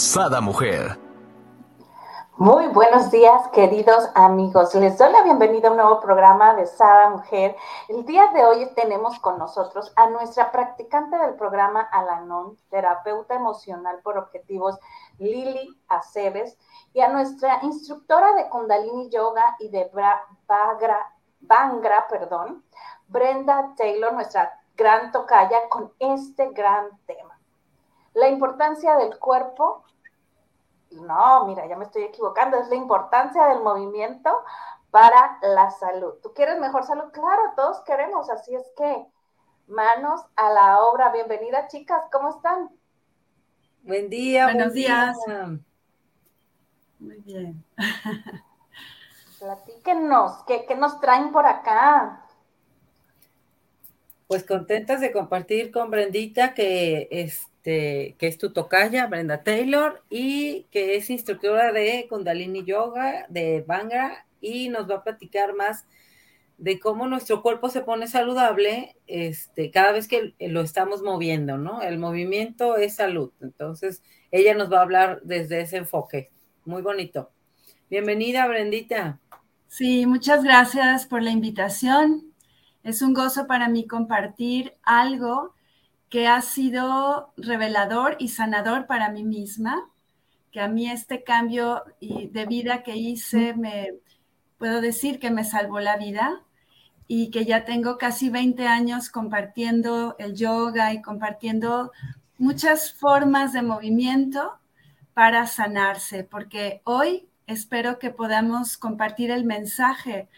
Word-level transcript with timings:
Sada 0.00 0.40
Mujer. 0.40 0.98
Muy 2.38 2.68
buenos 2.68 3.10
días, 3.10 3.48
queridos 3.48 4.08
amigos. 4.14 4.74
Les 4.74 4.96
doy 4.96 5.12
la 5.12 5.22
bienvenida 5.22 5.68
a 5.68 5.72
un 5.72 5.76
nuevo 5.76 6.00
programa 6.00 6.54
de 6.54 6.64
Sada 6.64 7.10
Mujer. 7.10 7.54
El 7.86 8.06
día 8.06 8.28
de 8.28 8.42
hoy 8.46 8.66
tenemos 8.74 9.20
con 9.20 9.38
nosotros 9.38 9.92
a 9.96 10.08
nuestra 10.08 10.50
practicante 10.50 11.18
del 11.18 11.34
programa 11.34 11.82
Alanon, 11.82 12.56
terapeuta 12.70 13.34
emocional 13.34 14.00
por 14.02 14.16
objetivos 14.16 14.78
Lili 15.18 15.68
Aceves, 15.88 16.56
y 16.94 17.00
a 17.00 17.08
nuestra 17.08 17.58
instructora 17.62 18.32
de 18.32 18.48
Kundalini 18.48 19.10
Yoga 19.10 19.56
y 19.58 19.68
de 19.68 19.90
Bagra, 20.46 21.14
Bangra, 21.40 22.06
perdón, 22.08 22.64
Brenda 23.06 23.74
Taylor, 23.76 24.14
nuestra 24.14 24.58
gran 24.78 25.12
tocaya, 25.12 25.68
con 25.68 25.92
este 25.98 26.48
gran 26.52 26.88
tema. 27.04 27.29
La 28.14 28.28
importancia 28.28 28.96
del 28.96 29.18
cuerpo 29.18 29.84
no, 30.90 31.46
mira, 31.46 31.66
ya 31.66 31.76
me 31.76 31.84
estoy 31.84 32.02
equivocando, 32.02 32.58
es 32.58 32.68
la 32.68 32.74
importancia 32.74 33.46
del 33.46 33.60
movimiento 33.60 34.30
para 34.90 35.38
la 35.42 35.70
salud. 35.70 36.14
¿Tú 36.22 36.32
quieres 36.34 36.58
mejor 36.58 36.84
salud? 36.84 37.12
Claro, 37.12 37.42
todos 37.56 37.80
queremos, 37.82 38.28
así 38.28 38.54
es 38.54 38.64
que 38.76 39.06
manos 39.68 40.20
a 40.34 40.50
la 40.50 40.80
obra. 40.80 41.12
Bienvenida, 41.12 41.68
chicas, 41.68 42.02
¿cómo 42.10 42.30
están? 42.30 42.70
Buen 43.82 44.10
día, 44.10 44.46
buenos 44.46 44.74
días. 44.74 45.16
Muy 46.98 47.16
bien. 47.18 47.64
Platíquenos, 49.38 50.42
¿qué, 50.46 50.66
¿qué 50.66 50.74
nos 50.74 51.00
traen 51.00 51.30
por 51.30 51.46
acá? 51.46 52.26
Pues 54.26 54.44
contentas 54.44 55.00
de 55.00 55.12
compartir 55.12 55.72
con 55.72 55.90
Brendita 55.90 56.52
que 56.52 57.08
es 57.10 57.49
este, 57.60 58.16
que 58.18 58.26
es 58.26 58.38
tu 58.38 58.54
tocaya, 58.54 59.06
Brenda 59.06 59.42
Taylor, 59.42 60.02
y 60.08 60.62
que 60.70 60.96
es 60.96 61.10
instructora 61.10 61.72
de 61.72 62.06
Kundalini 62.08 62.64
Yoga, 62.64 63.26
de 63.28 63.62
Bangra, 63.66 64.24
y 64.40 64.70
nos 64.70 64.90
va 64.90 64.96
a 64.96 65.04
platicar 65.04 65.54
más 65.54 65.84
de 66.56 66.80
cómo 66.80 67.06
nuestro 67.06 67.42
cuerpo 67.42 67.68
se 67.68 67.82
pone 67.82 68.06
saludable 68.06 68.96
este, 69.06 69.70
cada 69.70 69.92
vez 69.92 70.08
que 70.08 70.34
lo 70.40 70.62
estamos 70.62 71.02
moviendo, 71.02 71.58
¿no? 71.58 71.82
El 71.82 71.98
movimiento 71.98 72.78
es 72.78 72.96
salud. 72.96 73.30
Entonces, 73.42 74.02
ella 74.30 74.54
nos 74.54 74.72
va 74.72 74.78
a 74.78 74.82
hablar 74.82 75.20
desde 75.22 75.60
ese 75.60 75.76
enfoque. 75.76 76.30
Muy 76.64 76.80
bonito. 76.80 77.30
Bienvenida, 77.90 78.46
Brendita. 78.46 79.20
Sí, 79.68 80.06
muchas 80.06 80.42
gracias 80.42 81.04
por 81.04 81.22
la 81.22 81.30
invitación. 81.30 82.32
Es 82.84 83.02
un 83.02 83.12
gozo 83.12 83.46
para 83.46 83.68
mí 83.68 83.86
compartir 83.86 84.74
algo 84.82 85.52
que 86.10 86.26
ha 86.26 86.42
sido 86.42 87.32
revelador 87.36 88.16
y 88.18 88.28
sanador 88.28 88.86
para 88.86 89.10
mí 89.10 89.22
misma, 89.24 89.88
que 90.50 90.60
a 90.60 90.68
mí 90.68 90.90
este 90.90 91.22
cambio 91.22 91.84
de 92.00 92.46
vida 92.46 92.82
que 92.82 92.96
hice, 92.96 93.54
me 93.54 93.94
puedo 94.58 94.80
decir 94.80 95.20
que 95.20 95.30
me 95.30 95.44
salvó 95.44 95.78
la 95.78 95.96
vida 95.96 96.42
y 97.06 97.30
que 97.30 97.44
ya 97.44 97.64
tengo 97.64 97.96
casi 97.96 98.28
20 98.28 98.66
años 98.66 99.08
compartiendo 99.08 100.16
el 100.18 100.34
yoga 100.34 100.92
y 100.92 101.00
compartiendo 101.00 101.92
muchas 102.38 102.92
formas 102.92 103.52
de 103.52 103.62
movimiento 103.62 104.58
para 105.14 105.46
sanarse, 105.46 106.24
porque 106.24 106.82
hoy 106.84 107.28
espero 107.46 108.00
que 108.00 108.10
podamos 108.10 108.76
compartir 108.76 109.30
el 109.30 109.44
mensaje 109.44 110.28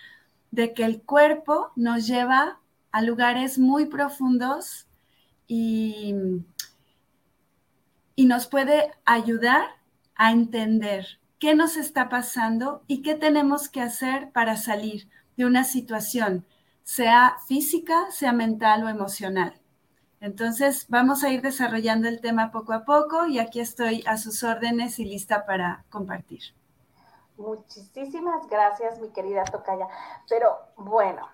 de 0.51 0.75
que 0.75 0.85
el 0.85 1.01
cuerpo 1.01 1.73
nos 1.77 2.07
lleva 2.07 2.59
a 2.91 3.01
lugares 3.01 3.59
muy 3.59 3.87
profundos 3.87 4.87
y, 5.47 6.15
nos 8.17 8.47
puede 8.47 8.91
ayudar 9.05 9.67
a 10.15 10.31
entender 10.31 11.19
qué 11.39 11.55
nos 11.55 11.77
está 11.77 12.09
pasando 12.09 12.83
y 12.87 13.03
qué 13.03 13.15
tenemos 13.15 13.69
que 13.69 13.83
hacer 13.83 14.31
para 14.31 14.57
salir 14.57 15.09
de 15.37 15.45
una 15.45 15.65
situación, 15.65 16.47
sea 16.83 17.37
física, 17.47 18.11
sea 18.11 18.33
mental 18.33 18.85
o 18.85 18.89
emocional. 18.89 19.61
Entonces, 20.21 20.87
vamos 20.89 21.25
a 21.25 21.31
ir 21.31 21.43
desarrollando 21.43 22.09
el 22.09 22.21
tema 22.21 22.53
poco 22.53 22.73
a 22.73 22.85
poco 22.85 23.27
y 23.27 23.41
aquí 23.41 23.59
estoy 23.59 24.05
a 24.07 24.17
sus 24.17 24.45
órdenes 24.45 24.99
y 25.01 25.05
lista 25.05 25.45
para 25.45 25.85
compartir. 25.91 26.55
Muchísimas 27.37 28.47
gracias, 28.49 29.01
mi 29.01 29.09
querida 29.09 29.43
Tocaya. 29.45 29.89
Pero 30.29 30.57
bueno, 30.77 31.27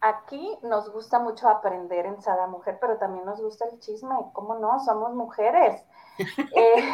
Aquí 0.00 0.58
nos 0.62 0.90
gusta 0.92 1.18
mucho 1.18 1.48
aprender 1.48 2.06
en 2.06 2.20
Sada 2.22 2.46
Mujer, 2.46 2.78
pero 2.80 2.98
también 2.98 3.24
nos 3.24 3.40
gusta 3.40 3.64
el 3.66 3.80
chisme. 3.80 4.14
¿Cómo 4.32 4.54
no? 4.54 4.78
Somos 4.80 5.14
mujeres. 5.14 5.84
eh, 6.56 6.84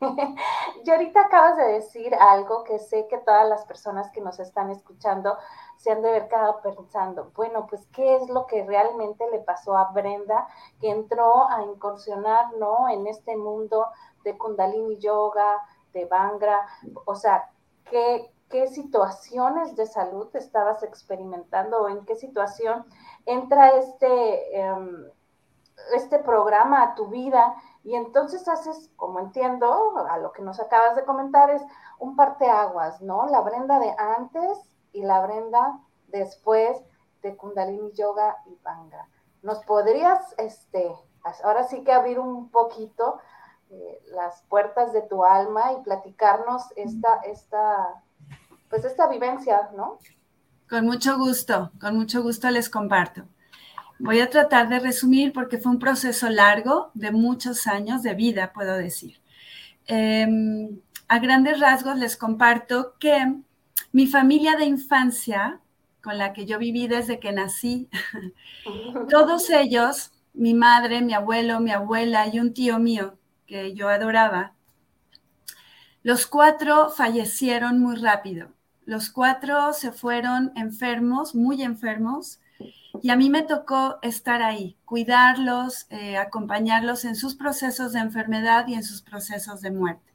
y 0.84 0.90
ahorita 0.90 1.22
acabas 1.22 1.56
de 1.56 1.64
decir 1.64 2.14
algo 2.14 2.64
que 2.64 2.78
sé 2.78 3.06
que 3.08 3.18
todas 3.18 3.48
las 3.48 3.64
personas 3.64 4.10
que 4.12 4.20
nos 4.20 4.38
están 4.38 4.70
escuchando 4.70 5.36
se 5.76 5.90
han 5.90 6.02
de 6.02 6.08
haber 6.08 6.28
quedado 6.28 6.60
pensando. 6.62 7.30
Bueno, 7.34 7.66
pues, 7.66 7.86
¿qué 7.88 8.16
es 8.16 8.28
lo 8.28 8.46
que 8.46 8.64
realmente 8.64 9.28
le 9.30 9.40
pasó 9.40 9.76
a 9.76 9.92
Brenda 9.92 10.46
que 10.80 10.90
entró 10.90 11.48
a 11.48 11.62
incursionar, 11.62 12.52
¿no? 12.58 12.88
En 12.88 13.06
este 13.06 13.36
mundo 13.36 13.86
de 14.24 14.36
Kundalini 14.36 14.98
Yoga, 14.98 15.62
de 15.92 16.04
Bangra. 16.06 16.66
O 17.04 17.14
sea, 17.14 17.50
¿qué, 17.90 18.30
qué 18.48 18.68
situaciones 18.68 19.76
de 19.76 19.86
salud 19.86 20.28
estabas 20.34 20.82
experimentando 20.82 21.82
o 21.82 21.88
en 21.88 22.04
qué 22.04 22.14
situación 22.14 22.84
entra 23.24 23.70
este, 23.70 24.60
em, 24.60 25.10
este 25.94 26.18
programa 26.18 26.82
a 26.82 26.94
tu 26.94 27.08
vida 27.08 27.54
y 27.82 27.94
entonces 27.94 28.46
haces, 28.48 28.90
como 28.96 29.20
entiendo, 29.20 29.96
a 30.08 30.18
lo 30.18 30.32
que 30.32 30.42
nos 30.42 30.58
acabas 30.60 30.96
de 30.96 31.04
comentar, 31.04 31.50
es 31.50 31.62
un 31.98 32.16
parteaguas, 32.16 33.00
¿no? 33.00 33.26
La 33.26 33.40
Brenda 33.40 33.78
de 33.78 33.94
antes 33.96 34.58
y 34.92 35.02
la 35.02 35.20
Brenda 35.24 35.78
después 36.08 36.82
de 37.22 37.36
Kundalini 37.36 37.92
Yoga 37.92 38.38
y 38.46 38.56
Banga. 38.62 39.08
¿Nos 39.42 39.64
podrías, 39.64 40.34
este, 40.38 40.96
ahora 41.44 41.64
sí 41.64 41.84
que 41.84 41.92
abrir 41.92 42.18
un 42.18 42.50
poquito 42.50 43.18
eh, 43.70 44.02
las 44.06 44.42
puertas 44.42 44.92
de 44.92 45.02
tu 45.02 45.24
alma 45.24 45.72
y 45.72 45.82
platicarnos 45.82 46.64
esta, 46.76 47.16
esta 47.24 48.02
pues 48.68 48.84
esta 48.84 49.08
vivencia, 49.08 49.70
¿no? 49.76 49.98
Con 50.68 50.84
mucho 50.84 51.16
gusto, 51.16 51.70
con 51.80 51.96
mucho 51.96 52.22
gusto 52.22 52.50
les 52.50 52.68
comparto. 52.68 53.28
Voy 53.98 54.20
a 54.20 54.28
tratar 54.28 54.68
de 54.68 54.80
resumir 54.80 55.32
porque 55.32 55.58
fue 55.58 55.72
un 55.72 55.78
proceso 55.78 56.28
largo 56.28 56.90
de 56.94 57.12
muchos 57.12 57.66
años 57.66 58.02
de 58.02 58.14
vida, 58.14 58.52
puedo 58.52 58.76
decir. 58.76 59.20
Em, 59.86 60.80
a 61.08 61.18
grandes 61.18 61.60
rasgos 61.60 61.96
les 61.96 62.16
comparto 62.16 62.94
que 62.98 63.34
mi 63.92 64.06
familia 64.06 64.56
de 64.56 64.66
infancia, 64.66 65.60
con 66.02 66.18
la 66.18 66.32
que 66.32 66.44
yo 66.46 66.58
viví 66.58 66.88
desde 66.88 67.20
que 67.20 67.32
nací, 67.32 67.88
todos 69.08 69.48
ellos, 69.50 70.12
mi 70.34 70.52
madre, 70.52 71.00
mi 71.00 71.14
abuelo, 71.14 71.60
mi 71.60 71.70
abuela 71.70 72.26
y 72.26 72.40
un 72.40 72.52
tío 72.52 72.78
mío 72.78 73.16
que 73.46 73.74
yo 73.74 73.88
adoraba, 73.88 74.55
los 76.06 76.28
cuatro 76.28 76.88
fallecieron 76.90 77.80
muy 77.80 77.96
rápido. 77.96 78.52
Los 78.84 79.10
cuatro 79.10 79.72
se 79.72 79.90
fueron 79.90 80.52
enfermos, 80.54 81.34
muy 81.34 81.64
enfermos, 81.64 82.38
y 83.02 83.10
a 83.10 83.16
mí 83.16 83.28
me 83.28 83.42
tocó 83.42 83.98
estar 84.02 84.40
ahí, 84.40 84.76
cuidarlos, 84.84 85.88
eh, 85.90 86.16
acompañarlos 86.16 87.04
en 87.04 87.16
sus 87.16 87.34
procesos 87.34 87.92
de 87.92 87.98
enfermedad 87.98 88.68
y 88.68 88.74
en 88.74 88.84
sus 88.84 89.02
procesos 89.02 89.60
de 89.62 89.72
muerte. 89.72 90.12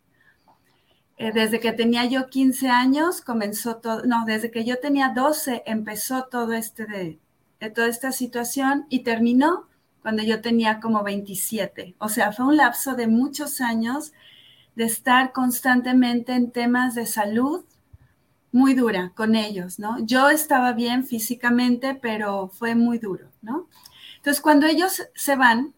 Eh, 1.17 1.33
desde 1.33 1.59
que 1.59 1.73
tenía 1.73 2.05
yo 2.05 2.29
15 2.29 2.69
años 2.69 3.19
comenzó 3.19 3.75
todo, 3.75 4.05
no, 4.05 4.23
desde 4.25 4.49
que 4.49 4.63
yo 4.63 4.79
tenía 4.79 5.09
12 5.09 5.63
empezó 5.65 6.23
todo 6.31 6.53
este 6.53 6.85
de, 6.85 7.19
toda 7.71 7.89
esta 7.89 8.13
situación 8.13 8.85
y 8.87 8.99
terminó 8.99 9.67
cuando 10.01 10.23
yo 10.23 10.39
tenía 10.39 10.79
como 10.79 11.03
27. 11.03 11.95
O 11.97 12.07
sea, 12.07 12.31
fue 12.31 12.45
un 12.45 12.55
lapso 12.55 12.95
de 12.95 13.07
muchos 13.07 13.59
años 13.59 14.13
de 14.75 14.85
estar 14.85 15.31
constantemente 15.33 16.33
en 16.33 16.51
temas 16.51 16.95
de 16.95 17.05
salud, 17.05 17.63
muy 18.51 18.73
dura 18.73 19.11
con 19.15 19.35
ellos, 19.35 19.79
¿no? 19.79 19.97
Yo 20.05 20.29
estaba 20.29 20.73
bien 20.73 21.05
físicamente, 21.05 21.95
pero 21.95 22.49
fue 22.49 22.75
muy 22.75 22.99
duro, 22.99 23.29
¿no? 23.41 23.67
Entonces, 24.17 24.41
cuando 24.41 24.67
ellos 24.67 25.03
se 25.15 25.35
van, 25.35 25.73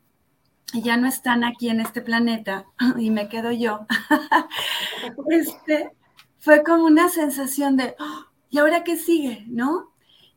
y 0.74 0.82
ya 0.82 0.98
no 0.98 1.08
están 1.08 1.44
aquí 1.44 1.70
en 1.70 1.80
este 1.80 2.02
planeta 2.02 2.66
y 2.98 3.12
me 3.12 3.30
quedo 3.30 3.52
yo, 3.52 3.86
este, 5.30 5.92
fue 6.40 6.64
como 6.64 6.86
una 6.86 7.10
sensación 7.10 7.78
de, 7.78 7.96
¡oh! 8.00 8.26
¿y 8.50 8.58
ahora 8.58 8.84
qué 8.84 8.98
sigue? 8.98 9.46
¿No? 9.48 9.92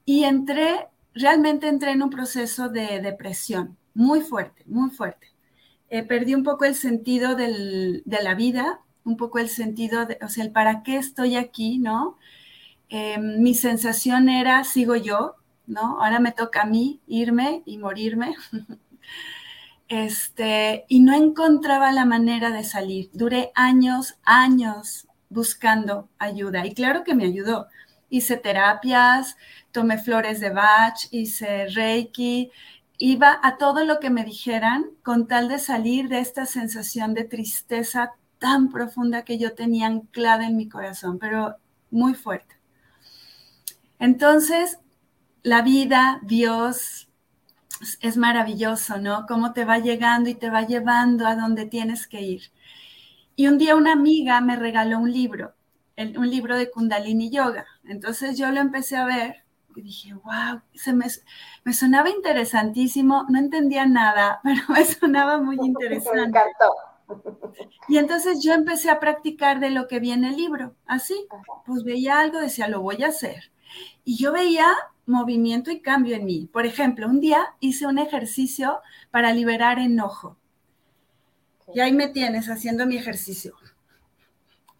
Y 0.04 0.24
entré, 0.24 0.88
realmente 1.14 1.68
entré 1.68 1.92
en 1.92 2.02
un 2.02 2.10
proceso 2.10 2.68
de 2.68 3.00
depresión 3.00 3.76
muy 3.94 4.20
fuerte, 4.20 4.62
muy 4.66 4.90
fuerte. 4.90 5.35
Eh, 5.90 6.02
perdí 6.02 6.34
un 6.34 6.42
poco 6.42 6.64
el 6.64 6.74
sentido 6.74 7.36
de 7.36 8.02
la 8.04 8.34
vida, 8.34 8.80
un 9.04 9.16
poco 9.16 9.38
el 9.38 9.48
sentido, 9.48 10.04
de, 10.06 10.18
o 10.22 10.28
sea, 10.28 10.44
el 10.44 10.50
para 10.50 10.82
qué 10.82 10.96
estoy 10.96 11.36
aquí, 11.36 11.78
¿no? 11.78 12.18
Eh, 12.88 13.18
mi 13.18 13.54
sensación 13.54 14.28
era, 14.28 14.64
sigo 14.64 14.96
yo, 14.96 15.36
¿no? 15.66 16.00
Ahora 16.02 16.20
me 16.20 16.32
toca 16.32 16.62
a 16.62 16.66
mí 16.66 17.00
irme 17.06 17.62
y 17.66 17.78
morirme. 17.78 18.34
este, 19.88 20.84
y 20.88 21.00
no 21.00 21.14
encontraba 21.14 21.92
la 21.92 22.04
manera 22.04 22.50
de 22.50 22.64
salir. 22.64 23.10
Duré 23.12 23.52
años, 23.54 24.18
años 24.24 25.06
buscando 25.28 26.08
ayuda 26.18 26.66
y 26.66 26.74
claro 26.74 27.04
que 27.04 27.14
me 27.14 27.24
ayudó. 27.24 27.68
Hice 28.10 28.36
terapias, 28.36 29.36
tomé 29.72 29.98
flores 29.98 30.40
de 30.40 30.50
Bach, 30.50 30.96
hice 31.10 31.66
Reiki, 31.68 32.50
iba 32.98 33.38
a 33.42 33.58
todo 33.58 33.84
lo 33.84 34.00
que 34.00 34.10
me 34.10 34.24
dijeran 34.24 34.86
con 35.02 35.26
tal 35.28 35.48
de 35.48 35.58
salir 35.58 36.08
de 36.08 36.20
esta 36.20 36.46
sensación 36.46 37.14
de 37.14 37.24
tristeza 37.24 38.12
tan 38.38 38.70
profunda 38.70 39.24
que 39.24 39.38
yo 39.38 39.54
tenía 39.54 39.86
anclada 39.86 40.46
en 40.46 40.56
mi 40.56 40.68
corazón, 40.68 41.18
pero 41.18 41.56
muy 41.90 42.14
fuerte. 42.14 42.56
Entonces, 43.98 44.78
la 45.42 45.62
vida, 45.62 46.20
Dios, 46.22 47.08
es 48.00 48.16
maravilloso, 48.16 48.98
¿no? 48.98 49.26
Cómo 49.26 49.52
te 49.52 49.64
va 49.64 49.78
llegando 49.78 50.30
y 50.30 50.34
te 50.34 50.50
va 50.50 50.62
llevando 50.66 51.26
a 51.26 51.36
donde 51.36 51.66
tienes 51.66 52.06
que 52.06 52.20
ir. 52.20 52.42
Y 53.36 53.48
un 53.48 53.58
día 53.58 53.76
una 53.76 53.92
amiga 53.92 54.40
me 54.40 54.56
regaló 54.56 54.98
un 54.98 55.12
libro, 55.12 55.54
un 56.16 56.30
libro 56.30 56.56
de 56.56 56.70
Kundalini 56.70 57.30
Yoga. 57.30 57.66
Entonces 57.84 58.38
yo 58.38 58.50
lo 58.50 58.60
empecé 58.60 58.96
a 58.96 59.04
ver 59.04 59.45
y 59.76 59.82
dije, 59.82 60.14
wow, 60.14 60.60
se 60.74 60.92
me, 60.92 61.06
me 61.64 61.72
sonaba 61.72 62.10
interesantísimo, 62.10 63.26
no 63.28 63.38
entendía 63.38 63.86
nada, 63.86 64.40
pero 64.44 64.62
me 64.68 64.84
sonaba 64.84 65.38
muy 65.38 65.56
interesante. 65.62 66.18
Me 66.18 66.28
encantó. 66.28 66.74
Y 67.88 67.98
entonces 67.98 68.42
yo 68.42 68.52
empecé 68.52 68.90
a 68.90 68.98
practicar 68.98 69.60
de 69.60 69.70
lo 69.70 69.86
que 69.86 70.00
viene 70.00 70.30
el 70.30 70.36
libro, 70.36 70.74
así, 70.86 71.14
pues 71.64 71.84
veía 71.84 72.18
algo, 72.18 72.40
decía, 72.40 72.68
lo 72.68 72.80
voy 72.80 73.04
a 73.04 73.08
hacer. 73.08 73.52
Y 74.04 74.16
yo 74.16 74.32
veía 74.32 74.66
movimiento 75.06 75.70
y 75.70 75.80
cambio 75.80 76.16
en 76.16 76.24
mí. 76.24 76.48
Por 76.52 76.66
ejemplo, 76.66 77.06
un 77.06 77.20
día 77.20 77.54
hice 77.60 77.86
un 77.86 77.98
ejercicio 77.98 78.80
para 79.10 79.32
liberar 79.32 79.78
enojo. 79.78 80.36
Y 81.72 81.80
ahí 81.80 81.92
me 81.92 82.08
tienes 82.08 82.48
haciendo 82.48 82.86
mi 82.86 82.96
ejercicio. 82.96 83.54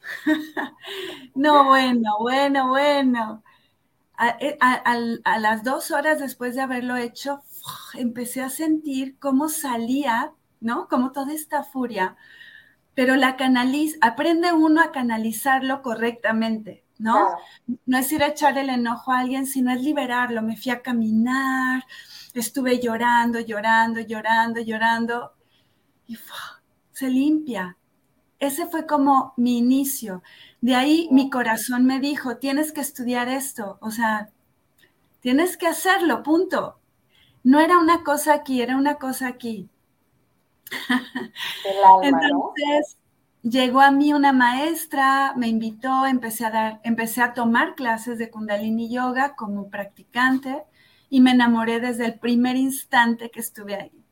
no, 1.34 1.64
bueno, 1.64 2.16
bueno, 2.20 2.69
bueno. 2.69 3.42
Eh, 4.40 4.56
a, 4.60 5.38
las 5.38 5.62
dos 5.62 5.90
horas 5.90 6.18
después 6.20 6.54
de 6.54 6.62
haberlo 6.62 6.96
hecho, 6.96 7.42
empecé 7.94 8.42
a 8.42 8.48
sentir 8.48 9.18
cómo 9.18 9.48
salía, 9.48 10.32
¿no? 10.60 10.88
Como 10.88 11.12
toda 11.12 11.32
esta 11.34 11.62
furia. 11.62 12.16
Pero 12.94 13.16
la 13.16 13.36
canaliz, 13.36 13.98
aprende 14.00 14.52
uno 14.52 14.80
a 14.82 14.90
canalizarlo 14.90 15.82
correctamente, 15.82 16.84
¿no? 16.98 17.28
No 17.84 17.98
es 17.98 18.10
ir 18.12 18.22
a 18.22 18.28
echar 18.28 18.56
el 18.56 18.70
enojo 18.70 19.12
a 19.12 19.18
alguien, 19.20 19.46
sino 19.46 19.70
es 19.72 19.82
liberarlo. 19.82 20.42
Me 20.42 20.56
fui 20.56 20.72
a 20.72 20.82
caminar, 20.82 21.84
estuve 22.32 22.80
llorando, 22.80 23.40
llorando, 23.40 24.00
llorando, 24.00 24.60
llorando, 24.62 25.32
y 26.06 26.18
se 26.92 27.10
limpia. 27.10 27.76
Ese 28.38 28.66
fue 28.66 28.86
como 28.86 29.34
mi 29.36 29.58
inicio. 29.58 30.22
De 30.66 30.74
ahí 30.74 31.08
mi 31.12 31.30
corazón 31.30 31.84
me 31.84 32.00
dijo, 32.00 32.38
tienes 32.38 32.72
que 32.72 32.80
estudiar 32.80 33.28
esto, 33.28 33.78
o 33.80 33.92
sea, 33.92 34.30
tienes 35.20 35.56
que 35.56 35.68
hacerlo, 35.68 36.24
punto. 36.24 36.80
No 37.44 37.60
era 37.60 37.78
una 37.78 38.02
cosa 38.02 38.34
aquí, 38.34 38.60
era 38.60 38.76
una 38.76 38.96
cosa 38.96 39.28
aquí. 39.28 39.70
Entonces, 42.02 42.98
llegó 43.42 43.80
a 43.80 43.92
mí 43.92 44.12
una 44.12 44.32
maestra, 44.32 45.34
me 45.36 45.46
invitó, 45.46 46.04
empecé 46.04 46.46
a 46.46 46.50
dar, 46.50 46.80
empecé 46.82 47.22
a 47.22 47.32
tomar 47.32 47.76
clases 47.76 48.18
de 48.18 48.28
Kundalini 48.28 48.92
Yoga 48.92 49.36
como 49.36 49.70
practicante 49.70 50.64
y 51.08 51.20
me 51.20 51.30
enamoré 51.30 51.78
desde 51.78 52.06
el 52.06 52.18
primer 52.18 52.56
instante 52.56 53.30
que 53.30 53.38
estuve 53.38 53.76
ahí. 53.76 54.04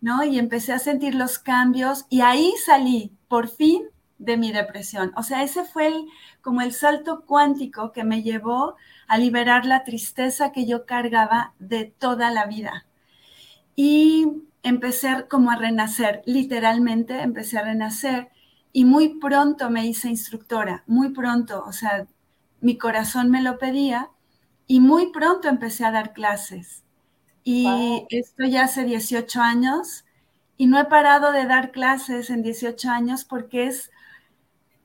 ¿no? 0.00 0.24
Y 0.24 0.38
empecé 0.38 0.72
a 0.72 0.78
sentir 0.78 1.14
los 1.14 1.38
cambios 1.38 2.06
y 2.08 2.22
ahí 2.22 2.54
salí, 2.64 3.12
por 3.28 3.46
fin, 3.46 3.91
de 4.22 4.36
mi 4.36 4.52
depresión. 4.52 5.12
O 5.16 5.22
sea, 5.22 5.42
ese 5.42 5.64
fue 5.64 5.92
como 6.40 6.60
el 6.60 6.72
salto 6.72 7.24
cuántico 7.26 7.92
que 7.92 8.04
me 8.04 8.22
llevó 8.22 8.76
a 9.08 9.18
liberar 9.18 9.66
la 9.66 9.84
tristeza 9.84 10.52
que 10.52 10.64
yo 10.66 10.86
cargaba 10.86 11.54
de 11.58 11.84
toda 11.84 12.30
la 12.30 12.46
vida. 12.46 12.86
Y 13.74 14.26
empecé 14.62 15.26
como 15.28 15.50
a 15.50 15.56
renacer, 15.56 16.22
literalmente 16.24 17.20
empecé 17.22 17.58
a 17.58 17.64
renacer 17.64 18.28
y 18.72 18.84
muy 18.84 19.18
pronto 19.20 19.70
me 19.70 19.86
hice 19.86 20.08
instructora, 20.08 20.84
muy 20.86 21.10
pronto, 21.10 21.64
o 21.66 21.72
sea, 21.72 22.06
mi 22.60 22.78
corazón 22.78 23.30
me 23.30 23.42
lo 23.42 23.58
pedía 23.58 24.10
y 24.66 24.80
muy 24.80 25.10
pronto 25.10 25.48
empecé 25.48 25.84
a 25.84 25.90
dar 25.90 26.12
clases. 26.12 26.84
Y 27.44 28.06
esto 28.10 28.44
ya 28.44 28.64
hace 28.64 28.84
18 28.84 29.40
años 29.40 30.04
y 30.56 30.66
no 30.66 30.78
he 30.78 30.84
parado 30.84 31.32
de 31.32 31.44
dar 31.46 31.72
clases 31.72 32.30
en 32.30 32.42
18 32.42 32.88
años 32.88 33.24
porque 33.24 33.66
es 33.66 33.90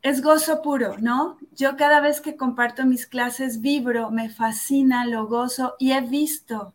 es 0.07 0.21
gozo 0.21 0.61
puro, 0.61 0.97
¿no? 0.99 1.37
Yo 1.55 1.75
cada 1.75 1.99
vez 1.99 2.21
que 2.21 2.37
comparto 2.37 2.85
mis 2.85 3.07
clases 3.07 3.61
vibro, 3.61 4.09
me 4.11 4.29
fascina, 4.29 5.05
lo 5.05 5.27
gozo 5.27 5.75
y 5.79 5.91
he 5.91 6.01
visto 6.01 6.73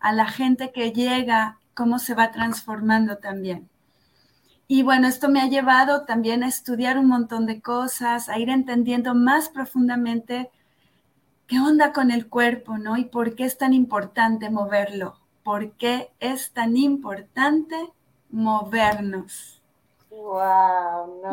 a 0.00 0.12
la 0.12 0.26
gente 0.26 0.70
que 0.72 0.92
llega 0.92 1.58
cómo 1.74 1.98
se 1.98 2.14
va 2.14 2.30
transformando 2.30 3.18
también. 3.18 3.68
Y 4.66 4.82
bueno, 4.82 5.08
esto 5.08 5.30
me 5.30 5.40
ha 5.40 5.46
llevado 5.46 6.04
también 6.04 6.42
a 6.42 6.48
estudiar 6.48 6.98
un 6.98 7.06
montón 7.06 7.46
de 7.46 7.62
cosas, 7.62 8.28
a 8.28 8.38
ir 8.38 8.50
entendiendo 8.50 9.14
más 9.14 9.48
profundamente 9.48 10.50
qué 11.46 11.58
onda 11.58 11.94
con 11.94 12.10
el 12.10 12.28
cuerpo, 12.28 12.76
¿no? 12.76 12.98
Y 12.98 13.04
por 13.04 13.34
qué 13.34 13.44
es 13.44 13.56
tan 13.56 13.72
importante 13.72 14.50
moverlo, 14.50 15.18
por 15.42 15.72
qué 15.72 16.10
es 16.20 16.52
tan 16.52 16.76
importante 16.76 17.76
movernos. 18.30 19.57
Wow, 20.22 21.20
¿no? 21.22 21.30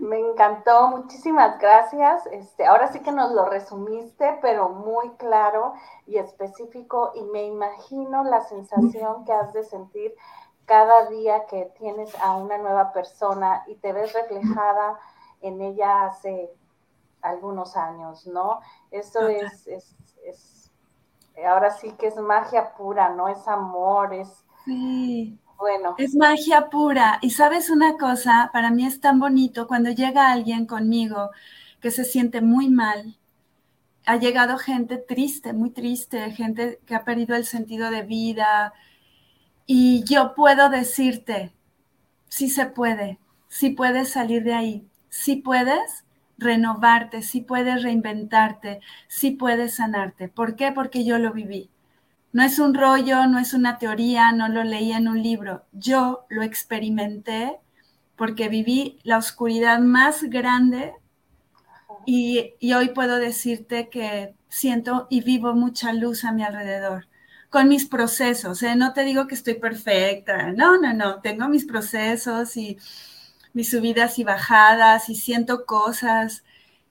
Me 0.00 0.18
encantó, 0.18 0.88
muchísimas 0.88 1.58
gracias. 1.58 2.26
Este, 2.26 2.66
ahora 2.66 2.88
sí 2.88 3.00
que 3.00 3.12
nos 3.12 3.32
lo 3.32 3.44
resumiste, 3.44 4.38
pero 4.42 4.68
muy 4.68 5.10
claro 5.16 5.74
y 6.06 6.18
específico, 6.18 7.12
y 7.14 7.22
me 7.22 7.44
imagino 7.44 8.24
la 8.24 8.40
sensación 8.42 9.24
que 9.24 9.32
has 9.32 9.52
de 9.52 9.64
sentir 9.64 10.14
cada 10.64 11.06
día 11.06 11.46
que 11.46 11.72
tienes 11.78 12.14
a 12.20 12.36
una 12.36 12.58
nueva 12.58 12.92
persona 12.92 13.64
y 13.68 13.76
te 13.76 13.92
ves 13.92 14.12
reflejada 14.12 14.98
en 15.40 15.60
ella 15.60 16.06
hace 16.06 16.52
algunos 17.22 17.76
años, 17.76 18.26
¿no? 18.26 18.60
Eso 18.90 19.28
es, 19.28 19.66
es, 19.66 19.96
es, 20.24 20.72
ahora 21.46 21.70
sí 21.70 21.92
que 21.92 22.08
es 22.08 22.16
magia 22.16 22.74
pura, 22.74 23.10
¿no? 23.10 23.28
Es 23.28 23.46
amor, 23.46 24.12
es... 24.14 24.44
Sí 24.64 25.38
Es 25.98 26.14
magia 26.14 26.68
pura. 26.70 27.18
Y 27.22 27.30
sabes 27.30 27.70
una 27.70 27.96
cosa, 27.96 28.50
para 28.52 28.70
mí 28.70 28.86
es 28.86 29.00
tan 29.00 29.18
bonito 29.18 29.66
cuando 29.66 29.90
llega 29.90 30.30
alguien 30.30 30.66
conmigo 30.66 31.30
que 31.80 31.90
se 31.90 32.04
siente 32.04 32.40
muy 32.40 32.68
mal. 32.68 33.16
Ha 34.06 34.16
llegado 34.18 34.58
gente 34.58 34.98
triste, 34.98 35.52
muy 35.52 35.70
triste, 35.70 36.30
gente 36.32 36.80
que 36.86 36.94
ha 36.94 37.04
perdido 37.04 37.34
el 37.36 37.44
sentido 37.44 37.90
de 37.90 38.02
vida. 38.02 38.72
Y 39.66 40.04
yo 40.04 40.34
puedo 40.34 40.68
decirte, 40.70 41.52
sí 42.28 42.48
se 42.50 42.66
puede, 42.66 43.18
sí 43.48 43.70
puedes 43.70 44.10
salir 44.10 44.44
de 44.44 44.54
ahí, 44.54 44.88
sí 45.08 45.36
puedes 45.36 46.04
renovarte, 46.38 47.22
sí 47.22 47.40
puedes 47.40 47.82
reinventarte, 47.82 48.80
sí 49.08 49.32
puedes 49.32 49.76
sanarte. 49.76 50.28
¿Por 50.28 50.56
qué? 50.56 50.72
Porque 50.72 51.04
yo 51.04 51.18
lo 51.18 51.32
viví. 51.32 51.70
No 52.36 52.42
es 52.42 52.58
un 52.58 52.74
rollo, 52.74 53.26
no 53.28 53.38
es 53.38 53.54
una 53.54 53.78
teoría, 53.78 54.30
no 54.30 54.48
lo 54.48 54.62
leí 54.62 54.92
en 54.92 55.08
un 55.08 55.22
libro. 55.22 55.64
Yo 55.72 56.26
lo 56.28 56.42
experimenté 56.42 57.56
porque 58.14 58.50
viví 58.50 58.98
la 59.04 59.16
oscuridad 59.16 59.78
más 59.78 60.22
grande 60.24 60.92
y, 62.04 62.52
hoy 62.74 62.90
puedo 62.90 63.16
decirte 63.16 63.88
que 63.88 64.34
siento 64.50 65.06
y 65.08 65.22
vivo 65.22 65.54
mucha 65.54 65.94
luz 65.94 66.26
a 66.26 66.32
mi 66.32 66.42
alrededor 66.42 67.08
con 67.48 67.68
mis 67.68 67.86
procesos. 67.86 68.62
¿eh? 68.62 68.76
No 68.76 68.92
te 68.92 69.04
digo 69.04 69.26
que 69.26 69.34
estoy 69.34 69.54
perfecta, 69.54 70.52
no, 70.52 70.78
no, 70.78 70.92
no, 70.92 71.22
tengo 71.22 71.48
mis 71.48 71.64
procesos 71.64 72.58
y 72.58 72.76
mis 73.54 73.70
subidas 73.70 74.18
y 74.18 74.24
bajadas 74.24 75.08
y 75.08 75.14
siento 75.14 75.64
cosas 75.64 76.44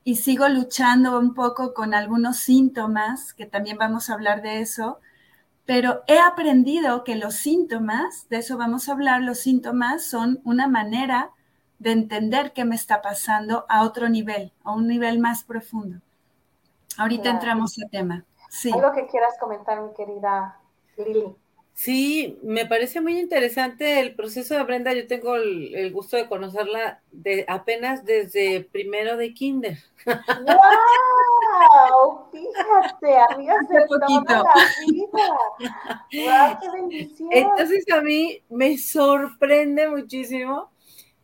y 0.03 0.15
sigo 0.15 0.47
luchando 0.49 1.19
un 1.19 1.35
poco 1.35 1.75
con 1.75 1.93
algunos 1.93 2.37
síntomas, 2.37 3.31
que 3.31 3.45
también 3.45 3.77
vamos 3.77 4.09
a 4.09 4.15
hablar 4.15 4.41
de 4.41 4.61
eso, 4.61 5.01
pero 5.65 6.03
he 6.07 6.19
aprendido 6.19 7.03
que 7.03 7.15
los 7.15 7.35
síntomas, 7.35 8.27
de 8.29 8.37
eso 8.37 8.57
vamos 8.57 8.87
a 8.87 8.93
hablar, 8.93 9.21
los 9.21 9.39
síntomas 9.39 10.05
son 10.05 10.39
una 10.43 10.67
manera 10.67 11.31
de 11.79 11.91
entender 11.91 12.53
qué 12.53 12.65
me 12.65 12.75
está 12.75 13.01
pasando 13.01 13.65
a 13.67 13.83
otro 13.83 14.07
nivel, 14.07 14.53
a 14.63 14.73
un 14.73 14.87
nivel 14.87 15.19
más 15.19 15.43
profundo. 15.43 15.99
Ahorita 16.97 17.29
entramos 17.29 17.77
al 17.79 17.89
tema. 17.89 18.25
Sí. 18.49 18.71
Algo 18.71 18.91
que 18.93 19.07
quieras 19.07 19.33
comentar, 19.39 19.81
mi 19.81 19.93
querida 19.93 20.59
Lili. 20.97 21.35
Sí, 21.75 22.39
me 22.41 22.65
parece 22.65 23.01
muy 23.01 23.19
interesante 23.19 23.99
el 23.99 24.15
proceso 24.15 24.55
de 24.55 24.63
Brenda. 24.63 24.93
Yo 24.93 25.07
tengo 25.07 25.35
el, 25.35 25.91
gusto 25.91 26.15
de 26.15 26.25
conocerla 26.25 27.01
de, 27.11 27.43
apenas 27.49 28.05
desde 28.05 28.61
primero 28.61 29.17
de 29.17 29.33
kinder. 29.33 29.77
¡Wow! 30.05 30.15
Fíjate, 32.31 33.17
amigas 33.29 33.67
de 33.67 33.85
toda 33.89 34.07
la 34.07 34.07
vida. 34.17 34.43
¡Wow, 36.13 36.59
qué 36.61 36.69
bendición! 36.79 37.29
Entonces 37.33 37.83
a 37.91 37.99
mí 37.99 38.41
me 38.49 38.77
sorprende 38.77 39.89
muchísimo 39.89 40.71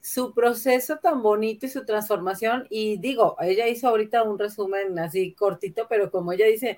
su 0.02 0.34
proceso 0.34 0.98
tan 0.98 1.24
bonito 1.24 1.66
y 1.66 1.70
su 1.70 1.86
transformación. 1.86 2.68
Y 2.70 2.98
digo, 2.98 3.38
ella 3.40 3.70
hizo 3.70 3.88
ahorita 3.88 4.24
un 4.24 4.38
resumen 4.38 5.00
así 5.00 5.34
cortito, 5.34 5.88
pero 5.88 6.12
como 6.12 6.34
ella 6.34 6.48
dice, 6.48 6.78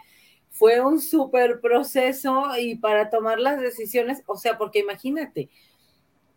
fue 0.53 0.79
un 0.79 1.01
súper 1.01 1.59
proceso 1.59 2.45
y 2.57 2.75
para 2.75 3.09
tomar 3.09 3.39
las 3.39 3.59
decisiones, 3.59 4.23
o 4.27 4.37
sea, 4.37 4.57
porque 4.57 4.79
imagínate, 4.79 5.49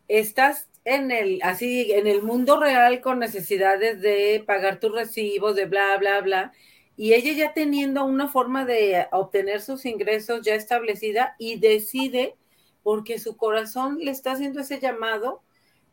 estás 0.09 0.69
en 0.85 1.11
el, 1.11 1.41
así, 1.43 1.93
en 1.93 2.07
el 2.07 2.23
mundo 2.23 2.59
real 2.59 3.03
con 3.03 3.19
necesidades 3.19 4.01
de 4.01 4.43
pagar 4.47 4.81
tus 4.81 4.93
recibos, 4.93 5.55
de 5.55 5.67
bla, 5.67 5.97
bla, 5.99 6.23
bla, 6.23 6.53
y 6.97 7.13
ella 7.13 7.33
ya 7.35 7.53
teniendo 7.53 8.07
una 8.07 8.29
forma 8.29 8.65
de 8.65 9.07
obtener 9.13 9.61
sus 9.61 9.85
ingresos 9.85 10.41
ya 10.43 10.55
establecida 10.55 11.37
y 11.39 11.59
decide, 11.59 12.37
porque 12.83 13.19
su 13.19 13.37
corazón 13.37 13.99
le 14.01 14.13
está 14.13 14.33
haciendo 14.33 14.61
ese 14.61 14.81
llamado, 14.81 15.43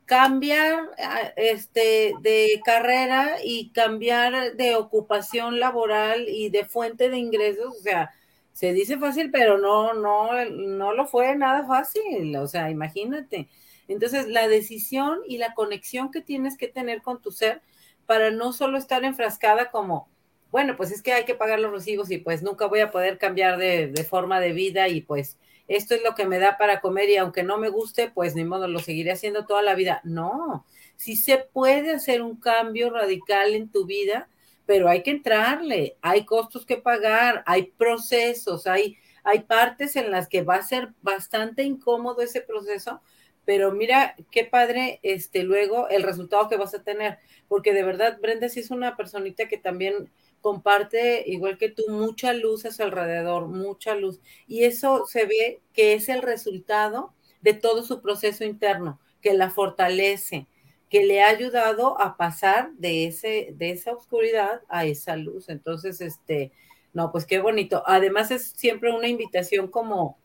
cambiar 0.06 0.92
ah, 1.00 1.32
este, 1.36 2.14
de 2.22 2.62
carrera 2.66 3.38
y 3.44 3.70
cambiar 3.72 4.56
de 4.56 4.76
ocupación 4.76 5.60
laboral 5.60 6.28
y 6.28 6.50
de 6.50 6.66
fuente 6.66 7.10
de 7.10 7.18
ingresos, 7.18 7.78
o 7.78 7.82
sea, 7.82 8.12
se 8.52 8.74
dice 8.74 8.98
fácil, 8.98 9.32
pero 9.32 9.58
no, 9.58 9.94
no, 9.94 10.46
no 10.46 10.94
lo 10.94 11.08
fue 11.08 11.36
nada 11.36 11.66
fácil, 11.66 12.36
o 12.38 12.48
sea, 12.48 12.70
imagínate. 12.70 13.50
Entonces, 13.88 14.28
la 14.28 14.48
decisión 14.48 15.20
y 15.28 15.38
la 15.38 15.54
conexión 15.54 16.12
que 16.12 16.22
tienes 16.22 16.58
que 16.58 16.68
tener 16.68 17.02
con 17.02 17.22
tu 17.22 17.32
ser 17.32 17.62
para 18.06 18.32
no 18.32 18.54
solo 18.54 18.78
estar 18.78 19.04
enfrascada 19.04 19.72
como, 19.72 20.08
bueno, 20.52 20.76
pues 20.78 20.92
es 20.92 21.02
que 21.02 21.14
hay 21.14 21.26
que 21.26 21.36
pagar 21.36 21.60
los 21.60 21.72
recibos 21.72 22.12
y 22.12 22.18
pues 22.18 22.44
nunca 22.44 22.68
voy 22.68 22.82
a 22.82 22.92
poder 22.92 23.18
cambiar 23.18 23.58
de, 23.58 23.88
de 23.88 24.04
forma 24.04 24.40
de 24.40 24.54
vida 24.54 24.88
y 24.88 25.02
pues 25.02 25.38
esto 25.68 25.96
es 25.96 26.04
lo 26.04 26.16
que 26.16 26.26
me 26.26 26.40
da 26.40 26.58
para 26.58 26.82
comer 26.82 27.10
y 27.10 27.18
aunque 27.18 27.44
no 27.44 27.58
me 27.58 27.70
guste, 27.70 28.12
pues 28.12 28.36
ni 28.36 28.44
modo, 28.44 28.68
lo 28.68 28.80
seguiré 28.80 29.12
haciendo 29.12 29.46
toda 29.46 29.62
la 29.62 29.76
vida. 29.76 30.02
No, 30.04 30.66
si 30.96 31.16
se 31.16 31.38
puede 31.38 31.92
hacer 31.92 32.22
un 32.22 32.38
cambio 32.38 32.90
radical 32.90 33.54
en 33.54 33.70
tu 33.70 33.86
vida, 33.86 34.30
pero 34.66 34.90
hay 34.90 35.04
que 35.04 35.12
entrarle, 35.12 35.98
hay 36.02 36.26
costos 36.26 36.66
que 36.66 36.78
pagar, 36.78 37.44
hay 37.46 37.72
procesos, 37.78 38.68
hay, 38.68 38.98
hay 39.24 39.42
partes 39.42 39.96
en 39.96 40.12
las 40.12 40.28
que 40.28 40.44
va 40.44 40.56
a 40.56 40.64
ser 40.64 40.90
bastante 41.02 41.64
incómodo 41.64 42.22
ese 42.22 42.42
proceso, 42.42 43.02
pero 43.46 43.72
mira 43.74 44.16
qué 44.32 44.46
padre 44.46 45.00
este 45.04 45.44
luego 45.44 45.90
el 45.90 46.04
resultado 46.04 46.48
que 46.48 46.58
vas 46.58 46.74
a 46.74 46.84
tener, 46.84 47.20
porque 47.48 47.74
de 47.74 47.84
verdad 47.84 48.20
Brenda 48.22 48.48
sí 48.48 48.62
es 48.62 48.72
una 48.72 48.96
personita 48.96 49.48
que 49.48 49.58
también 49.58 50.10
comparte, 50.44 51.24
igual 51.26 51.58
que 51.58 51.70
tú, 51.70 51.84
mucha 51.90 52.34
luz 52.34 52.66
a 52.66 52.72
su 52.72 52.84
alrededor, 52.84 53.48
mucha 53.48 53.96
luz. 53.96 54.20
Y 54.46 54.66
eso 54.66 55.06
se 55.08 55.26
ve 55.26 55.62
que 55.72 55.94
es 55.94 56.10
el 56.10 56.22
resultado 56.22 57.14
de 57.42 57.54
todo 57.54 57.82
su 57.84 58.02
proceso 58.02 58.44
interno, 58.44 59.00
que 59.22 59.34
la 59.34 59.50
fortalece, 59.50 60.48
que 60.90 61.06
le 61.06 61.24
ha 61.24 61.30
ayudado 61.30 62.00
a 62.00 62.18
pasar 62.18 62.72
de, 62.74 63.06
ese, 63.06 63.54
de 63.56 63.72
esa 63.72 63.94
oscuridad 63.94 64.62
a 64.68 64.86
esa 64.86 65.16
luz. 65.16 65.48
Entonces, 65.48 66.02
este, 66.02 66.52
no, 66.92 67.14
pues 67.14 67.26
qué 67.26 67.40
bonito. 67.40 67.82
Además 67.86 68.30
es 68.30 68.52
siempre 68.52 68.92
una 68.92 69.08
invitación 69.08 69.70
como 69.70 70.18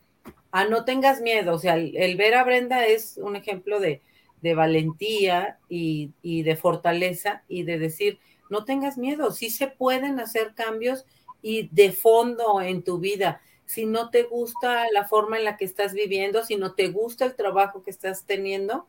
a 0.51 0.65
no 0.65 0.83
tengas 0.83 1.21
miedo. 1.21 1.55
O 1.55 1.59
sea, 1.59 1.75
el, 1.75 2.17
ver 2.17 2.35
a 2.35 2.43
Brenda 2.43 2.85
es 2.85 3.17
un 3.23 3.37
ejemplo 3.37 3.79
de, 3.79 4.01
de 4.41 4.53
valentía 4.53 5.59
y, 5.69 6.11
y 6.21 6.43
de 6.43 6.57
fortaleza 6.57 7.43
y 7.47 7.63
de 7.63 7.79
decir, 7.79 8.19
no 8.49 8.65
tengas 8.65 8.97
miedo, 8.97 9.31
sí 9.31 9.49
se 9.49 9.67
pueden 9.67 10.19
hacer 10.19 10.53
cambios 10.55 11.05
y 11.41 11.69
de 11.71 11.91
fondo 11.91 12.61
en 12.61 12.83
tu 12.83 12.99
vida. 12.99 13.41
Si 13.65 13.85
no 13.85 14.09
te 14.09 14.23
gusta 14.23 14.85
la 14.91 15.07
forma 15.07 15.37
en 15.37 15.45
la 15.45 15.57
que 15.57 15.65
estás 15.65 15.93
viviendo, 15.93 16.43
si 16.43 16.55
no 16.55 16.73
te 16.73 16.87
gusta 16.87 17.25
el 17.25 17.35
trabajo 17.35 17.83
que 17.83 17.91
estás 17.91 18.25
teniendo, 18.25 18.87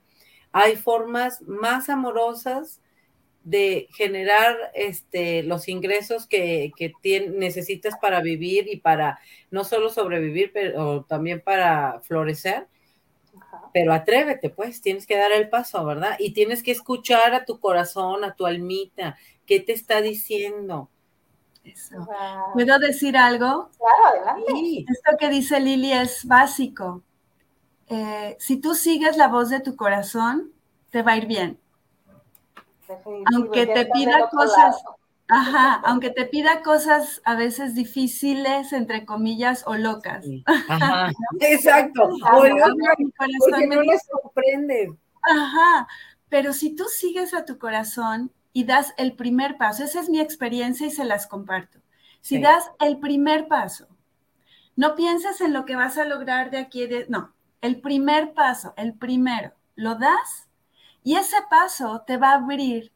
hay 0.53 0.77
formas 0.77 1.43
más 1.43 1.89
amorosas 1.89 2.81
de 3.45 3.89
generar 3.93 4.57
este, 4.75 5.43
los 5.43 5.69
ingresos 5.69 6.27
que, 6.27 6.73
que 6.77 6.93
necesitas 7.29 7.97
para 8.01 8.21
vivir 8.21 8.69
y 8.69 8.77
para 8.77 9.19
no 9.51 9.65
solo 9.65 9.89
sobrevivir, 9.89 10.51
pero 10.53 11.05
también 11.09 11.41
para 11.41 12.01
florecer. 12.01 12.67
Pero 13.73 13.93
atrévete, 13.93 14.51
pues, 14.51 14.83
tienes 14.83 15.07
que 15.07 15.17
dar 15.17 15.33
el 15.33 15.49
paso, 15.49 15.85
¿verdad? 15.85 16.17
Y 16.19 16.33
tienes 16.33 16.63
que 16.63 16.73
escuchar 16.73 17.35
a 17.35 17.45
tu 17.45 17.61
corazón, 17.61 18.25
a 18.25 18.35
tu 18.35 18.47
almita, 18.47 19.17
¿Qué 19.51 19.59
te 19.59 19.73
está 19.73 20.01
diciendo? 20.01 20.89
Eso. 21.65 22.07
¿Puedo 22.53 22.79
decir 22.79 23.17
algo? 23.17 23.69
Claro, 23.77 24.31
adelante. 24.31 24.85
Esto 24.89 25.17
que 25.19 25.29
dice 25.29 25.59
Lili 25.59 25.93
es 25.93 26.25
básico. 26.25 27.03
Eh, 27.89 28.37
si 28.39 28.59
tú 28.59 28.77
sigues 28.77 29.17
la 29.17 29.27
voz 29.27 29.51
de 29.51 29.59
tu 29.59 29.75
corazón, 29.75 30.53
te 30.91 31.03
va 31.03 31.15
a 31.15 31.17
ir 31.17 31.27
bien. 31.27 31.59
Aunque 33.35 33.67
te 33.67 33.87
pida 33.87 34.29
cosas, 34.31 34.85
ajá, 35.27 35.83
aunque 35.85 36.11
te 36.11 36.27
pida 36.27 36.63
cosas 36.63 37.21
a 37.25 37.35
veces 37.35 37.75
difíciles, 37.75 38.73
entre 38.73 39.05
comillas, 39.05 39.65
o 39.67 39.75
locas. 39.75 40.27
Ajá, 40.69 41.11
exacto. 41.41 42.09
porque 42.21 43.67
no 43.67 43.83
les 43.83 44.01
sorprende. 44.05 44.97
Ajá, 45.23 45.89
pero 46.29 46.53
si 46.53 46.77
tú 46.77 46.85
sigues 46.85 47.35
a 47.35 47.45
tu 47.45 47.59
corazón 47.59 48.31
y 48.53 48.65
das 48.65 48.95
el 48.97 49.15
primer 49.15 49.57
paso. 49.57 49.85
Esa 49.85 50.01
es 50.01 50.09
mi 50.09 50.21
experiencia 50.21 50.87
y 50.87 50.91
se 50.91 51.05
las 51.05 51.27
comparto. 51.27 51.81
Si 52.21 52.39
das 52.39 52.71
el 52.81 52.99
primer 52.99 53.49
paso, 53.49 53.89
no 54.77 54.95
pienses 54.95 55.41
en 55.41 55.53
lo 55.53 55.65
que 55.65 55.77
vas 55.77 55.99
a 55.99 56.05
lograr 56.05 56.51
de 56.51 56.59
aquí, 56.59 56.87
de, 56.87 57.07
no, 57.09 57.33
el 57.61 57.81
primer 57.81 58.35
paso, 58.35 58.75
el 58.77 58.95
primero, 58.95 59.53
lo 59.75 59.95
das 59.95 60.49
y 61.03 61.17
ese 61.17 61.37
paso 61.49 62.03
te 62.07 62.17
va 62.17 62.31
a 62.31 62.35
abrir 62.35 62.93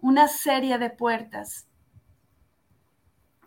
una 0.00 0.28
serie 0.28 0.78
de 0.78 0.90
puertas. 0.90 1.66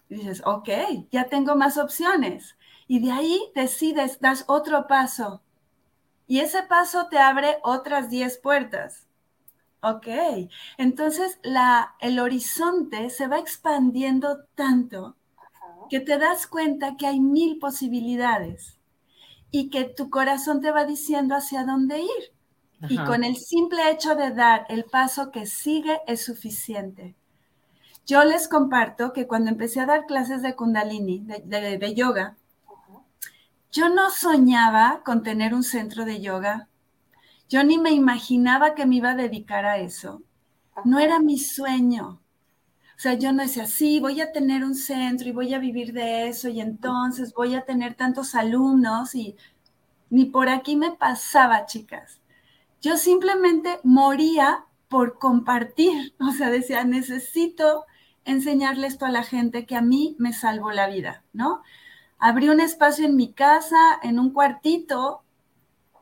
Y 0.09 0.15
dices, 0.15 0.41
ok, 0.45 0.69
ya 1.11 1.25
tengo 1.29 1.55
más 1.55 1.77
opciones. 1.77 2.57
Y 2.87 2.99
de 2.99 3.11
ahí 3.11 3.51
decides, 3.55 4.19
das 4.19 4.45
otro 4.47 4.87
paso. 4.87 5.41
Y 6.27 6.39
ese 6.39 6.63
paso 6.63 7.07
te 7.07 7.19
abre 7.19 7.57
otras 7.63 8.09
10 8.09 8.37
puertas. 8.39 9.07
Ok, 9.83 10.07
entonces 10.77 11.39
la, 11.43 11.95
el 11.99 12.19
horizonte 12.19 13.09
se 13.09 13.27
va 13.27 13.37
expandiendo 13.37 14.45
tanto 14.55 15.17
que 15.89 15.99
te 16.01 16.17
das 16.19 16.47
cuenta 16.47 16.97
que 16.97 17.07
hay 17.07 17.19
mil 17.19 17.59
posibilidades 17.59 18.77
y 19.51 19.69
que 19.69 19.85
tu 19.85 20.09
corazón 20.09 20.61
te 20.61 20.71
va 20.71 20.85
diciendo 20.85 21.35
hacia 21.35 21.65
dónde 21.65 22.01
ir. 22.01 22.33
Y 22.87 23.03
con 23.03 23.23
el 23.23 23.37
simple 23.37 23.91
hecho 23.91 24.15
de 24.15 24.31
dar 24.31 24.65
el 24.69 24.85
paso 24.85 25.31
que 25.31 25.45
sigue 25.47 26.01
es 26.07 26.25
suficiente. 26.25 27.15
Yo 28.05 28.23
les 28.23 28.47
comparto 28.47 29.13
que 29.13 29.27
cuando 29.27 29.51
empecé 29.51 29.81
a 29.81 29.87
dar 29.87 30.05
clases 30.07 30.41
de 30.43 30.55
kundalini, 30.55 31.19
de, 31.21 31.77
de 31.77 31.95
yoga, 31.95 32.37
yo 33.71 33.89
no 33.89 34.09
soñaba 34.09 35.01
con 35.03 35.21
tener 35.23 35.53
un 35.53 35.63
centro 35.63 36.05
de 36.05 36.21
yoga 36.21 36.69
yo 37.49 37.63
ni 37.63 37.77
me 37.77 37.91
imaginaba 37.91 38.75
que 38.75 38.85
me 38.85 38.95
iba 38.95 39.11
a 39.11 39.15
dedicar 39.15 39.65
a 39.65 39.77
eso. 39.77 40.21
No 40.85 40.99
era 40.99 41.19
mi 41.19 41.37
sueño. 41.37 42.19
O 42.95 42.99
sea, 43.03 43.13
yo 43.15 43.33
no 43.33 43.43
decía, 43.43 43.65
sí, 43.65 43.99
voy 43.99 44.21
a 44.21 44.31
tener 44.31 44.63
un 44.63 44.75
centro 44.75 45.27
y 45.27 45.31
voy 45.31 45.53
a 45.53 45.59
vivir 45.59 45.93
de 45.93 46.27
eso 46.27 46.47
y 46.49 46.61
entonces 46.61 47.33
voy 47.33 47.55
a 47.55 47.65
tener 47.65 47.95
tantos 47.95 48.35
alumnos 48.35 49.15
y 49.15 49.35
ni 50.09 50.25
por 50.25 50.49
aquí 50.49 50.75
me 50.75 50.91
pasaba, 50.91 51.65
chicas. 51.65 52.21
Yo 52.81 52.97
simplemente 52.97 53.79
moría 53.83 54.65
por 54.87 55.17
compartir. 55.17 56.13
O 56.19 56.31
sea, 56.31 56.49
decía, 56.49 56.83
necesito 56.85 57.85
enseñarle 58.25 58.87
esto 58.87 59.05
a 59.05 59.11
la 59.11 59.23
gente 59.23 59.65
que 59.65 59.75
a 59.75 59.81
mí 59.81 60.15
me 60.19 60.33
salvó 60.33 60.71
la 60.71 60.87
vida, 60.87 61.23
¿no? 61.33 61.61
Abrí 62.19 62.49
un 62.49 62.61
espacio 62.61 63.05
en 63.05 63.15
mi 63.15 63.33
casa, 63.33 63.99
en 64.01 64.19
un 64.19 64.31
cuartito, 64.31 65.23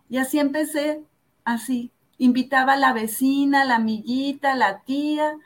y 0.10 0.18
así 0.18 0.40
empecé 0.40 1.04
así. 1.46 1.92
Invitaba 2.18 2.74
a 2.74 2.78
la 2.78 2.94
vecina, 2.94 3.66
la 3.66 3.78
amiguita, 3.78 4.56
la 4.56 4.82
tía, 4.82 5.38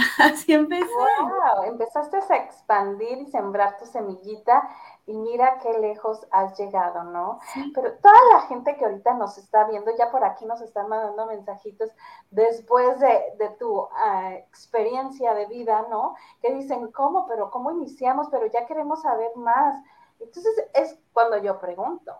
Así 0.18 0.52
empecé. 0.52 0.86
Wow, 0.86 1.64
empezaste 1.64 2.16
a 2.16 2.36
expandir 2.36 3.18
y 3.18 3.26
sembrar 3.26 3.78
tu 3.78 3.86
semillita 3.86 4.68
y 5.06 5.16
mira 5.16 5.58
qué 5.62 5.78
lejos 5.78 6.26
has 6.30 6.58
llegado, 6.58 7.04
¿no? 7.04 7.40
Pero 7.74 7.94
toda 7.94 8.18
la 8.32 8.40
gente 8.42 8.76
que 8.76 8.84
ahorita 8.84 9.14
nos 9.14 9.38
está 9.38 9.64
viendo, 9.64 9.90
ya 9.96 10.10
por 10.10 10.24
aquí 10.24 10.44
nos 10.46 10.60
están 10.60 10.88
mandando 10.88 11.26
mensajitos 11.26 11.90
después 12.30 13.00
de, 13.00 13.48
tu 13.58 13.88
ah, 13.92 14.32
experiencia 14.34 15.34
de 15.34 15.46
vida, 15.46 15.86
¿no? 15.90 16.14
Que 16.40 16.54
dicen, 16.54 16.90
¿cómo? 16.92 17.26
Pero 17.26 17.50
¿cómo 17.50 17.72
iniciamos? 17.72 18.28
Pero 18.30 18.46
ya 18.46 18.66
queremos 18.66 19.02
saber 19.02 19.30
más. 19.36 19.82
Entonces 20.20 20.52
es 20.74 20.98
cuando 21.12 21.38
yo 21.38 21.58
pregunto, 21.58 22.14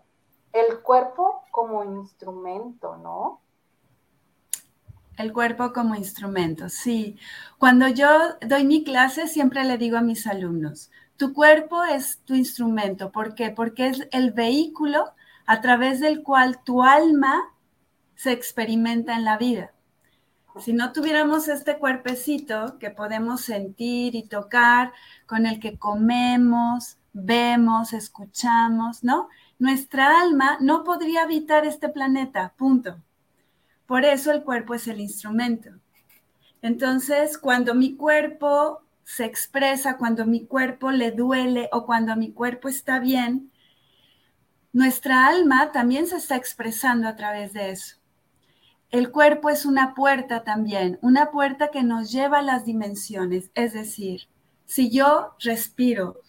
el 0.52 0.80
cuerpo 0.80 1.45
como 1.50 1.85
instrumento, 1.85 2.97
¿no? 2.97 3.40
El 5.16 5.33
cuerpo 5.33 5.73
como 5.73 5.95
instrumento, 5.95 6.69
sí. 6.69 7.19
Cuando 7.59 7.88
yo 7.88 8.09
doy 8.40 8.64
mi 8.64 8.85
clase, 8.85 9.28
siempre 9.28 9.64
le 9.64 9.76
digo 9.76 9.99
a 9.99 10.02
mis 10.02 10.26
alumnos, 10.26 10.90
tu 11.16 11.35
cuerpo 11.35 11.85
es 11.85 12.21
tu 12.25 12.35
instrumento. 12.35 13.12
¿Por 13.12 13.35
qué? 13.35 13.50
Porque 13.50 13.88
es 13.88 14.09
el 14.12 14.33
vehículo 14.33 15.12
a 15.45 15.61
través 15.61 16.00
del 16.00 16.23
cual 16.23 16.62
tu 16.64 16.83
alma 16.83 17.52
se 18.14 18.33
experimenta 18.33 19.14
en 19.14 19.25
la 19.25 19.37
vida. 19.37 19.73
Si 20.59 20.73
no 20.73 20.92
tuviéramos 20.92 21.49
este 21.49 21.78
cuerpecito 21.78 22.78
que 22.78 22.90
podemos 22.90 23.42
sentir 23.42 24.14
y 24.14 24.25
tocar, 24.25 24.92
con 25.26 25.47
el 25.47 25.61
que 25.61 25.78
comemos, 25.78 26.99
vemos, 27.12 27.92
escuchamos, 27.92 29.04
¿no? 29.04 29.28
Nuestra 29.60 30.22
alma 30.22 30.56
no 30.62 30.84
podría 30.84 31.24
habitar 31.24 31.66
este 31.66 31.90
planeta, 31.90 32.54
punto. 32.56 32.96
Por 33.84 34.06
eso 34.06 34.32
el 34.32 34.42
cuerpo 34.42 34.72
es 34.72 34.88
el 34.88 35.00
instrumento. 35.00 35.68
Entonces, 36.62 37.36
cuando 37.36 37.74
mi 37.74 37.94
cuerpo 37.94 38.80
se 39.04 39.26
expresa, 39.26 39.98
cuando 39.98 40.24
mi 40.24 40.46
cuerpo 40.46 40.90
le 40.90 41.10
duele 41.10 41.68
o 41.72 41.84
cuando 41.84 42.16
mi 42.16 42.32
cuerpo 42.32 42.68
está 42.68 43.00
bien, 43.00 43.52
nuestra 44.72 45.26
alma 45.26 45.72
también 45.72 46.06
se 46.06 46.16
está 46.16 46.36
expresando 46.36 47.06
a 47.06 47.16
través 47.16 47.52
de 47.52 47.72
eso. 47.72 47.96
El 48.90 49.10
cuerpo 49.10 49.50
es 49.50 49.66
una 49.66 49.94
puerta 49.94 50.42
también, 50.42 50.98
una 51.02 51.30
puerta 51.30 51.68
que 51.70 51.82
nos 51.82 52.10
lleva 52.10 52.38
a 52.38 52.42
las 52.42 52.64
dimensiones. 52.64 53.50
Es 53.54 53.74
decir, 53.74 54.22
si 54.64 54.90
yo 54.90 55.34
respiro, 55.38 56.22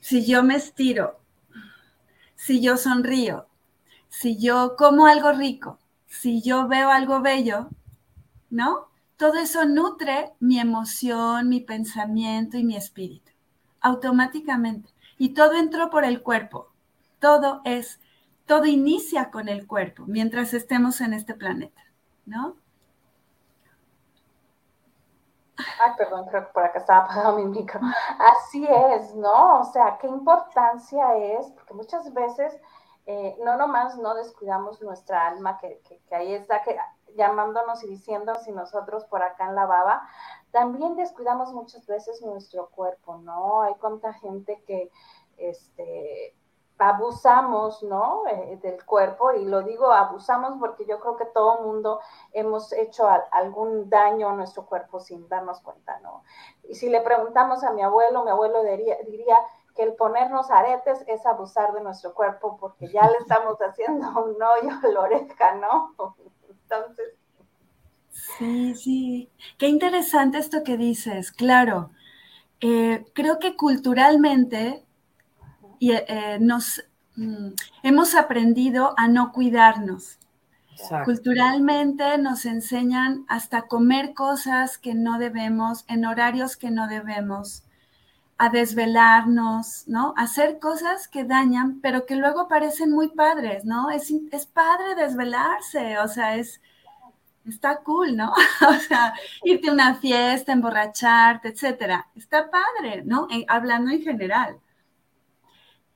si 0.00 0.26
yo 0.26 0.42
me 0.42 0.56
estiro, 0.56 1.20
si 2.34 2.60
yo 2.60 2.76
sonrío, 2.76 3.46
si 4.08 4.38
yo 4.38 4.74
como 4.76 5.06
algo 5.06 5.32
rico, 5.32 5.78
si 6.06 6.42
yo 6.42 6.66
veo 6.68 6.90
algo 6.90 7.20
bello, 7.20 7.68
¿no? 8.50 8.88
Todo 9.16 9.34
eso 9.34 9.64
nutre 9.64 10.32
mi 10.40 10.58
emoción, 10.58 11.48
mi 11.48 11.60
pensamiento 11.60 12.56
y 12.56 12.64
mi 12.64 12.76
espíritu, 12.76 13.30
automáticamente. 13.80 14.90
Y 15.18 15.30
todo 15.30 15.54
entró 15.54 15.90
por 15.90 16.04
el 16.04 16.22
cuerpo. 16.22 16.72
Todo 17.18 17.60
es, 17.64 18.00
todo 18.46 18.64
inicia 18.64 19.30
con 19.30 19.48
el 19.48 19.66
cuerpo 19.66 20.06
mientras 20.06 20.54
estemos 20.54 21.02
en 21.02 21.12
este 21.12 21.34
planeta, 21.34 21.82
¿no? 22.24 22.56
Ay, 25.82 25.92
perdón, 25.96 26.26
creo 26.26 26.46
que 26.46 26.52
por 26.52 26.64
acá 26.64 26.78
estaba 26.78 27.04
apagado 27.04 27.36
mi 27.36 27.44
micro. 27.44 27.80
Así 28.18 28.66
es, 28.66 29.14
¿no? 29.14 29.60
O 29.60 29.64
sea, 29.64 29.98
qué 30.00 30.06
importancia 30.06 31.16
es, 31.16 31.50
porque 31.52 31.74
muchas 31.74 32.12
veces 32.12 32.58
eh, 33.06 33.36
no 33.44 33.56
nomás 33.56 33.96
no 33.96 34.14
descuidamos 34.14 34.80
nuestra 34.82 35.26
alma, 35.26 35.58
que, 35.58 35.80
ahí 36.10 36.34
está 36.34 36.62
que, 36.62 36.76
llamándonos 37.16 37.82
y 37.82 37.88
diciéndonos 37.88 38.46
y 38.46 38.52
nosotros 38.52 39.04
por 39.06 39.22
acá 39.22 39.46
en 39.46 39.54
la 39.54 39.66
baba, 39.66 40.08
también 40.50 40.96
descuidamos 40.96 41.52
muchas 41.52 41.86
veces 41.86 42.22
nuestro 42.22 42.68
cuerpo, 42.70 43.16
¿no? 43.18 43.62
Hay 43.62 43.74
cuánta 43.80 44.12
gente 44.14 44.62
que 44.66 44.90
este, 45.38 46.36
abusamos, 46.80 47.82
¿no? 47.82 48.26
Eh, 48.26 48.58
del 48.62 48.84
cuerpo, 48.84 49.32
y 49.32 49.44
lo 49.44 49.62
digo 49.62 49.92
abusamos 49.92 50.56
porque 50.58 50.84
yo 50.86 50.98
creo 51.00 51.16
que 51.16 51.26
todo 51.26 51.62
mundo 51.62 52.00
hemos 52.32 52.72
hecho 52.72 53.08
algún 53.30 53.88
daño 53.88 54.30
a 54.30 54.34
nuestro 54.34 54.66
cuerpo 54.66 55.00
sin 55.00 55.28
darnos 55.28 55.60
cuenta, 55.60 56.00
¿no? 56.00 56.24
Y 56.64 56.74
si 56.74 56.88
le 56.88 57.00
preguntamos 57.00 57.64
a 57.64 57.72
mi 57.72 57.82
abuelo, 57.82 58.24
mi 58.24 58.30
abuelo 58.30 58.62
diría, 58.62 58.96
diría 59.06 59.36
el 59.80 59.94
ponernos 59.94 60.50
aretes 60.50 61.02
es 61.06 61.24
abusar 61.26 61.72
de 61.72 61.80
nuestro 61.80 62.14
cuerpo 62.14 62.56
porque 62.60 62.88
ya 62.88 63.08
le 63.08 63.18
estamos 63.18 63.56
haciendo 63.60 64.08
un 64.08 64.42
hoyo 64.42 64.78
a 64.82 64.88
la 64.88 65.00
oreja, 65.00 65.54
¿no? 65.54 65.94
Entonces. 66.48 67.14
Sí, 68.10 68.74
sí. 68.74 69.30
Qué 69.58 69.68
interesante 69.68 70.38
esto 70.38 70.62
que 70.64 70.76
dices, 70.76 71.32
claro. 71.32 71.90
Eh, 72.60 73.06
creo 73.14 73.38
que 73.38 73.56
culturalmente 73.56 74.84
eh, 75.80 76.38
nos 76.40 76.82
mm, 77.16 77.48
hemos 77.82 78.14
aprendido 78.14 78.94
a 78.96 79.08
no 79.08 79.32
cuidarnos. 79.32 80.18
Culturalmente 81.04 82.16
nos 82.16 82.46
enseñan 82.46 83.24
hasta 83.28 83.62
comer 83.62 84.14
cosas 84.14 84.78
que 84.78 84.94
no 84.94 85.18
debemos, 85.18 85.84
en 85.88 86.06
horarios 86.06 86.56
que 86.56 86.70
no 86.70 86.88
debemos 86.88 87.64
a 88.38 88.48
desvelarnos, 88.48 89.84
¿no? 89.86 90.14
hacer 90.16 90.58
cosas 90.58 91.08
que 91.08 91.24
dañan, 91.24 91.80
pero 91.82 92.06
que 92.06 92.16
luego 92.16 92.48
parecen 92.48 92.90
muy 92.90 93.08
padres, 93.08 93.66
¿no? 93.66 93.90
Es, 93.90 94.10
es 94.32 94.46
padre 94.46 94.94
desvelarse, 94.94 95.98
o 95.98 96.08
sea, 96.08 96.36
es, 96.36 96.62
está 97.46 97.80
cool, 97.82 98.16
¿no? 98.16 98.32
o 98.68 98.74
sea, 98.88 99.12
irte 99.44 99.68
a 99.68 99.72
una 99.72 99.94
fiesta, 99.96 100.52
emborracharte, 100.52 101.48
etcétera. 101.48 102.06
Está 102.16 102.50
padre, 102.50 103.02
¿no? 103.04 103.28
hablando 103.46 103.90
en 103.90 104.02
general. 104.02 104.58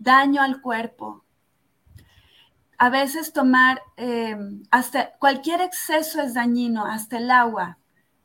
Daño 0.05 0.43
al 0.43 0.61
cuerpo. 0.61 1.25
A 2.77 2.91
veces 2.91 3.33
tomar, 3.33 3.81
eh, 3.97 4.37
hasta 4.71 5.13
cualquier 5.13 5.63
exceso 5.63 6.21
es 6.21 6.35
dañino, 6.35 6.85
hasta 6.85 7.17
el 7.17 7.31
agua. 7.31 7.79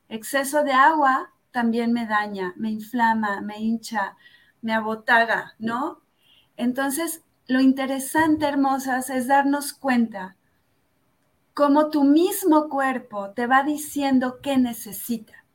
Exceso 0.09 0.63
de 0.63 0.73
agua 0.73 1.31
también 1.51 1.93
me 1.93 2.05
daña, 2.05 2.53
me 2.57 2.69
inflama, 2.69 3.39
me 3.39 3.59
hincha, 3.59 4.17
me 4.61 4.73
abotaga, 4.73 5.53
¿no? 5.57 6.01
Entonces, 6.57 7.23
lo 7.47 7.61
interesante, 7.61 8.45
hermosas, 8.45 9.09
es 9.09 9.27
darnos 9.27 9.71
cuenta 9.71 10.35
cómo 11.53 11.89
tu 11.89 12.03
mismo 12.03 12.67
cuerpo 12.67 13.29
te 13.31 13.47
va 13.47 13.63
diciendo 13.63 14.39
qué 14.43 14.57
necesita. 14.57 15.45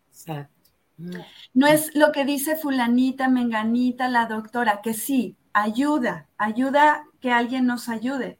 No 1.52 1.66
es 1.66 1.94
lo 1.94 2.12
que 2.12 2.24
dice 2.24 2.56
fulanita, 2.56 3.28
menganita, 3.28 4.08
la 4.08 4.24
doctora, 4.24 4.80
que 4.80 4.94
sí, 4.94 5.36
ayuda, 5.54 6.28
ayuda 6.36 7.06
que 7.20 7.32
alguien 7.32 7.64
nos 7.64 7.88
ayude. 7.88 8.38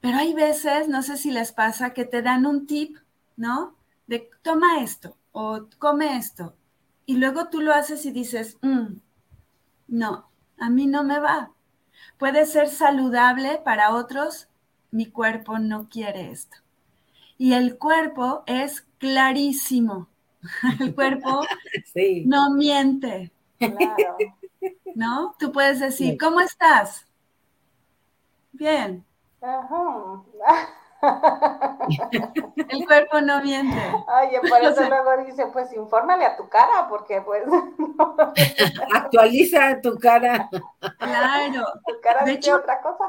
Pero 0.00 0.16
hay 0.16 0.32
veces, 0.32 0.88
no 0.88 1.02
sé 1.02 1.18
si 1.18 1.30
les 1.30 1.52
pasa, 1.52 1.92
que 1.92 2.06
te 2.06 2.22
dan 2.22 2.46
un 2.46 2.66
tip, 2.66 2.96
¿no? 3.36 3.76
De 4.06 4.30
toma 4.42 4.80
esto, 4.80 5.18
o 5.32 5.66
come 5.78 6.16
esto. 6.16 6.56
Y 7.04 7.16
luego 7.16 7.48
tú 7.48 7.60
lo 7.60 7.74
haces 7.74 8.06
y 8.06 8.12
dices, 8.12 8.56
mm, 8.62 8.94
no, 9.88 10.30
a 10.58 10.70
mí 10.70 10.86
no 10.86 11.04
me 11.04 11.18
va. 11.18 11.52
Puede 12.18 12.46
ser 12.46 12.68
saludable 12.68 13.60
para 13.64 13.94
otros, 13.94 14.48
mi 14.90 15.06
cuerpo 15.06 15.58
no 15.58 15.88
quiere 15.88 16.30
esto. 16.30 16.56
Y 17.36 17.54
el 17.54 17.76
cuerpo 17.76 18.44
es 18.46 18.86
clarísimo. 18.98 20.08
El 20.80 20.94
cuerpo 20.94 21.42
no 22.24 22.50
miente. 22.50 23.30
Claro. 23.58 24.16
¿No? 24.94 25.34
Tú 25.38 25.52
puedes 25.52 25.80
decir, 25.80 26.16
¿cómo 26.18 26.40
estás? 26.40 27.06
Bien. 28.52 29.04
Ajá. 29.40 30.22
El 32.68 32.86
cuerpo 32.86 33.20
no 33.20 33.42
miente. 33.42 33.76
Oye, 33.76 34.40
por 34.48 34.62
eso 34.62 34.88
luego 34.88 35.24
dice, 35.24 35.46
pues 35.52 35.72
infórmale 35.72 36.24
a 36.24 36.36
tu 36.36 36.48
cara, 36.48 36.86
porque 36.88 37.20
pues... 37.22 37.42
Actualiza 38.94 39.80
tu 39.80 39.98
cara. 39.98 40.48
Claro. 40.98 41.64
Tu 41.86 42.00
cara 42.00 42.24
de 42.24 42.36
dice 42.36 42.54
otra 42.54 42.80
cosa. 42.80 43.04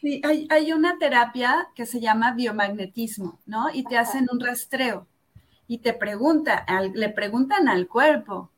Sí, 0.00 0.22
hay, 0.50 0.72
una 0.72 0.98
terapia 0.98 1.68
que 1.74 1.86
se 1.86 2.00
llama 2.00 2.32
biomagnetismo, 2.32 3.38
¿no? 3.46 3.70
Y 3.72 3.84
te 3.84 3.98
hacen 3.98 4.28
un 4.30 4.38
rastreo 4.40 5.06
y 5.66 5.78
te 5.78 5.94
pregunta, 5.94 6.64
le 6.94 7.08
preguntan 7.08 7.68
al 7.68 7.88
cuerpo. 7.88 8.50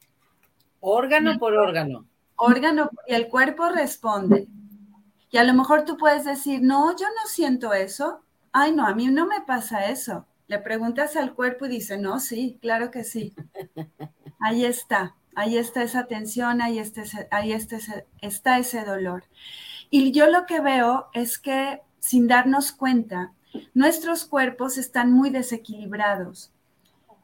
Órgano 0.81 1.39
por 1.39 1.55
órgano. 1.55 2.08
Órgano, 2.39 2.91
y 3.07 3.15
el 3.15 3.29
cuerpo 3.29 3.69
responde. 3.69 4.49
Y 5.31 5.37
a 5.37 5.45
lo 5.45 5.53
mejor 5.55 5.85
tú 5.85 5.97
puedes 5.97 6.25
decir, 6.25 6.63
no, 6.63 6.97
yo 6.97 7.07
no 7.07 7.29
siento 7.29 7.75
eso, 7.75 8.23
ay, 8.53 8.73
no, 8.73 8.87
a 8.87 8.95
mí 8.95 9.07
no 9.09 9.27
me 9.27 9.43
pasa 9.43 9.91
eso. 9.91 10.27
Le 10.47 10.59
preguntas 10.59 11.17
al 11.17 11.35
cuerpo 11.35 11.67
y 11.67 11.69
dice, 11.69 11.99
no, 11.99 12.21
sí, 12.21 12.59
claro 12.63 12.91
que 12.91 13.05
sí. 13.05 13.35
Ahí 14.41 14.65
está, 14.65 15.17
ahí 15.35 15.59
está 15.59 15.83
esa 15.83 16.07
tensión, 16.07 16.63
ahí, 16.63 16.79
está 16.79 17.03
ese, 17.03 17.29
ahí 17.33 17.53
está, 17.53 18.59
ese, 18.59 18.85
dolor. 18.85 19.25
Y 19.91 20.13
yo 20.13 20.29
lo 20.29 20.47
que 20.47 20.61
veo 20.61 21.09
es 21.13 21.39
que 21.39 21.83
sin 21.99 22.29
darnos 22.29 22.71
cuenta, 22.73 23.33
nuestros 23.75 24.25
cuerpos 24.25 24.79
están 24.79 25.13
muy 25.13 25.31
desequilibrados. 25.31 26.53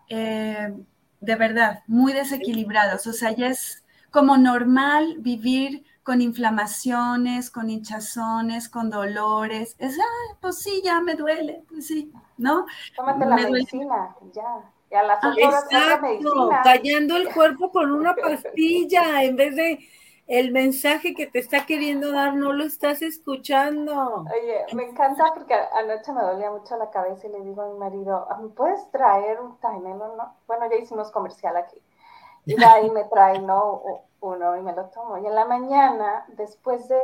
eh, 0.08 0.74
de 1.20 1.36
verdad, 1.36 1.82
muy 1.86 2.12
desequilibrados. 2.12 3.06
O 3.06 3.12
sea, 3.12 3.32
ya 3.32 3.48
es 3.48 3.83
como 4.14 4.36
normal 4.36 5.16
vivir 5.18 5.84
con 6.04 6.20
inflamaciones, 6.20 7.50
con 7.50 7.68
hinchazones, 7.68 8.68
con 8.68 8.88
dolores. 8.88 9.74
Es, 9.80 9.98
ah, 9.98 10.36
pues 10.40 10.62
sí, 10.62 10.80
ya 10.84 11.00
me 11.00 11.16
duele, 11.16 11.64
pues 11.68 11.88
sí, 11.88 12.12
¿no? 12.38 12.64
Tómate 12.94 13.26
la 13.26 13.36
medicina, 13.36 14.14
ya. 14.32 14.70
Y 14.88 14.94
a 14.94 15.02
las 15.02 15.18
ah, 15.20 15.34
Exacto, 15.36 16.48
callando 16.62 17.16
el 17.16 17.34
cuerpo 17.34 17.72
con 17.72 17.90
una 17.90 18.14
pastilla 18.14 19.24
en 19.24 19.34
vez 19.34 19.56
de 19.56 19.80
el 20.28 20.52
mensaje 20.52 21.12
que 21.12 21.26
te 21.26 21.40
está 21.40 21.66
queriendo 21.66 22.12
dar 22.12 22.36
no 22.36 22.52
lo 22.52 22.62
estás 22.62 23.02
escuchando. 23.02 24.24
Oye, 24.32 24.64
me 24.74 24.84
encanta 24.84 25.24
porque 25.34 25.54
anoche 25.54 26.12
me 26.12 26.22
dolía 26.22 26.52
mucho 26.52 26.76
la 26.76 26.88
cabeza 26.90 27.26
y 27.26 27.30
le 27.30 27.40
digo 27.40 27.62
a 27.62 27.68
mi 27.68 27.78
marido, 27.78 28.28
¿me 28.40 28.48
puedes 28.50 28.88
traer 28.92 29.40
un 29.40 29.58
Tylenol? 29.58 30.16
No? 30.16 30.36
Bueno, 30.46 30.70
ya 30.70 30.76
hicimos 30.76 31.10
comercial 31.10 31.56
aquí. 31.56 31.78
Y 32.46 32.62
ahí 32.62 32.90
me 32.90 33.04
trae, 33.04 33.40
¿no? 33.40 33.82
Uno 34.20 34.56
y 34.56 34.62
me 34.62 34.72
lo 34.72 34.86
tomo. 34.86 35.18
Y 35.18 35.26
en 35.26 35.34
la 35.34 35.44
mañana, 35.44 36.24
después 36.28 36.88
de, 36.88 37.00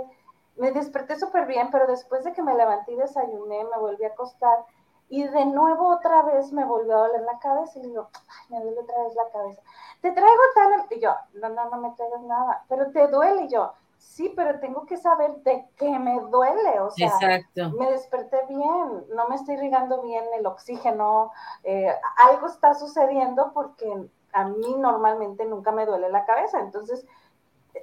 me 0.56 0.72
desperté 0.72 1.18
súper 1.18 1.46
bien, 1.46 1.70
pero 1.70 1.86
después 1.86 2.24
de 2.24 2.32
que 2.32 2.42
me 2.42 2.54
levanté 2.54 2.92
y 2.92 2.96
desayuné, 2.96 3.64
me 3.64 3.78
volví 3.78 4.04
a 4.04 4.08
acostar 4.08 4.64
y 5.08 5.24
de 5.24 5.44
nuevo 5.46 5.88
otra 5.88 6.22
vez 6.22 6.52
me 6.52 6.64
volvió 6.64 6.96
a 6.96 7.08
doler 7.08 7.22
la 7.22 7.38
cabeza 7.40 7.78
y 7.78 7.82
digo, 7.82 8.08
ay, 8.14 8.46
me 8.50 8.60
duele 8.62 8.80
otra 8.80 9.02
vez 9.02 9.14
la 9.14 9.28
cabeza 9.30 9.60
te 10.00 10.12
traigo 10.12 10.42
tal, 10.54 10.86
y 10.90 11.00
yo, 11.00 11.14
no, 11.34 11.48
no, 11.50 11.70
no 11.70 11.76
me 11.78 11.90
traigas 11.92 12.22
nada, 12.22 12.64
pero 12.68 12.90
te 12.90 13.06
duele, 13.08 13.44
y 13.44 13.48
yo, 13.48 13.72
sí, 13.98 14.32
pero 14.34 14.58
tengo 14.60 14.86
que 14.86 14.96
saber 14.96 15.36
de 15.42 15.68
qué 15.76 15.98
me 15.98 16.20
duele, 16.20 16.80
o 16.80 16.90
sea, 16.90 17.08
Exacto. 17.08 17.70
me 17.78 17.90
desperté 17.90 18.38
bien, 18.48 19.04
no 19.14 19.28
me 19.28 19.36
estoy 19.36 19.54
irrigando 19.54 20.00
bien 20.02 20.24
el 20.38 20.46
oxígeno, 20.46 21.32
eh, 21.64 21.94
algo 22.28 22.46
está 22.46 22.74
sucediendo 22.74 23.52
porque 23.52 24.08
a 24.32 24.44
mí 24.44 24.74
normalmente 24.78 25.44
nunca 25.44 25.72
me 25.72 25.86
duele 25.86 26.10
la 26.10 26.24
cabeza, 26.24 26.60
entonces 26.60 27.04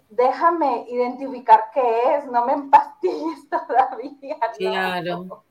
déjame 0.09 0.85
identificar 0.89 1.65
qué 1.73 2.15
es, 2.15 2.25
no 2.27 2.45
me 2.45 2.53
empastilles 2.53 3.47
todavía. 3.49 4.37
Claro. 4.57 5.43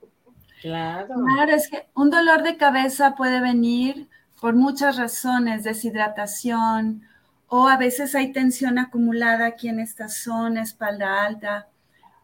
Claro. 0.60 1.14
Claro, 1.14 1.52
es 1.52 1.68
que 1.68 1.86
un 1.94 2.10
dolor 2.10 2.42
de 2.42 2.56
cabeza 2.56 3.14
puede 3.14 3.40
venir 3.40 4.08
por 4.40 4.54
muchas 4.54 4.96
razones, 4.96 5.64
deshidratación 5.64 7.02
o 7.48 7.68
a 7.68 7.76
veces 7.76 8.14
hay 8.14 8.32
tensión 8.32 8.78
acumulada 8.78 9.46
aquí 9.46 9.68
en 9.68 9.80
esta 9.80 10.08
zona, 10.08 10.62
espalda 10.62 11.24
alta, 11.24 11.68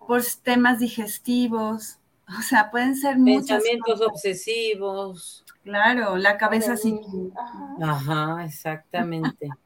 por 0.06 0.22
temas 0.42 0.78
digestivos, 0.78 1.98
o 2.38 2.42
sea, 2.42 2.70
pueden 2.70 2.96
ser 2.96 3.18
muchos. 3.18 3.48
Pensamientos 3.48 4.00
obsesivos. 4.00 5.44
Claro, 5.64 6.16
la 6.16 6.36
cabeza 6.36 6.76
sin... 6.76 7.00
Ajá, 7.80 8.44
exactamente. 8.44 9.48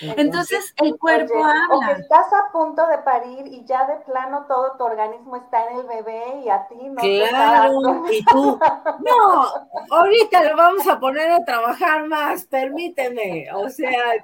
Entonces 0.00 0.74
el 0.78 0.98
cuerpo 0.98 1.44
habla. 1.44 1.66
O 1.70 1.80
que 1.80 2.00
estás 2.00 2.26
a 2.32 2.50
punto 2.52 2.86
de 2.86 2.98
parir 2.98 3.46
y 3.46 3.64
ya 3.64 3.86
de 3.86 3.96
plano 4.04 4.46
todo 4.48 4.76
tu 4.76 4.84
organismo 4.84 5.36
está 5.36 5.68
en 5.68 5.78
el 5.78 5.86
bebé 5.86 6.42
y 6.44 6.48
a 6.48 6.66
ti 6.66 6.76
no 6.88 6.96
claro, 6.96 8.04
y 8.10 8.24
tú, 8.24 8.58
no, 9.04 9.44
ahorita 9.90 10.44
lo 10.44 10.56
vamos 10.56 10.86
a 10.86 10.98
poner 10.98 11.30
a 11.30 11.44
trabajar 11.44 12.06
más, 12.06 12.44
permíteme. 12.46 13.48
O 13.54 13.68
sea, 13.68 14.14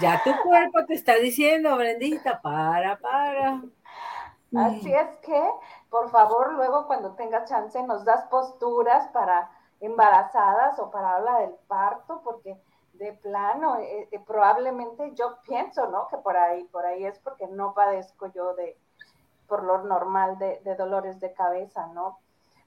ya 0.00 0.22
tu 0.24 0.30
cuerpo 0.42 0.84
te 0.86 0.94
está 0.94 1.16
diciendo, 1.16 1.76
Brendita, 1.76 2.40
para, 2.40 2.96
para. 2.98 3.62
Así 4.54 4.92
es 4.92 5.16
que, 5.22 5.42
por 5.92 6.10
favor, 6.10 6.54
luego 6.54 6.86
cuando 6.86 7.12
tengas 7.12 7.46
chance 7.50 7.80
nos 7.82 8.02
das 8.02 8.24
posturas 8.28 9.08
para 9.08 9.50
embarazadas 9.78 10.78
o 10.78 10.90
para 10.90 11.16
hablar 11.16 11.42
del 11.42 11.54
parto, 11.68 12.22
porque 12.24 12.56
de 12.94 13.12
plano, 13.12 13.76
eh, 13.76 14.08
eh, 14.10 14.20
probablemente 14.26 15.12
yo 15.14 15.36
pienso, 15.46 15.88
¿no? 15.88 16.08
Que 16.08 16.16
por 16.16 16.34
ahí, 16.34 16.64
por 16.64 16.86
ahí 16.86 17.04
es 17.04 17.18
porque 17.18 17.46
no 17.46 17.74
padezco 17.74 18.32
yo 18.32 18.54
de, 18.54 18.74
por 19.46 19.64
lo 19.64 19.82
normal, 19.82 20.38
de, 20.38 20.74
dolores 20.76 21.20
de 21.20 21.34
cabeza, 21.34 21.86
¿no? 21.88 22.18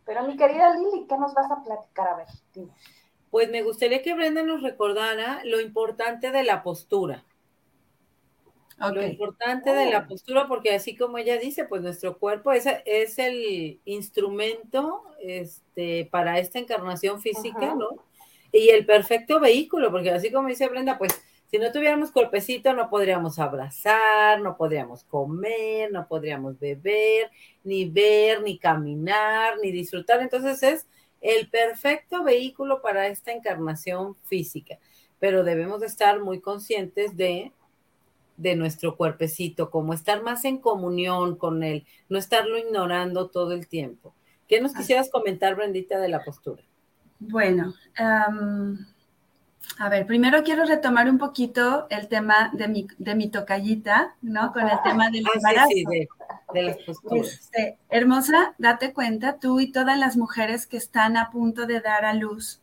Pero 0.05 0.21
mi 0.21 0.37
querida 0.37 0.75
Lili, 0.75 1.07
¿qué 1.07 1.17
nos 1.17 1.33
vas 1.33 1.49
a 1.49 1.63
platicar? 1.63 2.09
A 2.09 2.15
ver, 2.17 2.27
Pues 3.31 3.49
me 3.49 3.63
gustaría 3.63 4.03
que 4.03 4.13
Brenda 4.13 4.43
nos 4.43 4.61
recordara 4.61 5.39
lo 5.45 5.59
importante 5.61 6.29
de 6.29 6.43
la 6.43 6.61
postura. 6.61 7.23
Lo 8.77 9.05
importante 9.05 9.71
de 9.71 9.89
la 9.89 9.99
oh. 9.99 10.07
postura, 10.07 10.47
porque 10.47 10.73
así 10.75 10.97
como 10.97 11.17
ella 11.17 11.37
dice, 11.37 11.65
pues 11.65 11.81
nuestro 11.81 12.17
cuerpo 12.17 12.51
es, 12.51 12.65
es 12.85 13.17
el 13.19 13.79
instrumento 13.85 15.03
este, 15.21 16.09
para 16.11 16.39
esta 16.39 16.59
encarnación 16.59 17.21
física, 17.21 17.73
¿no? 17.73 18.03
y 18.55 18.69
el 18.69 18.85
perfecto 18.85 19.39
vehículo, 19.39 19.91
porque 19.91 20.11
así 20.11 20.31
como 20.31 20.47
dice 20.47 20.67
Brenda, 20.69 20.97
pues 20.97 21.21
si 21.47 21.57
no 21.57 21.71
tuviéramos 21.71 22.11
cuerpecito 22.11 22.73
no 22.73 22.89
podríamos 22.89 23.37
abrazar, 23.37 24.41
no 24.41 24.55
podríamos 24.55 25.03
comer, 25.03 25.91
no 25.91 26.07
podríamos 26.07 26.57
beber, 26.59 27.29
ni 27.63 27.85
ver, 27.85 28.41
ni 28.41 28.57
caminar, 28.57 29.55
ni 29.61 29.71
disfrutar. 29.71 30.21
Entonces 30.21 30.63
es 30.63 30.87
el 31.21 31.49
perfecto 31.49 32.23
vehículo 32.23 32.81
para 32.81 33.07
esta 33.07 33.31
encarnación 33.31 34.15
física, 34.23 34.79
pero 35.19 35.43
debemos 35.43 35.81
de 35.81 35.87
estar 35.87 36.19
muy 36.21 36.39
conscientes 36.39 37.17
de 37.17 37.51
de 38.37 38.55
nuestro 38.55 38.95
cuerpecito, 38.97 39.69
como 39.69 39.93
estar 39.93 40.21
más 40.21 40.45
en 40.45 40.57
comunión 40.57 41.35
con 41.35 41.63
él, 41.63 41.85
no 42.09 42.17
estarlo 42.17 42.57
ignorando 42.57 43.27
todo 43.27 43.53
el 43.53 43.67
tiempo. 43.67 44.13
¿Qué 44.47 44.61
nos 44.61 44.73
quisieras 44.73 45.09
comentar, 45.09 45.55
Brendita, 45.55 45.99
de 45.99 46.09
la 46.09 46.23
postura? 46.23 46.61
Bueno, 47.19 47.73
a 49.79 49.89
ver, 49.89 50.05
primero 50.05 50.43
quiero 50.43 50.65
retomar 50.65 51.09
un 51.09 51.17
poquito 51.17 51.87
el 51.89 52.07
tema 52.07 52.51
de 52.53 52.67
mi, 52.67 52.87
de 52.97 53.15
mi 53.15 53.29
tocallita, 53.29 54.15
¿no? 54.21 54.53
Con 54.53 54.69
el 54.69 54.77
tema 54.83 55.09
del 55.09 55.25
ah, 55.25 55.31
embarazo. 55.35 55.69
Sí, 55.69 55.85
de, 56.53 56.63
las 56.63 56.77
posturas. 56.77 57.27
Este, 57.27 57.77
hermosa, 57.89 58.53
date 58.57 58.93
cuenta, 58.93 59.39
tú 59.39 59.59
y 59.59 59.71
todas 59.71 59.97
las 59.97 60.15
mujeres 60.15 60.67
que 60.67 60.77
están 60.77 61.17
a 61.17 61.31
punto 61.31 61.65
de 61.65 61.81
dar 61.81 62.05
a 62.05 62.13
luz, 62.13 62.61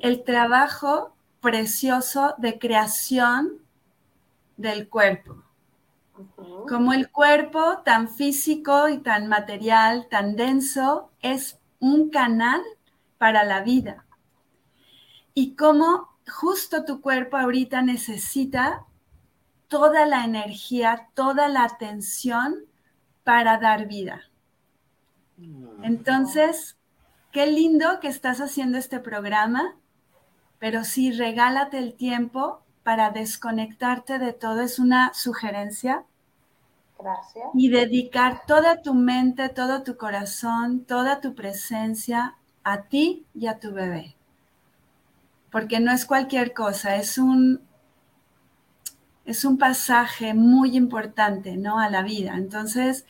el 0.00 0.24
trabajo 0.24 1.14
precioso 1.40 2.34
de 2.38 2.58
creación 2.58 3.60
del 4.60 4.88
cuerpo. 4.88 5.42
Como 6.68 6.92
el 6.92 7.10
cuerpo 7.10 7.78
tan 7.84 8.08
físico 8.08 8.88
y 8.88 8.98
tan 8.98 9.26
material, 9.28 10.06
tan 10.10 10.36
denso, 10.36 11.10
es 11.22 11.58
un 11.78 12.10
canal 12.10 12.60
para 13.16 13.42
la 13.44 13.62
vida. 13.62 14.04
Y 15.32 15.56
cómo 15.56 16.10
justo 16.28 16.84
tu 16.84 17.00
cuerpo 17.00 17.38
ahorita 17.38 17.80
necesita 17.82 18.84
toda 19.68 20.04
la 20.04 20.24
energía, 20.24 21.08
toda 21.14 21.48
la 21.48 21.64
atención 21.64 22.66
para 23.24 23.56
dar 23.58 23.86
vida. 23.86 24.30
Mm. 25.38 25.84
Entonces, 25.84 26.76
qué 27.32 27.46
lindo 27.46 28.00
que 28.00 28.08
estás 28.08 28.40
haciendo 28.40 28.76
este 28.76 29.00
programa, 29.00 29.76
pero 30.58 30.84
sí 30.84 31.12
regálate 31.12 31.78
el 31.78 31.94
tiempo 31.94 32.62
para 32.82 33.10
desconectarte 33.10 34.18
de 34.18 34.32
todo. 34.32 34.60
Es 34.60 34.78
una 34.78 35.12
sugerencia. 35.14 36.04
Gracias. 36.98 37.46
Y 37.54 37.70
dedicar 37.70 38.42
toda 38.46 38.82
tu 38.82 38.94
mente, 38.94 39.48
todo 39.48 39.82
tu 39.82 39.96
corazón, 39.96 40.84
toda 40.84 41.20
tu 41.20 41.34
presencia 41.34 42.36
a 42.62 42.82
ti 42.82 43.24
y 43.34 43.46
a 43.46 43.58
tu 43.58 43.72
bebé. 43.72 44.16
Porque 45.50 45.80
no 45.80 45.92
es 45.92 46.04
cualquier 46.04 46.52
cosa, 46.52 46.96
es 46.96 47.18
un, 47.18 47.62
es 49.24 49.44
un 49.44 49.58
pasaje 49.58 50.34
muy 50.34 50.76
importante, 50.76 51.56
¿no? 51.56 51.80
A 51.80 51.90
la 51.90 52.02
vida. 52.02 52.34
Entonces, 52.36 53.06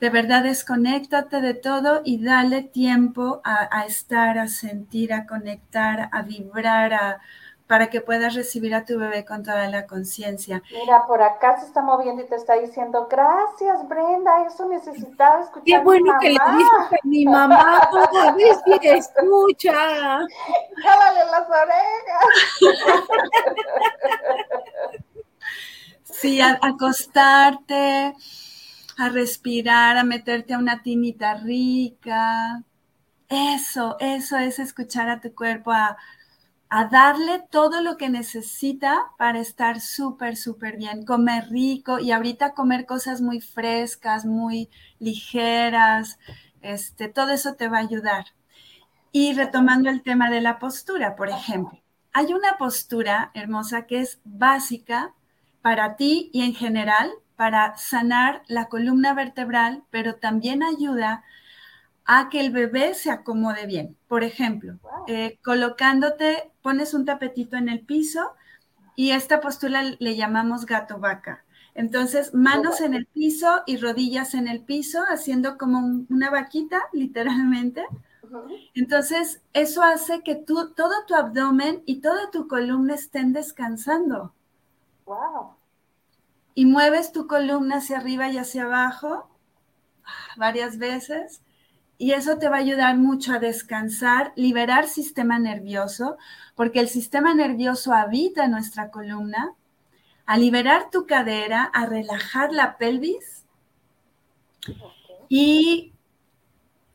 de 0.00 0.10
verdad 0.10 0.42
desconéctate 0.42 1.40
de 1.40 1.54
todo 1.54 2.02
y 2.04 2.22
dale 2.22 2.62
tiempo 2.62 3.40
a, 3.44 3.68
a 3.70 3.86
estar, 3.86 4.38
a 4.38 4.48
sentir, 4.48 5.12
a 5.12 5.26
conectar, 5.26 6.10
a 6.12 6.22
vibrar, 6.22 6.92
a, 6.92 7.20
para 7.66 7.88
que 7.88 8.00
puedas 8.00 8.34
recibir 8.34 8.74
a 8.74 8.84
tu 8.84 8.98
bebé 8.98 9.24
con 9.24 9.42
toda 9.42 9.68
la 9.68 9.86
conciencia. 9.86 10.62
Mira, 10.70 11.06
por 11.06 11.22
acá 11.22 11.58
se 11.58 11.66
está 11.66 11.80
moviendo 11.80 12.22
y 12.22 12.26
te 12.26 12.36
está 12.36 12.54
diciendo, 12.54 13.08
gracias 13.10 13.88
Brenda, 13.88 14.46
eso 14.46 14.68
necesitaba 14.68 15.42
escuchar. 15.42 15.64
Qué 15.64 15.78
bueno 15.78 16.12
que 16.20 16.28
le 16.28 16.38
dijo 16.56 16.76
a 16.76 16.90
mi 17.04 17.24
mamá 17.24 17.90
sí 18.64 18.78
escucha. 18.82 19.72
Jálale 20.82 21.24
las 21.30 21.48
orejas. 21.48 22.26
Sí, 26.02 26.40
a 26.40 26.58
acostarte, 26.62 28.14
a 28.98 29.08
respirar, 29.08 29.96
a 29.96 30.04
meterte 30.04 30.54
a 30.54 30.58
una 30.58 30.82
tinita 30.82 31.34
rica. 31.34 32.62
Eso, 33.28 33.96
eso 34.00 34.36
es 34.36 34.58
escuchar 34.58 35.08
a 35.08 35.20
tu 35.20 35.34
cuerpo, 35.34 35.72
a 35.72 35.96
a 36.76 36.86
darle 36.86 37.38
todo 37.52 37.82
lo 37.82 37.96
que 37.96 38.08
necesita 38.08 39.12
para 39.16 39.38
estar 39.38 39.80
súper, 39.80 40.36
súper 40.36 40.76
bien, 40.76 41.04
comer 41.04 41.48
rico 41.48 42.00
y 42.00 42.10
ahorita 42.10 42.52
comer 42.52 42.84
cosas 42.84 43.20
muy 43.20 43.40
frescas, 43.40 44.24
muy 44.24 44.68
ligeras, 44.98 46.18
este, 46.62 47.06
todo 47.06 47.30
eso 47.30 47.54
te 47.54 47.68
va 47.68 47.76
a 47.76 47.82
ayudar. 47.82 48.24
Y 49.12 49.34
retomando 49.34 49.88
el 49.88 50.02
tema 50.02 50.30
de 50.30 50.40
la 50.40 50.58
postura, 50.58 51.14
por 51.14 51.28
ejemplo, 51.28 51.80
hay 52.12 52.34
una 52.34 52.58
postura 52.58 53.30
hermosa 53.34 53.86
que 53.86 54.00
es 54.00 54.18
básica 54.24 55.14
para 55.62 55.94
ti 55.94 56.28
y 56.32 56.42
en 56.42 56.56
general 56.56 57.12
para 57.36 57.76
sanar 57.76 58.42
la 58.48 58.66
columna 58.66 59.14
vertebral, 59.14 59.84
pero 59.90 60.16
también 60.16 60.64
ayuda 60.64 61.12
a 61.12 61.24
que 62.30 62.40
el 62.40 62.50
bebé 62.50 62.94
se 62.94 63.10
acomode 63.10 63.66
bien. 63.66 63.96
Por 64.08 64.24
ejemplo, 64.24 64.78
eh, 65.06 65.38
colocándote, 65.42 66.50
pones 66.62 66.94
un 66.94 67.04
tapetito 67.04 67.56
en 67.56 67.68
el 67.68 67.80
piso 67.80 68.32
y 68.96 69.10
esta 69.10 69.40
postura 69.40 69.82
le 69.98 70.16
llamamos 70.16 70.66
gato 70.66 70.98
vaca. 70.98 71.44
Entonces, 71.74 72.32
manos 72.34 72.80
en 72.80 72.94
el 72.94 73.06
piso 73.06 73.62
y 73.66 73.78
rodillas 73.78 74.34
en 74.34 74.46
el 74.46 74.60
piso, 74.60 75.02
haciendo 75.08 75.58
como 75.58 76.04
una 76.08 76.30
vaquita, 76.30 76.80
literalmente. 76.92 77.84
Entonces, 78.74 79.42
eso 79.52 79.82
hace 79.82 80.22
que 80.22 80.34
tú, 80.34 80.72
todo 80.74 81.04
tu 81.06 81.14
abdomen 81.14 81.82
y 81.86 82.00
toda 82.00 82.30
tu 82.30 82.48
columna 82.48 82.94
estén 82.94 83.32
descansando. 83.32 84.32
Wow. 85.04 85.54
Y 86.54 86.66
mueves 86.66 87.12
tu 87.12 87.26
columna 87.26 87.76
hacia 87.76 87.98
arriba 87.98 88.28
y 88.30 88.38
hacia 88.38 88.64
abajo 88.64 89.28
varias 90.36 90.78
veces. 90.78 91.43
Y 91.96 92.12
eso 92.12 92.38
te 92.38 92.48
va 92.48 92.56
a 92.56 92.60
ayudar 92.60 92.96
mucho 92.96 93.32
a 93.32 93.38
descansar, 93.38 94.32
liberar 94.36 94.88
sistema 94.88 95.38
nervioso, 95.38 96.16
porque 96.54 96.80
el 96.80 96.88
sistema 96.88 97.34
nervioso 97.34 97.92
habita 97.92 98.48
nuestra 98.48 98.90
columna, 98.90 99.52
a 100.26 100.38
liberar 100.38 100.90
tu 100.90 101.06
cadera, 101.06 101.64
a 101.64 101.86
relajar 101.86 102.52
la 102.52 102.78
pelvis 102.78 103.44
y 105.28 105.92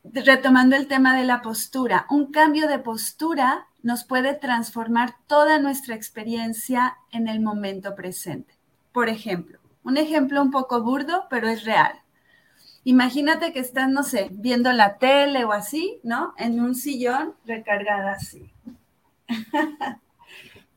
retomando 0.04 0.76
el 0.76 0.88
tema 0.88 1.16
de 1.16 1.26
la 1.26 1.42
postura, 1.42 2.06
un 2.10 2.32
cambio 2.32 2.68
de 2.68 2.80
postura 2.80 3.68
nos 3.82 4.04
puede 4.04 4.34
transformar 4.34 5.16
toda 5.28 5.60
nuestra 5.60 5.96
experiencia 5.96 6.98
en 7.12 7.28
el 7.28 7.40
momento 7.40 7.96
presente. 7.96 8.54
Por 8.92 9.10
ejemplo, 9.10 9.60
un 9.84 9.98
ejemplo 9.98 10.42
un 10.42 10.52
poco 10.52 10.82
burdo, 10.82 11.28
pero 11.30 11.48
es 11.48 11.64
real. 11.64 12.02
Imagínate 12.84 13.54
que 13.54 13.60
estás, 13.60 13.90
no 13.90 14.04
sé, 14.04 14.30
viendo 14.32 14.72
la 14.72 14.98
tele 14.98 15.44
o 15.46 15.52
así, 15.52 16.00
¿no? 16.04 16.34
En 16.38 16.60
un 16.60 16.76
sillón 16.76 17.36
recargada 17.46 18.14
así. 18.14 18.52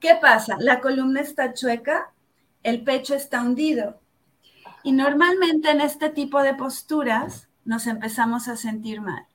¿Qué 0.00 0.16
pasa? 0.20 0.56
La 0.58 0.80
columna 0.80 1.20
está 1.20 1.54
chueca, 1.54 2.12
el 2.62 2.82
pecho 2.82 3.14
está 3.14 3.42
hundido. 3.42 4.00
Y 4.82 4.92
normalmente 4.92 5.70
en 5.70 5.80
este 5.80 6.10
tipo 6.10 6.42
de 6.42 6.54
posturas 6.54 7.48
nos 7.64 7.86
empezamos 7.86 8.48
a 8.48 8.56
sentir 8.56 9.00
mal, 9.00 9.26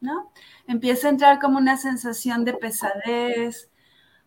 ¿no? 0.00 0.30
Empieza 0.66 1.08
a 1.08 1.10
entrar 1.10 1.38
como 1.38 1.58
una 1.58 1.78
sensación 1.78 2.44
de 2.44 2.52
pesadez, 2.52 3.70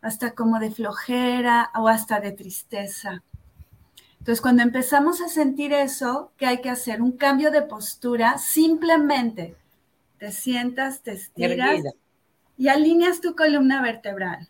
hasta 0.01 0.33
como 0.33 0.59
de 0.59 0.71
flojera 0.71 1.71
o 1.75 1.87
hasta 1.87 2.19
de 2.19 2.31
tristeza. 2.31 3.23
Entonces, 4.25 4.41
cuando 4.41 4.63
empezamos 4.63 5.21
a 5.21 5.27
sentir 5.27 5.71
eso, 5.71 6.31
¿qué 6.35 6.47
hay 6.47 6.59
que 6.59 6.71
hacer? 6.71 6.99
Un 6.99 7.11
cambio 7.11 7.51
de 7.51 7.61
postura, 7.61 8.39
simplemente 8.39 9.55
te 10.17 10.31
sientas, 10.31 11.03
te 11.03 11.11
estiras 11.11 11.83
y 12.57 12.69
alineas 12.69 13.21
tu 13.21 13.35
columna 13.35 13.83
vertebral. 13.83 14.49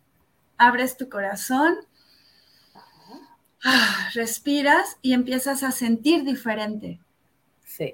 Abres 0.58 0.96
tu 0.96 1.10
corazón, 1.10 1.76
ah, 3.66 4.08
respiras 4.14 4.98
y 5.02 5.12
empiezas 5.12 5.62
a 5.62 5.72
sentir 5.72 6.24
diferente. 6.24 7.02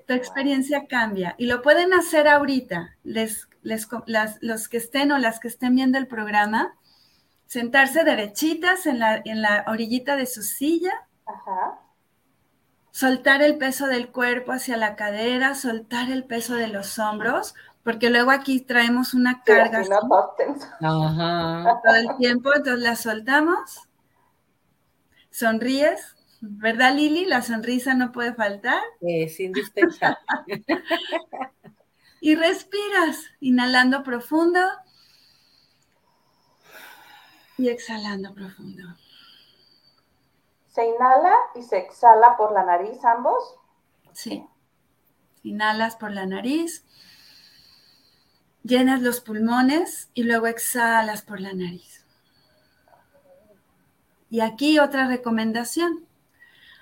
Tu 0.06 0.14
experiencia 0.14 0.86
cambia 0.86 1.34
y 1.40 1.48
lo 1.48 1.64
pueden 1.64 1.94
hacer 1.94 2.28
ahorita, 2.28 2.96
les, 3.04 3.48
los 3.64 4.70
que 4.70 4.78
estén 4.78 5.12
o 5.12 5.18
las 5.18 5.40
que 5.40 5.48
estén 5.48 5.76
viendo 5.76 5.98
el 5.98 6.06
programa, 6.06 6.76
sentarse 7.48 8.04
derechitas 8.04 8.86
en 8.86 9.00
la, 9.00 9.20
en 9.26 9.42
la 9.42 9.66
orillita 9.66 10.16
de 10.16 10.28
su 10.28 10.44
silla, 10.44 11.08
soltar 12.92 13.42
el 13.42 13.58
peso 13.58 13.88
del 13.88 14.12
cuerpo 14.12 14.52
hacia 14.52 14.78
la 14.78 14.96
cadera, 14.96 15.56
soltar 15.56 16.12
el 16.12 16.24
peso 16.24 16.56
de 16.56 16.68
los 16.68 17.00
hombros, 17.00 17.56
porque 17.84 18.10
luego 18.10 18.32
aquí 18.32 18.62
traemos 18.62 19.14
una 19.14 19.44
carga 19.44 19.84
todo 21.84 21.96
el 21.96 22.18
tiempo, 22.18 22.54
entonces 22.54 22.84
la 22.84 22.96
soltamos, 22.96 23.90
sonríes, 25.32 26.16
¿Verdad, 26.44 26.96
Lili? 26.96 27.26
La 27.26 27.44
sonrisa 27.44 27.94
no 27.94 28.12
puede 28.12 28.34
faltar. 28.34 28.82
Es 29.00 29.40
indispensable. 29.40 30.18
y 32.22 32.36
respiras, 32.36 33.18
inhalando 33.40 34.02
profundo 34.02 34.60
y 37.60 37.70
exhalando 37.70 38.34
profundo. 38.34 38.84
¿Se 40.72 40.88
inhala 40.88 41.36
y 41.56 41.64
se 41.64 41.78
exhala 41.78 42.38
por 42.38 42.54
la 42.54 42.64
nariz 42.64 43.04
ambos? 43.04 43.58
Sí. 44.14 44.48
Inhalas 45.44 45.98
por 45.98 46.12
la 46.12 46.26
nariz, 46.26 46.86
llenas 48.64 49.02
los 49.02 49.20
pulmones 49.20 50.10
y 50.14 50.24
luego 50.24 50.48
exhalas 50.48 51.24
por 51.24 51.42
la 51.42 51.52
nariz. 51.52 52.06
Y 54.30 54.40
aquí 54.40 54.80
otra 54.80 55.08
recomendación 55.08 56.06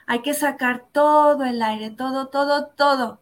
hay 0.06 0.22
que 0.22 0.36
sacar 0.36 0.86
todo 0.92 1.44
el 1.46 1.62
aire, 1.64 1.90
todo, 1.90 2.28
todo, 2.28 2.68
todo, 2.68 3.22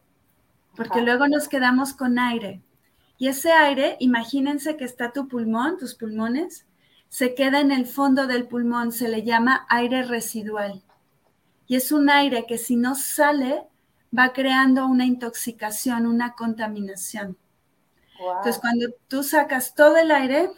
porque 0.76 1.00
luego 1.00 1.28
nos 1.28 1.48
quedamos 1.48 1.94
con 1.94 2.18
aire. 2.18 2.60
Y 3.16 3.28
ese 3.28 3.52
aire, 3.52 3.96
imagínense 4.00 4.76
que 4.76 4.84
está 4.84 5.12
tu 5.12 5.28
pulmón, 5.28 5.78
tus 5.78 5.94
pulmones, 5.94 6.66
se 7.08 7.34
queda 7.34 7.60
en 7.60 7.72
el 7.72 7.86
fondo 7.86 8.26
del 8.26 8.46
pulmón, 8.46 8.92
se 8.92 9.08
le 9.08 9.22
llama 9.22 9.66
aire 9.68 10.02
residual. 10.02 10.82
Y 11.66 11.76
es 11.76 11.92
un 11.92 12.10
aire 12.10 12.46
que 12.46 12.58
si 12.58 12.76
no 12.76 12.94
sale, 12.94 13.66
va 14.16 14.32
creando 14.32 14.86
una 14.86 15.04
intoxicación, 15.04 16.06
una 16.06 16.34
contaminación. 16.34 17.36
Entonces, 18.18 18.58
cuando 18.58 18.86
tú 19.06 19.22
sacas 19.22 19.74
todo 19.74 19.96
el 19.96 20.10
aire, 20.10 20.50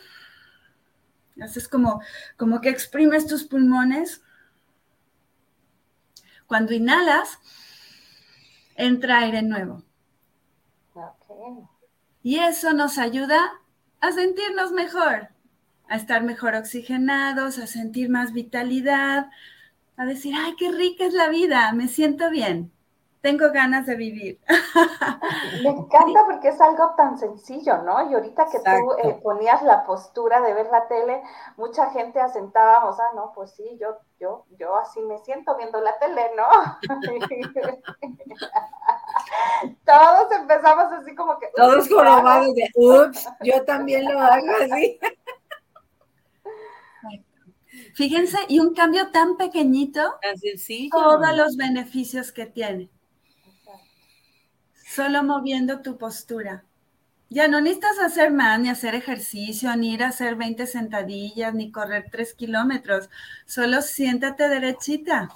haces 1.41 1.69
como, 1.69 2.01
como 2.37 2.61
que 2.61 2.69
exprimes 2.69 3.27
tus 3.27 3.45
pulmones 3.45 4.23
cuando 6.47 6.75
inhalas, 6.75 7.39
entra 8.75 9.19
aire 9.19 9.43
nuevo. 9.43 9.85
Y 12.23 12.39
eso 12.39 12.73
nos 12.73 12.99
ayuda 12.99 13.53
a 14.01 14.13
sentirnos 14.13 14.73
mejor, 14.73 15.29
a 15.91 15.97
estar 15.97 16.23
mejor 16.23 16.55
oxigenados, 16.55 17.59
a 17.59 17.67
sentir 17.67 18.09
más 18.09 18.33
vitalidad, 18.33 19.29
a 19.99 20.07
decir, 20.07 20.35
ay, 20.39 20.55
qué 20.59 20.73
rica 20.73 21.05
es 21.05 21.13
la 21.13 21.29
vida, 21.29 21.71
me 21.73 21.89
siento 21.89 22.31
bien 22.31 22.73
tengo 23.21 23.51
ganas 23.53 23.87
de 23.87 23.95
vivir. 23.97 24.41
Me 25.63 25.71
encanta 25.71 26.25
porque 26.27 26.49
es 26.49 26.61
algo 26.61 26.95
tan 26.97 27.17
sencillo, 27.19 27.79
¿no? 27.83 28.11
Y 28.11 28.15
ahorita 28.15 28.47
que 28.47 28.59
tú 28.59 28.93
eh, 29.03 29.21
ponías 29.23 29.63
la 29.63 29.85
postura 29.85 30.41
de 30.41 30.55
ver 30.55 30.69
la 30.71 30.89
tele, 30.89 31.23
mucha 31.57 31.91
gente 31.91 32.21
asentábamos, 32.21 32.99
ah, 32.99 33.13
no, 33.15 33.33
pues 33.35 33.53
sí, 33.53 33.79
yo, 33.81 33.99
yo, 34.19 34.47
yo 34.59 34.75
así 34.77 35.01
me 35.03 35.19
siento 35.19 35.57
viendo 35.57 35.81
la 35.81 35.97
tele, 35.99 36.31
¿no? 36.37 36.47
Todos 39.85 40.33
empezamos 40.33 40.91
así 40.93 41.15
como 41.15 41.39
que. 41.39 41.49
Todos 41.55 41.89
jorobados 41.89 42.55
de, 42.55 42.71
ups, 42.75 43.29
yo 43.43 43.65
también 43.65 44.11
lo 44.11 44.19
hago 44.19 44.47
así. 44.63 44.99
Fíjense, 48.01 48.39
y 48.49 48.61
un 48.61 48.73
cambio 48.73 49.11
tan 49.11 49.37
pequeñito, 49.37 50.01
tan 50.23 50.39
sencillo. 50.39 50.91
todos 50.91 51.37
los 51.37 51.57
beneficios 51.57 52.33
que 52.33 52.47
tiene 52.47 52.89
solo 54.91 55.23
moviendo 55.23 55.83
tu 55.83 55.97
postura. 55.97 56.65
Ya 57.29 57.47
no 57.47 57.61
necesitas 57.61 58.01
hacer 58.01 58.33
más, 58.33 58.59
ni 58.59 58.71
hacer 58.71 58.97
ejercicio, 58.97 59.77
ni 59.77 59.93
ir 59.93 60.03
a 60.03 60.09
hacer 60.09 60.35
20 60.35 60.67
sentadillas, 60.67 61.55
ni 61.55 61.71
correr 61.71 62.07
3 62.11 62.35
kilómetros. 62.35 63.09
Solo 63.47 63.83
siéntate 63.83 64.49
derechita 64.49 65.29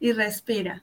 y 0.00 0.10
respira. 0.10 0.82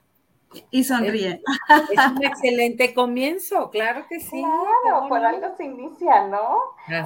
Y 0.70 0.84
sonríe. 0.84 1.42
Es, 1.90 2.06
un 2.06 2.24
excelente 2.24 2.94
comienzo, 2.94 3.68
claro 3.68 4.06
que 4.08 4.20
sí. 4.20 4.42
Claro, 4.42 5.06
por 5.08 5.22
algo 5.22 5.54
se 5.58 5.64
inicia, 5.64 6.28
¿no? 6.28 6.56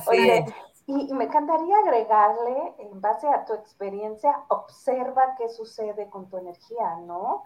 Oye, 0.07 0.44
Y, 0.87 1.12
me 1.14 1.25
encantaría 1.25 1.79
agregarle, 1.79 2.75
en 2.79 3.01
base 3.01 3.29
a 3.29 3.45
tu 3.45 3.55
experiencia, 3.55 4.45
observa 4.49 5.35
qué 5.37 5.49
sucede 5.49 6.11
con 6.11 6.29
tu 6.29 6.38
energía, 6.38 6.97
¿no? 6.97 7.45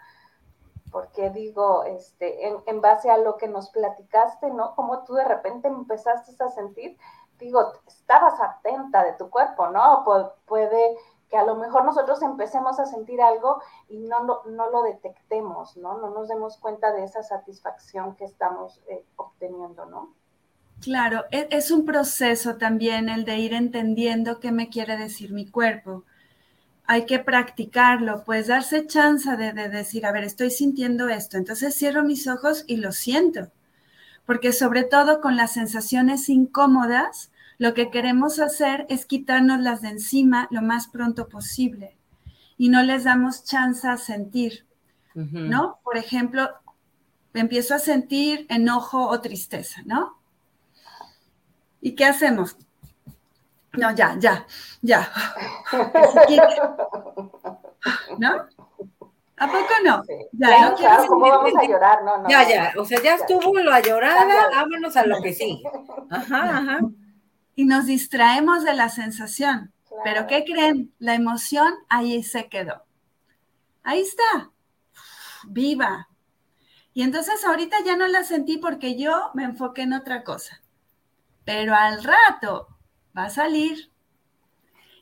porque 0.92 1.30
digo, 1.30 1.84
este, 1.84 2.48
en, 2.48 2.80
base 2.80 3.10
a 3.10 3.18
lo 3.18 3.36
que 3.36 3.48
nos 3.48 3.70
platicaste, 3.70 4.50
¿no? 4.50 4.74
Como 4.74 5.04
tú 5.04 5.14
de 5.14 5.24
repente 5.24 5.68
empezaste 5.68 6.42
a 6.42 6.48
sentir, 6.48 6.96
digo, 7.38 7.72
estabas 7.86 8.40
atenta 8.40 9.04
de 9.04 9.12
tu 9.14 9.28
cuerpo, 9.28 9.68
¿no? 9.68 10.04
puede 10.46 10.96
que 11.28 11.36
a 11.36 11.44
lo 11.44 11.56
mejor 11.56 11.84
nosotros 11.84 12.22
empecemos 12.22 12.78
a 12.78 12.86
sentir 12.86 13.20
algo 13.20 13.60
y 13.88 13.98
no, 13.98 14.42
no, 14.44 14.70
lo 14.70 14.82
detectemos, 14.84 15.76
¿no? 15.76 15.98
No 15.98 16.10
nos 16.10 16.28
demos 16.28 16.56
cuenta 16.56 16.92
de 16.92 17.02
esa 17.02 17.22
satisfacción 17.22 18.14
que 18.14 18.24
estamos 18.24 18.80
eh, 18.86 19.04
obteniendo, 19.16 19.86
¿no? 19.86 20.14
Claro, 20.80 21.24
e, 21.30 21.48
es 21.50 21.70
un 21.70 21.84
proceso 21.84 22.56
también 22.56 23.08
el 23.08 23.24
de 23.24 23.38
ir 23.38 23.54
entendiendo 23.54 24.40
qué 24.40 24.52
me 24.52 24.68
quiere 24.68 24.96
decir 24.96 25.32
mi 25.32 25.46
cuerpo. 25.46 26.04
Hay 26.86 27.06
que 27.06 27.18
practicarlo, 27.18 28.24
pues 28.24 28.46
darse 28.46 28.86
chance 28.86 29.36
de, 29.36 29.52
de, 29.52 29.68
decir, 29.68 30.06
a 30.06 30.12
ver, 30.12 30.24
estoy 30.24 30.50
sintiendo 30.50 31.08
esto. 31.08 31.36
Entonces 31.36 31.74
cierro 31.74 32.04
mis 32.04 32.28
ojos 32.28 32.64
y 32.66 32.76
lo 32.76 32.92
siento. 32.92 33.50
Porque 34.24 34.52
sobre 34.52 34.84
todo 34.84 35.20
con 35.20 35.36
las 35.36 35.52
sensaciones 35.54 36.28
incómodas, 36.28 37.30
lo 37.58 37.74
que 37.74 37.90
queremos 37.90 38.38
hacer 38.38 38.86
es 38.88 39.06
quitarnos 39.06 39.60
las 39.60 39.82
de 39.82 39.88
encima 39.88 40.46
lo 40.50 40.62
más 40.62 40.88
pronto 40.88 41.28
posible 41.28 41.96
y 42.58 42.68
no 42.68 42.82
les 42.82 43.04
damos 43.04 43.44
chance 43.44 43.86
a 43.86 43.96
sentir, 43.96 44.66
¿no? 45.14 45.78
Por 45.82 45.96
ejemplo, 45.96 46.50
empiezo 47.32 47.74
a 47.74 47.78
sentir 47.78 48.46
enojo 48.48 49.08
o 49.08 49.20
tristeza, 49.20 49.82
¿no? 49.84 50.15
¿Y 51.80 51.94
qué 51.94 52.04
hacemos? 52.04 52.56
No, 53.72 53.94
ya, 53.94 54.16
ya, 54.18 54.46
ya. 54.82 55.10
¿No? 58.18 58.46
¿A 59.38 59.46
poco 59.46 59.68
no? 59.84 60.02
Ya, 60.32 60.70
no 60.70 61.06
¿cómo 61.06 61.28
vamos 61.28 61.52
a 61.60 61.66
llorar? 61.66 62.02
No, 62.02 62.22
no. 62.22 62.28
Ya, 62.28 62.48
ya, 62.48 62.72
o 62.78 62.84
sea, 62.84 63.02
ya 63.02 63.16
estuvo 63.16 63.58
la 63.58 63.80
llorada, 63.80 64.48
vámonos 64.50 64.96
a 64.96 65.04
lo 65.04 65.20
que 65.20 65.34
sigue. 65.34 65.62
Ajá, 66.10 66.56
ajá. 66.56 66.80
Y 67.54 67.66
nos 67.66 67.86
distraemos 67.86 68.64
de 68.64 68.74
la 68.74 68.88
sensación. 68.88 69.72
Pero 70.04 70.26
¿qué 70.26 70.44
creen? 70.44 70.92
La 70.98 71.14
emoción 71.14 71.72
ahí 71.88 72.22
se 72.22 72.48
quedó. 72.48 72.84
Ahí 73.82 74.00
está, 74.00 74.50
viva. 75.46 76.08
Y 76.92 77.02
entonces 77.02 77.44
ahorita 77.44 77.76
ya 77.84 77.96
no 77.96 78.06
la 78.08 78.24
sentí 78.24 78.58
porque 78.58 78.98
yo 78.98 79.30
me 79.34 79.44
enfoqué 79.44 79.82
en 79.82 79.92
otra 79.92 80.24
cosa. 80.24 80.62
Pero 81.46 81.74
al 81.74 82.02
rato 82.02 82.68
va 83.16 83.24
a 83.24 83.30
salir. 83.30 83.90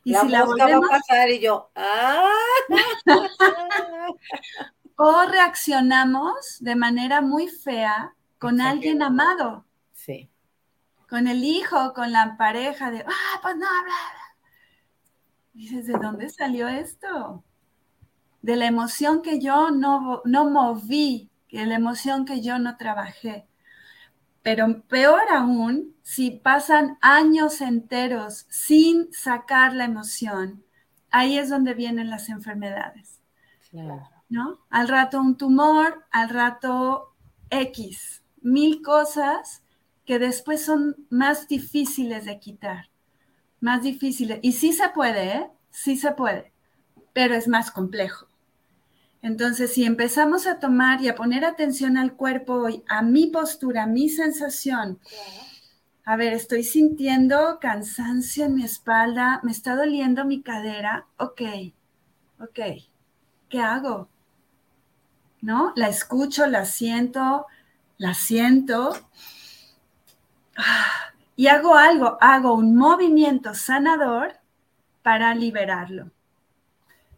Y 0.05 0.15
si 0.15 0.29
la 0.29 0.45
volvemos 0.45 0.85
a 0.85 0.99
pasar 0.99 1.31
y 1.31 1.41
yo, 1.41 1.71
¡ah! 1.75 2.29
o 4.97 5.23
reaccionamos 5.23 6.59
de 6.61 6.77
manera 6.77 7.23
muy 7.23 7.49
fea 7.49 8.15
con 8.39 8.61
alguien 8.61 9.03
amado. 9.03 9.65
Sí. 9.95 10.31
Con 11.09 11.27
el 11.27 11.43
hijo, 11.43 11.95
con 11.95 12.13
la 12.13 12.37
pareja 12.37 12.91
de, 12.91 13.01
ah, 13.01 13.41
pues 13.41 13.57
no, 13.57 13.67
bla, 13.83 13.95
Dices, 15.55 15.87
¿de 15.87 15.95
dónde 15.95 16.29
salió 16.29 16.69
esto? 16.69 17.43
De 18.43 18.57
la 18.57 18.67
emoción 18.67 19.23
que 19.23 19.41
yo 19.41 19.71
no, 19.71 20.21
no 20.27 20.51
moví, 20.51 21.31
de 21.51 21.65
la 21.65 21.77
emoción 21.77 22.27
que 22.27 22.43
yo 22.43 22.59
no 22.59 22.77
trabajé. 22.77 23.47
Pero 24.45 24.83
peor 24.83 25.23
aún, 25.33 25.97
si 26.03 26.31
pasan 26.31 26.99
años 27.01 27.61
enteros 27.61 28.47
sin 28.49 29.13
sacar 29.13 29.75
la 29.75 29.87
emoción, 29.87 30.63
ahí 31.11 31.37
es 31.37 31.51
donde 31.51 31.75
vienen 31.75 32.11
las 32.11 32.29
enfermedades. 32.29 33.21
¿No? 34.29 34.61
Al 34.71 34.87
rato 34.87 35.21
un 35.21 35.37
tumor, 35.37 36.05
al 36.13 36.29
rato 36.29 37.17
X, 37.51 38.23
mil 38.41 38.83
cosas 38.83 39.65
que 40.05 40.21
después 40.21 40.65
son 40.65 40.95
más 41.11 41.49
difíciles 41.49 42.25
de 42.25 42.39
quitar 42.39 42.95
más 43.65 43.83
difíciles. 43.83 44.39
Y 44.43 44.53
sí 44.53 44.73
se 44.73 44.91
puede, 44.91 45.37
¿eh? 45.39 45.51
Sí 45.71 45.97
se 45.97 46.13
puede, 46.13 46.53
pero 47.15 47.35
es 47.35 47.49
más 47.49 47.71
complejo. 47.71 48.27
Entonces, 49.25 49.73
si 49.73 49.87
empezamos 49.87 50.47
a 50.47 50.59
tomar 50.59 51.01
y 51.01 51.09
a 51.09 51.15
poner 51.15 51.47
atención 51.47 51.97
al 51.97 52.13
cuerpo, 52.13 52.69
a 52.87 53.01
mi 53.01 53.29
postura, 53.29 53.85
a 53.85 53.87
mi 53.87 54.11
sensación, 54.11 55.01
a 56.05 56.17
ver, 56.17 56.35
estoy 56.35 56.63
sintiendo 56.63 57.59
cansancio 57.59 58.45
en 58.45 58.57
mi 58.57 58.65
espalda, 58.65 59.41
me 59.43 59.51
está 59.51 59.77
doliendo 59.77 60.27
mi 60.27 60.43
cadera, 60.43 61.07
ok, 61.17 61.41
ok, 62.39 62.61
¿qué 63.49 63.61
hago? 63.61 64.11
¿No? 65.41 65.73
La 65.75 65.89
escucho, 65.89 66.47
la 66.47 66.67
siento, 66.67 67.47
la 67.97 68.13
siento. 68.13 68.93
Ah, 70.55 71.15
y 71.35 71.47
hago 71.47 71.77
algo, 71.77 72.19
hago 72.21 72.53
un 72.53 72.77
movimiento 72.77 73.55
sanador 73.55 74.35
para 75.03 75.35
liberarlo. 75.35 76.11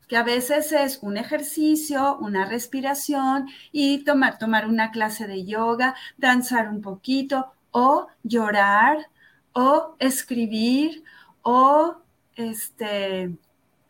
Que 0.09 0.17
a 0.17 0.23
veces 0.23 0.73
es 0.73 1.03
un 1.03 1.17
ejercicio, 1.17 2.17
una 2.21 2.45
respiración 2.45 3.49
y 3.73 4.05
tomar, 4.05 4.39
tomar 4.39 4.67
una 4.67 4.91
clase 4.91 5.27
de 5.27 5.45
yoga, 5.45 5.95
danzar 6.17 6.69
un 6.69 6.81
poquito 6.81 7.53
o 7.73 8.07
llorar 8.23 9.09
o 9.53 9.97
escribir 9.99 11.03
o 11.43 11.97
este, 12.37 13.37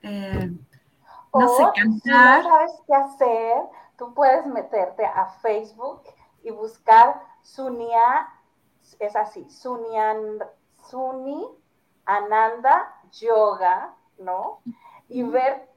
eh, 0.03 0.53
no 1.35 1.49
sé, 1.49 1.65
cantar. 1.75 2.43
Si 2.43 2.49
no 2.49 2.55
sabes 2.55 2.73
qué 2.87 2.95
hacer, 2.95 3.63
tú 3.99 4.15
puedes 4.15 4.47
meterte 4.47 5.05
a 5.05 5.27
Facebook 5.43 6.03
y 6.43 6.51
buscar 6.51 7.21
Sunia 7.43 8.29
es 8.99 9.17
así, 9.17 9.49
Sunian, 9.51 10.39
Suni 10.89 11.47
Ananda 12.05 12.95
Yoga, 13.13 13.95
¿no? 14.19 14.61
Y 15.09 15.23
ver 15.23 15.69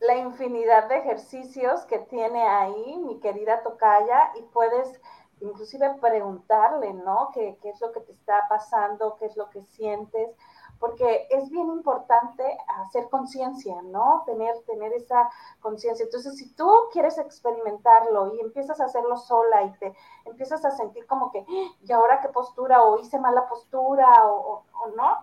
la 0.00 0.16
infinidad 0.16 0.88
de 0.88 0.98
ejercicios 0.98 1.84
que 1.86 1.98
tiene 1.98 2.42
ahí 2.42 2.98
mi 2.98 3.18
querida 3.20 3.62
Tocaya 3.62 4.32
y 4.38 4.42
puedes 4.42 5.00
inclusive 5.40 5.94
preguntarle, 6.00 6.92
¿no? 6.94 7.30
¿Qué, 7.32 7.58
¿Qué, 7.62 7.70
es 7.70 7.80
lo 7.80 7.92
que 7.92 8.00
te 8.00 8.12
está 8.12 8.46
pasando? 8.48 9.16
¿Qué 9.16 9.26
es 9.26 9.36
lo 9.36 9.50
que 9.50 9.62
sientes? 9.62 10.30
porque 10.78 11.26
es 11.30 11.50
bien 11.50 11.68
importante 11.68 12.44
hacer 12.80 13.08
conciencia, 13.08 13.80
¿no? 13.82 14.22
Tener, 14.26 14.54
tener 14.64 14.92
esa 14.92 15.28
conciencia. 15.60 16.04
Entonces, 16.04 16.36
si 16.36 16.52
tú 16.54 16.70
quieres 16.92 17.18
experimentarlo 17.18 18.34
y 18.34 18.40
empiezas 18.40 18.80
a 18.80 18.84
hacerlo 18.84 19.16
sola 19.16 19.64
y 19.64 19.70
te 19.78 19.94
empiezas 20.24 20.64
a 20.64 20.70
sentir 20.70 21.06
como 21.06 21.30
que, 21.30 21.44
¿y 21.82 21.92
ahora 21.92 22.20
qué 22.20 22.28
postura? 22.28 22.82
O 22.82 22.98
hice 22.98 23.18
mala 23.18 23.48
postura, 23.48 24.26
o, 24.26 24.64
no. 24.96 25.18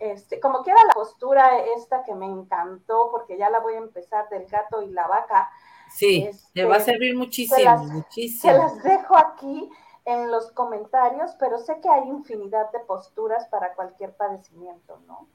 Este, 0.00 0.40
como 0.40 0.62
quiera 0.62 0.82
la 0.86 0.94
postura 0.94 1.58
esta 1.76 2.02
que 2.04 2.14
me 2.14 2.24
encantó, 2.24 3.10
porque 3.12 3.36
ya 3.36 3.50
la 3.50 3.60
voy 3.60 3.74
a 3.74 3.78
empezar 3.78 4.30
del 4.30 4.46
gato 4.46 4.80
y 4.82 4.90
la 4.90 5.06
vaca. 5.06 5.50
Sí, 5.92 6.28
te 6.54 6.64
va 6.64 6.76
a 6.76 6.78
este, 6.78 6.92
servir 6.92 7.16
muchísimo, 7.16 7.76
muchísimo. 7.84 8.52
Se 8.52 8.58
las 8.58 8.82
dejo 8.82 9.14
aquí 9.14 9.68
en 10.06 10.30
los 10.30 10.52
comentarios, 10.52 11.32
pero 11.38 11.58
sé 11.58 11.80
que 11.82 11.88
hay 11.90 12.08
infinidad 12.08 12.72
de 12.72 12.78
posturas 12.80 13.46
para 13.48 13.74
cualquier 13.74 14.16
padecimiento, 14.16 14.98
¿no? 15.06 15.28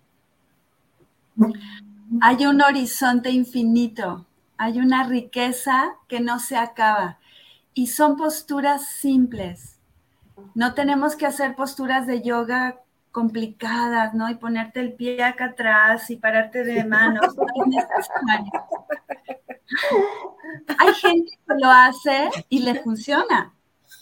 Hay 2.22 2.48
un 2.48 2.60
horizonte 2.62 3.30
infinito, 3.30 4.26
hay 4.58 4.80
una 4.80 5.04
riqueza 5.04 5.98
que 6.08 6.22
no 6.22 6.40
se 6.40 6.58
acaba 6.58 7.20
y 7.76 7.88
son 7.88 8.18
posturas 8.18 8.88
simples. 8.88 9.80
No 10.56 10.74
tenemos 10.74 11.16
que 11.16 11.28
hacer 11.28 11.56
posturas 11.56 12.08
de 12.08 12.24
yoga 12.24 12.82
complicadas, 13.16 14.14
¿no? 14.14 14.30
Y 14.30 14.36
ponerte 14.36 14.82
el 14.82 14.92
pie 14.92 15.24
acá 15.24 15.46
atrás 15.46 16.10
y 16.10 16.18
pararte 16.18 16.66
de 16.66 16.84
manos. 16.84 17.34
Hay 20.78 20.94
gente 20.96 21.32
que 21.48 21.54
lo 21.58 21.70
hace 21.72 22.30
y 22.50 22.60
le 22.60 22.76
funciona 22.84 23.54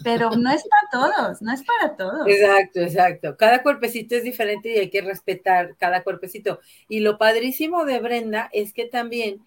pero 0.04 0.32
no 0.32 0.50
es 0.50 0.64
para 0.64 0.90
todos, 1.06 1.42
no 1.44 1.54
es 1.54 1.64
para 1.64 1.96
todos. 1.96 2.28
Exacto, 2.28 2.80
exacto. 2.80 3.38
Cada 3.38 3.62
cuerpecito 3.62 4.16
es 4.16 4.24
diferente 4.24 4.74
y 4.74 4.80
hay 4.80 4.90
que 4.90 5.02
respetar 5.02 5.76
cada 5.78 6.04
cuerpecito. 6.04 6.60
Y 6.88 7.02
lo 7.02 7.20
padrísimo 7.20 7.86
de 7.86 8.00
Brenda 8.00 8.50
es 8.52 8.74
que 8.74 8.86
también 8.86 9.46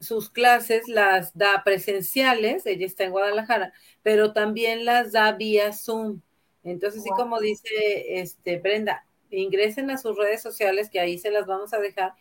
sus 0.00 0.28
clases 0.28 0.88
las 0.88 1.36
da 1.38 1.62
presenciales, 1.64 2.66
ella 2.66 2.84
está 2.84 3.04
en 3.04 3.12
Guadalajara, 3.12 3.72
pero 4.02 4.32
también 4.32 4.84
las 4.84 5.12
da 5.12 5.32
vía 5.32 5.72
Zoom. 5.72 6.20
Entonces, 6.66 7.02
sí, 7.02 7.10
como 7.10 7.40
dice 7.40 8.20
este 8.20 8.58
Brenda, 8.58 9.06
ingresen 9.30 9.90
a 9.90 9.98
sus 9.98 10.16
redes 10.16 10.42
sociales, 10.42 10.90
que 10.90 11.00
ahí 11.00 11.18
se 11.18 11.30
las 11.30 11.46
vamos 11.46 11.72
a 11.72 11.78
dejar, 11.78 12.12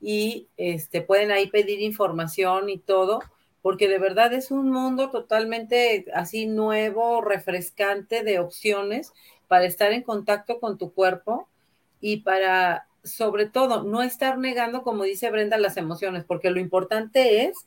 y 0.00 0.48
este, 0.56 1.02
pueden 1.02 1.30
ahí 1.30 1.48
pedir 1.48 1.80
información 1.80 2.68
y 2.70 2.78
todo 2.78 3.20
porque 3.62 3.88
de 3.88 3.98
verdad 3.98 4.32
es 4.32 4.50
un 4.50 4.70
mundo 4.70 5.10
totalmente 5.10 6.06
así 6.14 6.46
nuevo, 6.46 7.20
refrescante 7.20 8.22
de 8.22 8.38
opciones 8.38 9.12
para 9.48 9.66
estar 9.66 9.92
en 9.92 10.02
contacto 10.02 10.60
con 10.60 10.78
tu 10.78 10.92
cuerpo 10.92 11.48
y 12.00 12.18
para, 12.18 12.86
sobre 13.04 13.46
todo, 13.46 13.82
no 13.82 14.02
estar 14.02 14.38
negando, 14.38 14.82
como 14.82 15.04
dice 15.04 15.30
Brenda, 15.30 15.58
las 15.58 15.76
emociones, 15.76 16.24
porque 16.24 16.50
lo 16.50 16.60
importante 16.60 17.44
es 17.44 17.66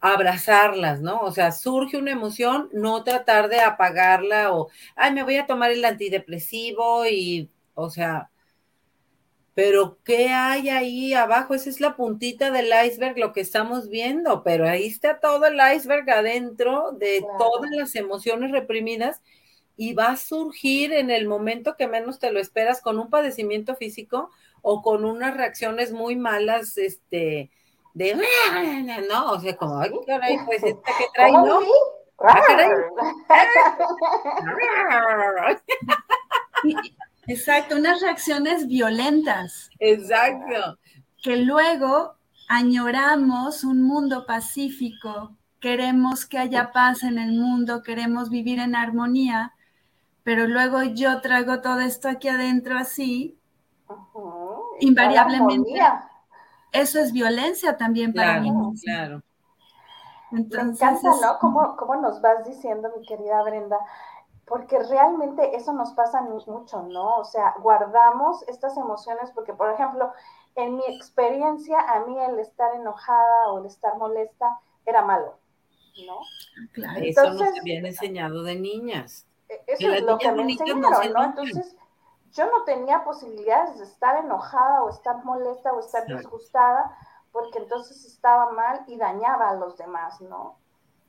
abrazarlas, 0.00 1.00
¿no? 1.00 1.20
O 1.20 1.32
sea, 1.32 1.52
surge 1.52 1.96
una 1.96 2.12
emoción, 2.12 2.68
no 2.72 3.04
tratar 3.04 3.48
de 3.48 3.60
apagarla 3.60 4.52
o, 4.52 4.68
ay, 4.96 5.12
me 5.12 5.22
voy 5.22 5.36
a 5.36 5.46
tomar 5.46 5.70
el 5.70 5.84
antidepresivo 5.84 7.06
y, 7.06 7.50
o 7.74 7.90
sea, 7.90 8.30
pero 9.54 9.98
¿qué 10.04 10.28
hay 10.28 10.68
ahí 10.70 11.12
abajo? 11.12 11.54
Esa 11.54 11.70
es 11.70 11.80
la 11.80 11.96
puntita 11.96 12.50
del 12.50 12.70
iceberg, 12.86 13.18
lo 13.18 13.32
que 13.32 13.40
estamos 13.40 13.88
viendo, 13.88 14.42
pero 14.42 14.66
ahí 14.68 14.86
está 14.86 15.20
todo 15.20 15.46
el 15.46 15.58
iceberg 15.76 16.08
adentro 16.10 16.92
de 16.92 17.24
todas 17.38 17.70
las 17.72 17.94
emociones 17.94 18.52
reprimidas 18.52 19.20
y 19.76 19.94
va 19.94 20.08
a 20.08 20.16
surgir 20.16 20.92
en 20.92 21.10
el 21.10 21.26
momento 21.26 21.76
que 21.76 21.88
menos 21.88 22.18
te 22.18 22.32
lo 22.32 22.40
esperas 22.40 22.80
con 22.80 22.98
un 22.98 23.10
padecimiento 23.10 23.74
físico 23.74 24.30
o 24.62 24.82
con 24.82 25.04
unas 25.04 25.36
reacciones 25.36 25.92
muy 25.92 26.16
malas, 26.16 26.78
este, 26.78 27.50
de, 27.94 28.14
no, 29.08 29.32
o 29.32 29.40
sea, 29.40 29.56
como, 29.56 29.80
ay, 29.80 29.90
caray, 30.06 30.38
pues 30.44 30.62
esta 30.62 30.90
que 30.98 31.06
trae, 31.14 31.32
¿no? 31.32 31.60
Exacto, 37.26 37.76
unas 37.76 38.00
reacciones 38.00 38.66
violentas. 38.66 39.70
Exacto. 39.78 40.78
Que 41.22 41.36
luego 41.36 42.14
añoramos 42.48 43.64
un 43.64 43.82
mundo 43.82 44.24
pacífico, 44.26 45.36
queremos 45.60 46.26
que 46.26 46.38
haya 46.38 46.72
paz 46.72 47.02
en 47.02 47.18
el 47.18 47.32
mundo, 47.32 47.82
queremos 47.82 48.30
vivir 48.30 48.58
en 48.58 48.74
armonía, 48.74 49.52
pero 50.24 50.46
luego 50.46 50.82
yo 50.82 51.20
traigo 51.20 51.60
todo 51.60 51.80
esto 51.80 52.08
aquí 52.08 52.28
adentro 52.28 52.78
así, 52.78 53.36
invariablemente. 54.80 55.80
Eso 56.72 56.98
es 56.98 57.12
violencia 57.12 57.76
también 57.76 58.12
para 58.12 58.40
mí. 58.40 58.52
Claro. 58.84 59.22
Entonces, 60.32 60.80
Me 60.80 60.88
encanta, 60.88 61.10
¿no? 61.20 61.38
¿Cómo, 61.40 61.76
¿Cómo 61.76 61.96
nos 61.96 62.20
vas 62.20 62.46
diciendo, 62.46 62.90
mi 62.96 63.04
querida 63.04 63.42
Brenda? 63.42 63.78
Porque 64.46 64.78
realmente 64.78 65.56
eso 65.56 65.72
nos 65.72 65.92
pasa 65.92 66.22
mucho, 66.22 66.82
¿no? 66.82 67.16
O 67.16 67.24
sea, 67.24 67.54
guardamos 67.60 68.42
estas 68.48 68.76
emociones 68.76 69.30
porque, 69.34 69.52
por 69.52 69.72
ejemplo, 69.72 70.12
en 70.56 70.76
mi 70.76 70.84
experiencia, 70.86 71.78
a 71.80 72.04
mí 72.06 72.16
el 72.18 72.38
estar 72.38 72.74
enojada 72.74 73.50
o 73.50 73.58
el 73.58 73.66
estar 73.66 73.96
molesta 73.96 74.60
era 74.86 75.02
malo, 75.02 75.38
¿no? 76.06 76.18
Claro. 76.72 77.00
Eso 77.02 77.30
nos 77.32 77.58
habían 77.58 77.86
enseñado 77.86 78.42
de 78.42 78.56
niñas. 78.56 79.26
E, 79.48 79.60
eso 79.66 79.92
es 79.92 80.02
lo 80.02 80.18
que 80.18 80.32
me 80.32 80.42
enseñaron, 80.42 81.12
¿no? 81.12 81.24
Entonces, 81.24 81.76
yo 82.32 82.46
no 82.50 82.64
tenía 82.64 83.04
posibilidades 83.04 83.78
de 83.78 83.84
estar 83.84 84.24
enojada 84.24 84.82
o 84.82 84.90
estar 84.90 85.24
molesta 85.24 85.72
o 85.72 85.80
estar 85.80 86.06
disgustada, 86.06 86.96
porque 87.32 87.58
entonces 87.58 88.04
estaba 88.04 88.50
mal 88.52 88.84
y 88.86 88.96
dañaba 88.96 89.50
a 89.50 89.54
los 89.54 89.76
demás, 89.76 90.20
¿no? 90.20 90.56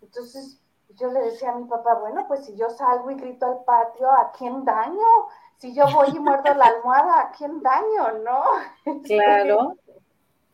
Entonces, 0.02 0.60
yo 0.90 1.12
le 1.12 1.22
decía 1.22 1.52
a 1.52 1.56
mi 1.56 1.66
papá, 1.66 1.96
bueno, 1.96 2.26
pues 2.28 2.46
si 2.46 2.56
yo 2.56 2.70
salgo 2.70 3.12
y 3.12 3.16
grito 3.16 3.46
al 3.46 3.64
patio, 3.64 4.12
¿a 4.12 4.32
quién 4.32 4.66
daño? 4.66 5.28
si 5.62 5.76
yo 5.76 5.86
voy 5.94 6.08
y 6.16 6.20
muerdo 6.20 6.56
la 6.56 6.66
almohada, 6.66 7.22
¿a 7.22 7.32
quién 7.32 7.62
daño, 7.62 8.24
no? 8.24 8.44
Claro. 9.04 9.76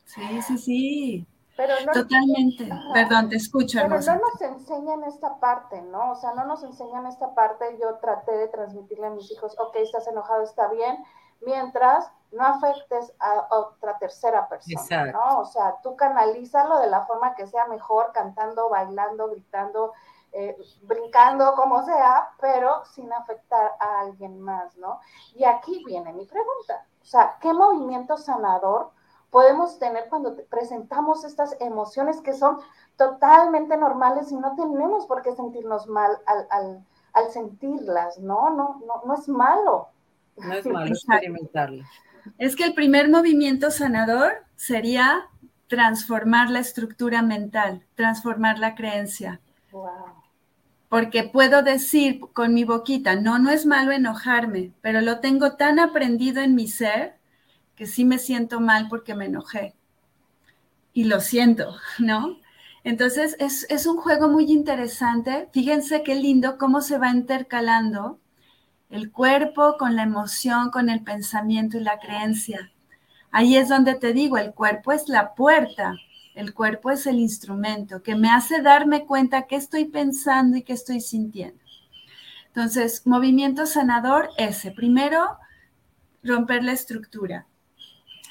Sí, 0.03 0.41
sí, 0.41 0.57
sí. 0.57 1.27
Pero 1.57 1.73
no, 1.85 1.91
Totalmente. 1.91 2.69
Perdón, 2.93 3.29
te 3.29 3.35
escucho. 3.35 3.79
Pero 3.81 3.99
no 3.99 4.15
nos 4.15 4.41
enseñan 4.41 5.03
esta 5.03 5.39
parte, 5.39 5.81
¿no? 5.81 6.11
O 6.11 6.15
sea, 6.15 6.33
no 6.35 6.45
nos 6.45 6.63
enseñan 6.63 7.07
esta 7.07 7.33
parte. 7.33 7.77
Yo 7.81 7.95
traté 7.95 8.31
de 8.37 8.47
transmitirle 8.47 9.07
a 9.07 9.09
mis 9.09 9.29
hijos, 9.31 9.55
ok, 9.59 9.75
estás 9.77 10.07
enojado, 10.07 10.43
está 10.43 10.67
bien, 10.67 11.03
mientras 11.41 12.11
no 12.31 12.45
afectes 12.45 13.11
a 13.19 13.47
otra 13.49 13.97
tercera 13.97 14.47
persona, 14.47 15.11
¿no? 15.11 15.39
O 15.39 15.45
sea, 15.45 15.77
tú 15.81 15.95
canalízalo 15.95 16.79
de 16.79 16.87
la 16.87 17.05
forma 17.05 17.33
que 17.35 17.47
sea 17.47 17.65
mejor, 17.65 18.11
cantando, 18.13 18.69
bailando, 18.69 19.29
gritando, 19.29 19.93
eh, 20.33 20.55
brincando, 20.83 21.55
como 21.55 21.83
sea, 21.83 22.29
pero 22.39 22.85
sin 22.85 23.11
afectar 23.13 23.73
a 23.79 24.01
alguien 24.01 24.39
más, 24.39 24.75
¿no? 24.77 24.99
Y 25.33 25.45
aquí 25.45 25.83
viene 25.85 26.13
mi 26.13 26.25
pregunta, 26.25 26.85
o 27.01 27.05
sea, 27.05 27.37
¿qué 27.39 27.53
movimiento 27.53 28.17
sanador 28.17 28.91
podemos 29.29 29.79
tener 29.79 30.05
cuando 30.09 30.35
presentamos 30.49 31.23
estas 31.23 31.55
emociones 31.59 32.21
que 32.21 32.33
son 32.33 32.57
totalmente 32.97 33.77
normales 33.77 34.31
y 34.31 34.35
no 34.35 34.55
tenemos 34.55 35.05
por 35.05 35.21
qué 35.21 35.33
sentirnos 35.33 35.87
mal 35.87 36.11
al, 36.25 37.31
sentirlas, 37.31 38.19
¿no? 38.19 38.49
No, 38.51 38.81
no, 38.85 39.01
no 39.05 39.13
es 39.15 39.27
malo. 39.27 39.89
No 40.37 40.53
es 40.53 40.65
malo 40.65 40.87
experimentarlas. 40.87 41.87
Es 42.37 42.55
que 42.55 42.63
el 42.63 42.73
primer 42.73 43.09
movimiento 43.09 43.71
sanador 43.71 44.33
sería 44.55 45.29
transformar 45.67 46.49
la 46.49 46.59
estructura 46.59 47.21
mental, 47.21 47.85
transformar 47.95 48.59
la 48.59 48.75
creencia. 48.75 49.41
Wow 49.71 50.17
porque 50.89 51.23
puedo 51.23 51.63
decir 51.63 52.21
con 52.33 52.53
mi 52.53 52.63
boquita, 52.63 53.15
no, 53.15 53.39
no 53.39 53.49
es 53.49 53.65
malo 53.65 53.91
enojarme, 53.91 54.71
pero 54.81 55.01
lo 55.01 55.19
tengo 55.19 55.53
tan 55.53 55.79
aprendido 55.79 56.41
en 56.41 56.55
mi 56.55 56.67
ser 56.67 57.16
que 57.77 57.85
sí 57.85 58.03
me 58.03 58.17
siento 58.17 58.59
mal 58.59 58.87
porque 58.89 59.15
me 59.15 59.25
enojé. 59.25 59.75
Y 60.93 61.05
lo 61.05 61.21
siento, 61.21 61.77
¿no? 61.99 62.39
Entonces 62.83 63.37
es, 63.39 63.65
es 63.69 63.85
un 63.85 63.97
juego 63.97 64.27
muy 64.27 64.51
interesante. 64.51 65.47
Fíjense 65.53 66.03
qué 66.03 66.15
lindo 66.15 66.57
cómo 66.57 66.81
se 66.81 66.97
va 66.97 67.11
intercalando 67.11 68.19
el 68.89 69.11
cuerpo 69.11 69.75
con 69.77 69.95
la 69.95 70.03
emoción, 70.03 70.71
con 70.71 70.89
el 70.89 71.03
pensamiento 71.03 71.77
y 71.77 71.81
la 71.81 71.99
creencia. 71.99 72.71
Ahí 73.31 73.55
es 73.55 73.69
donde 73.69 73.95
te 73.95 74.13
digo, 74.13 74.37
el 74.37 74.53
cuerpo 74.53 74.91
es 74.91 75.09
la 75.09 75.35
puerta, 75.35 75.95
el 76.33 76.53
cuerpo 76.53 76.91
es 76.91 77.05
el 77.05 77.19
instrumento 77.19 78.01
que 78.01 78.15
me 78.15 78.29
hace 78.29 78.61
darme 78.61 79.05
cuenta 79.05 79.47
qué 79.47 79.57
estoy 79.57 79.85
pensando 79.85 80.57
y 80.57 80.63
qué 80.63 80.73
estoy 80.73 81.01
sintiendo. 81.01 81.61
Entonces, 82.47 83.05
movimiento 83.05 83.65
sanador 83.65 84.29
ese. 84.37 84.71
Primero, 84.71 85.37
romper 86.23 86.63
la 86.63 86.71
estructura. 86.71 87.45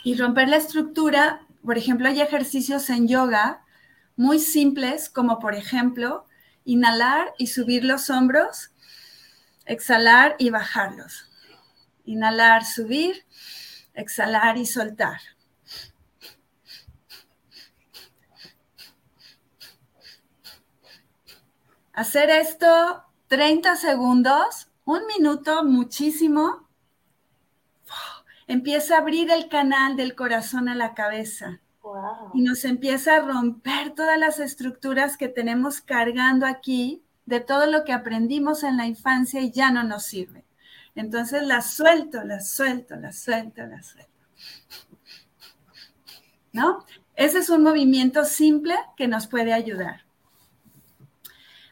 Y 0.07 0.15
romper 0.15 0.49
la 0.49 0.59
estructura, 0.59 1.45
por 1.65 1.77
ejemplo, 1.77 2.07
hay 2.07 2.21
ejercicios 2.21 2.91
en 2.91 3.09
yoga 3.09 3.65
muy 4.15 4.39
simples, 4.39 5.11
como 5.11 5.41
por 5.41 5.57
ejemplo, 5.57 6.27
inhalar 6.65 7.35
y 7.39 7.49
subir 7.49 7.85
los 7.85 8.09
hombros, 8.09 8.71
exhalar 9.65 10.37
y 10.39 10.51
bajarlos. 10.51 11.29
Inhalar, 12.05 12.65
subir, 12.65 13.27
exhalar 13.95 14.57
y 14.59 14.67
soltar. 14.67 15.19
Hacer 21.93 22.31
esto 22.31 23.03
30 23.27 23.75
segundos, 23.75 24.69
un 24.85 25.05
minuto, 25.09 25.65
muchísimo. 25.65 26.66
Empieza 28.47 28.95
a 28.95 28.99
abrir 28.99 29.31
el 29.31 29.49
canal 29.49 29.97
del 29.97 30.15
corazón 30.15 30.69
a 30.69 30.75
la 30.75 30.95
cabeza. 30.95 31.61
Y 32.35 32.43
nos 32.43 32.65
empieza 32.65 33.17
a 33.17 33.21
romper 33.21 33.95
todas 33.95 34.19
las 34.19 34.39
estructuras 34.41 35.17
que 35.17 35.29
tenemos 35.29 35.81
cargando 35.81 36.47
aquí 36.47 37.03
de 37.27 37.41
todo 37.41 37.67
lo 37.67 37.85
que 37.85 37.93
aprendimos 37.93 38.63
en 38.63 38.77
la 38.77 38.87
infancia 38.87 39.41
y 39.41 39.51
ya 39.51 39.71
no 39.71 39.83
nos 39.83 40.05
sirve. 40.05 40.45
Entonces 40.95 41.43
las 41.43 41.71
suelto, 41.71 42.25
las 42.25 42.51
suelto, 42.51 42.97
las 42.97 43.19
suelto, 43.19 43.67
las 43.67 43.87
suelto. 43.87 44.13
¿No? 46.53 46.85
Ese 47.15 47.39
es 47.39 47.51
un 47.51 47.63
movimiento 47.63 48.25
simple 48.25 48.75
que 48.97 49.09
nos 49.09 49.27
puede 49.27 49.53
ayudar. 49.53 50.05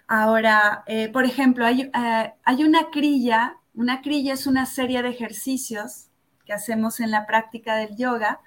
Ahora, 0.06 0.84
eh, 0.86 1.08
por 1.08 1.24
ejemplo, 1.24 1.64
hay, 1.64 1.90
eh, 1.94 2.34
hay, 2.44 2.64
una 2.64 2.90
crilla. 2.90 3.56
Una 3.74 4.02
crilla 4.02 4.34
es 4.34 4.46
una 4.46 4.66
serie 4.66 5.02
de 5.02 5.08
ejercicios 5.08 6.08
que 6.44 6.52
hacemos 6.52 7.00
en 7.00 7.10
la 7.10 7.26
práctica 7.26 7.76
del 7.76 7.96
yoga, 7.96 8.40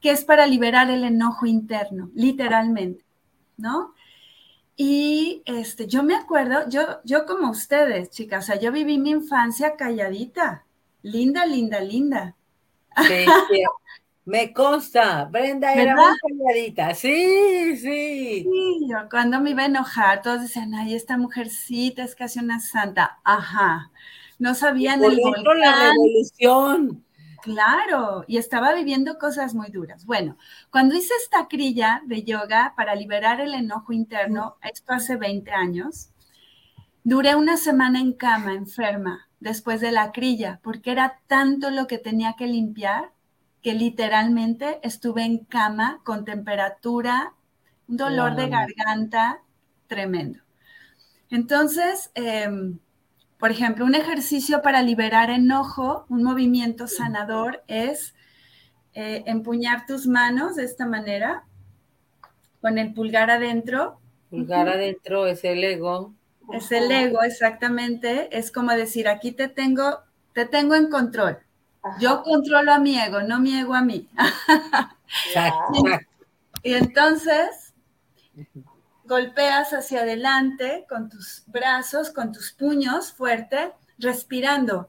que 0.00 0.10
es 0.10 0.24
para 0.24 0.46
liberar 0.46 0.90
el 0.90 1.04
enojo 1.04 1.46
interno, 1.46 2.10
literalmente, 2.14 3.04
¿no? 3.56 3.94
Y 4.76 5.42
este, 5.44 5.86
yo 5.86 6.02
me 6.02 6.14
acuerdo, 6.14 6.68
yo, 6.68 7.00
yo 7.04 7.26
como 7.26 7.50
ustedes, 7.50 8.08
chicas, 8.10 8.44
o 8.44 8.46
sea, 8.46 8.60
yo 8.60 8.72
viví 8.72 8.96
mi 8.96 9.10
infancia 9.10 9.76
calladita, 9.76 10.64
linda, 11.02 11.44
linda, 11.44 11.80
linda. 11.80 12.34
Sí, 12.96 13.26
me 14.24 14.52
consta, 14.52 15.24
Brenda 15.24 15.74
era 15.74 15.94
muy 15.94 16.16
calladita, 16.18 16.94
sí, 16.94 17.76
sí. 17.76 18.42
Sí, 18.42 18.86
yo 18.88 19.08
cuando 19.10 19.40
me 19.40 19.50
iba 19.50 19.64
a 19.64 19.66
enojar, 19.66 20.22
todos 20.22 20.42
decían, 20.42 20.74
ay, 20.74 20.94
esta 20.94 21.18
mujercita 21.18 22.02
es 22.02 22.14
casi 22.14 22.38
una 22.38 22.60
santa. 22.60 23.18
Ajá, 23.22 23.90
no 24.38 24.54
sabían 24.54 25.04
el 25.04 25.20
volcán. 25.20 25.58
la 25.58 25.90
revolución. 25.90 27.04
Claro, 27.42 28.24
y 28.26 28.36
estaba 28.36 28.74
viviendo 28.74 29.18
cosas 29.18 29.54
muy 29.54 29.70
duras. 29.70 30.04
Bueno, 30.04 30.36
cuando 30.70 30.94
hice 30.94 31.14
esta 31.22 31.48
crilla 31.48 32.02
de 32.04 32.22
yoga 32.22 32.74
para 32.76 32.94
liberar 32.94 33.40
el 33.40 33.54
enojo 33.54 33.92
interno, 33.94 34.56
esto 34.62 34.92
hace 34.92 35.16
20 35.16 35.50
años, 35.50 36.10
duré 37.02 37.34
una 37.36 37.56
semana 37.56 38.00
en 38.00 38.12
cama, 38.12 38.54
enferma, 38.54 39.28
después 39.40 39.80
de 39.80 39.90
la 39.92 40.12
crilla, 40.12 40.60
porque 40.62 40.92
era 40.92 41.20
tanto 41.26 41.70
lo 41.70 41.86
que 41.86 41.98
tenía 41.98 42.34
que 42.34 42.46
limpiar 42.46 43.12
que 43.62 43.74
literalmente 43.74 44.80
estuve 44.82 45.24
en 45.24 45.38
cama 45.44 46.00
con 46.04 46.24
temperatura, 46.24 47.34
un 47.88 47.96
dolor 47.96 48.36
de 48.36 48.48
garganta 48.48 49.42
tremendo. 49.86 50.40
Entonces, 51.30 52.10
em, 52.14 52.78
por 53.40 53.50
ejemplo, 53.50 53.86
un 53.86 53.94
ejercicio 53.94 54.60
para 54.60 54.82
liberar 54.82 55.30
enojo, 55.30 56.04
un 56.10 56.22
movimiento 56.22 56.86
sanador 56.86 57.64
es 57.68 58.14
eh, 58.92 59.22
empuñar 59.26 59.86
tus 59.86 60.06
manos 60.06 60.56
de 60.56 60.64
esta 60.64 60.84
manera, 60.84 61.44
con 62.60 62.76
el 62.76 62.92
pulgar 62.92 63.30
adentro. 63.30 63.98
Pulgar 64.28 64.68
adentro 64.68 65.26
es 65.26 65.42
el 65.44 65.64
ego. 65.64 66.12
Es 66.52 66.70
el 66.70 66.90
ego, 66.90 67.22
exactamente. 67.22 68.36
Es 68.36 68.52
como 68.52 68.72
decir, 68.72 69.08
aquí 69.08 69.32
te 69.32 69.48
tengo, 69.48 70.00
te 70.34 70.44
tengo 70.44 70.74
en 70.74 70.90
control. 70.90 71.38
Yo 71.98 72.22
controlo 72.22 72.72
a 72.72 72.78
mi 72.78 73.00
ego, 73.00 73.22
no 73.22 73.40
mi 73.40 73.58
ego 73.58 73.74
a 73.74 73.82
mí. 73.82 74.06
y 76.62 76.74
entonces 76.74 77.72
golpeas 79.10 79.72
hacia 79.72 80.02
adelante 80.02 80.86
con 80.88 81.08
tus 81.08 81.42
brazos, 81.48 82.10
con 82.10 82.30
tus 82.30 82.52
puños 82.52 83.12
fuerte, 83.12 83.72
respirando. 83.98 84.88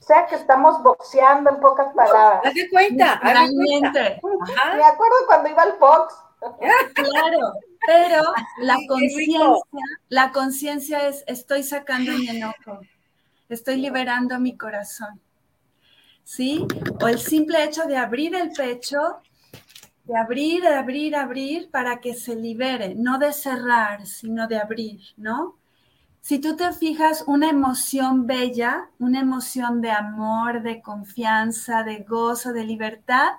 O 0.00 0.02
sea 0.02 0.26
que 0.26 0.34
estamos 0.34 0.82
boxeando 0.82 1.48
en 1.48 1.60
pocas 1.60 1.94
palabras. 1.94 2.42
Haz 2.44 2.54
de 2.54 2.68
cuenta, 2.68 3.18
Realmente. 3.22 4.20
Me 4.76 4.84
acuerdo 4.84 5.16
cuando 5.26 5.48
iba 5.48 5.62
al 5.62 5.78
box. 5.78 6.14
Claro, 6.94 7.52
pero 7.86 8.22
la 8.58 8.76
conciencia, 8.86 9.40
la 10.08 10.32
conciencia 10.32 11.08
es 11.08 11.24
estoy 11.26 11.62
sacando 11.62 12.12
mi 12.12 12.28
enojo, 12.28 12.80
estoy 13.48 13.76
liberando 13.76 14.38
mi 14.38 14.58
corazón. 14.58 15.20
¿Sí? 16.30 16.64
O 17.00 17.08
el 17.08 17.18
simple 17.18 17.64
hecho 17.64 17.86
de 17.86 17.96
abrir 17.96 18.36
el 18.36 18.52
pecho, 18.52 19.00
de 20.04 20.16
abrir, 20.16 20.62
de 20.62 20.68
abrir, 20.68 21.16
abrir 21.16 21.68
para 21.72 21.98
que 21.98 22.14
se 22.14 22.36
libere, 22.36 22.94
no 22.94 23.18
de 23.18 23.32
cerrar, 23.32 24.06
sino 24.06 24.46
de 24.46 24.56
abrir, 24.56 25.00
¿no? 25.16 25.56
Si 26.20 26.38
tú 26.38 26.54
te 26.54 26.72
fijas, 26.72 27.24
una 27.26 27.50
emoción 27.50 28.28
bella, 28.28 28.90
una 29.00 29.18
emoción 29.18 29.80
de 29.80 29.90
amor, 29.90 30.62
de 30.62 30.80
confianza, 30.80 31.82
de 31.82 32.04
gozo, 32.04 32.52
de 32.52 32.62
libertad, 32.62 33.30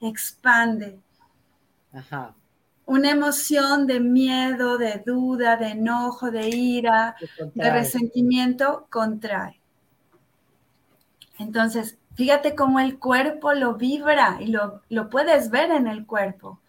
expande. 0.00 0.98
Ajá 1.92 2.34
una 2.86 3.12
emoción 3.12 3.86
de 3.86 4.00
miedo, 4.00 4.76
de 4.76 5.00
duda, 5.06 5.56
de 5.56 5.68
enojo, 5.68 6.32
de 6.32 6.48
ira, 6.48 7.14
de 7.54 7.70
resentimiento, 7.70 8.88
contrae. 8.90 9.60
Entonces, 11.38 11.99
fíjate 12.20 12.54
cómo 12.54 12.80
el 12.80 12.98
cuerpo 12.98 13.54
lo 13.54 13.76
vibra 13.76 14.36
y 14.40 14.48
lo, 14.48 14.82
lo 14.90 15.08
puedes 15.08 15.48
ver 15.48 15.70
en 15.70 15.86
el 15.86 16.04
cuerpo. 16.04 16.60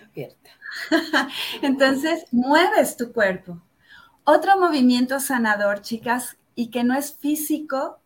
Abierta. 0.00 0.50
Entonces, 1.62 2.26
mueves 2.30 2.96
tu 2.96 3.12
cuerpo. 3.12 3.60
Otro 4.22 4.60
movimiento 4.60 5.18
sanador, 5.18 5.80
chicas, 5.80 6.36
y 6.54 6.70
que 6.70 6.84
no 6.84 6.96
es 6.96 7.18
físico, 7.18 7.98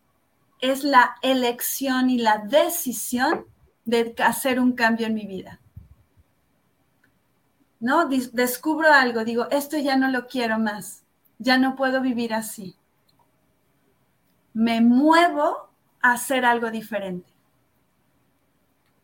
es 0.59 0.83
la 0.83 1.15
elección 1.21 2.09
y 2.09 2.17
la 2.17 2.39
decisión 2.39 3.45
de 3.85 4.15
hacer 4.25 4.59
un 4.59 4.71
cambio 4.71 5.05
en 5.05 5.13
mi 5.13 5.27
vida. 5.27 5.59
¿No? 7.79 8.07
Descubro 8.07 8.91
algo, 8.91 9.23
digo, 9.23 9.47
esto 9.51 9.77
ya 9.77 9.97
no 9.97 10.09
lo 10.09 10.25
quiero 10.25 10.57
más, 10.57 11.03
ya 11.37 11.59
no 11.59 11.75
puedo 11.75 12.01
vivir 12.01 12.33
así. 12.33 12.75
Me 14.53 14.81
muevo 14.81 15.69
a 16.01 16.13
hacer 16.13 16.45
algo 16.45 16.69
diferente. 16.71 17.31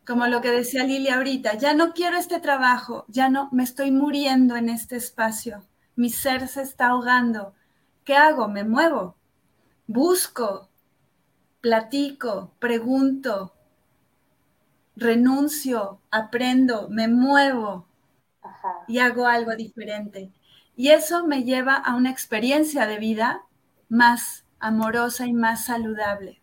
Como 0.06 0.26
lo 0.26 0.40
que 0.40 0.50
decía 0.50 0.84
Lilia 0.84 1.16
ahorita, 1.16 1.54
ya 1.54 1.74
no 1.74 1.92
quiero 1.92 2.16
este 2.16 2.40
trabajo, 2.40 3.04
ya 3.08 3.28
no, 3.28 3.48
me 3.52 3.62
estoy 3.62 3.90
muriendo 3.90 4.56
en 4.56 4.68
este 4.68 4.96
espacio, 4.96 5.62
mi 5.96 6.10
ser 6.10 6.48
se 6.48 6.62
está 6.62 6.88
ahogando. 6.88 7.54
¿Qué 8.04 8.16
hago? 8.16 8.48
Me 8.48 8.64
muevo, 8.64 9.14
busco, 9.86 10.68
platico, 11.60 12.52
pregunto, 12.58 13.52
renuncio, 14.96 16.00
aprendo, 16.10 16.88
me 16.88 17.08
muevo 17.08 17.86
y 18.88 18.98
hago 18.98 19.26
algo 19.26 19.54
diferente. 19.56 20.30
Y 20.76 20.88
eso 20.88 21.26
me 21.26 21.44
lleva 21.44 21.74
a 21.74 21.94
una 21.94 22.10
experiencia 22.10 22.86
de 22.86 22.98
vida 22.98 23.42
más 23.88 24.39
amorosa 24.60 25.26
y 25.26 25.32
más 25.32 25.64
saludable. 25.64 26.40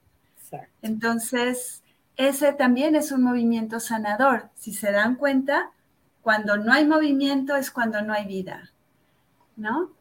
Entonces, 0.82 1.84
ese 2.16 2.54
también 2.54 2.96
es 2.96 3.12
un 3.12 3.24
movimiento 3.24 3.80
sanador. 3.80 4.50
Si 4.56 4.74
se 4.74 4.92
dan 4.92 5.16
cuenta, 5.16 5.72
cuando 6.22 6.58
no 6.58 6.74
hay 6.74 6.86
movimiento 6.86 7.56
es 7.56 7.72
cuando 7.72 8.02
no 8.02 8.14
hay 8.14 8.26
vida, 8.26 8.72
¿no? 9.56 9.92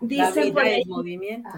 la 0.00 0.30
vida 0.30 0.76
es 0.76 0.86
movimiento. 0.86 1.48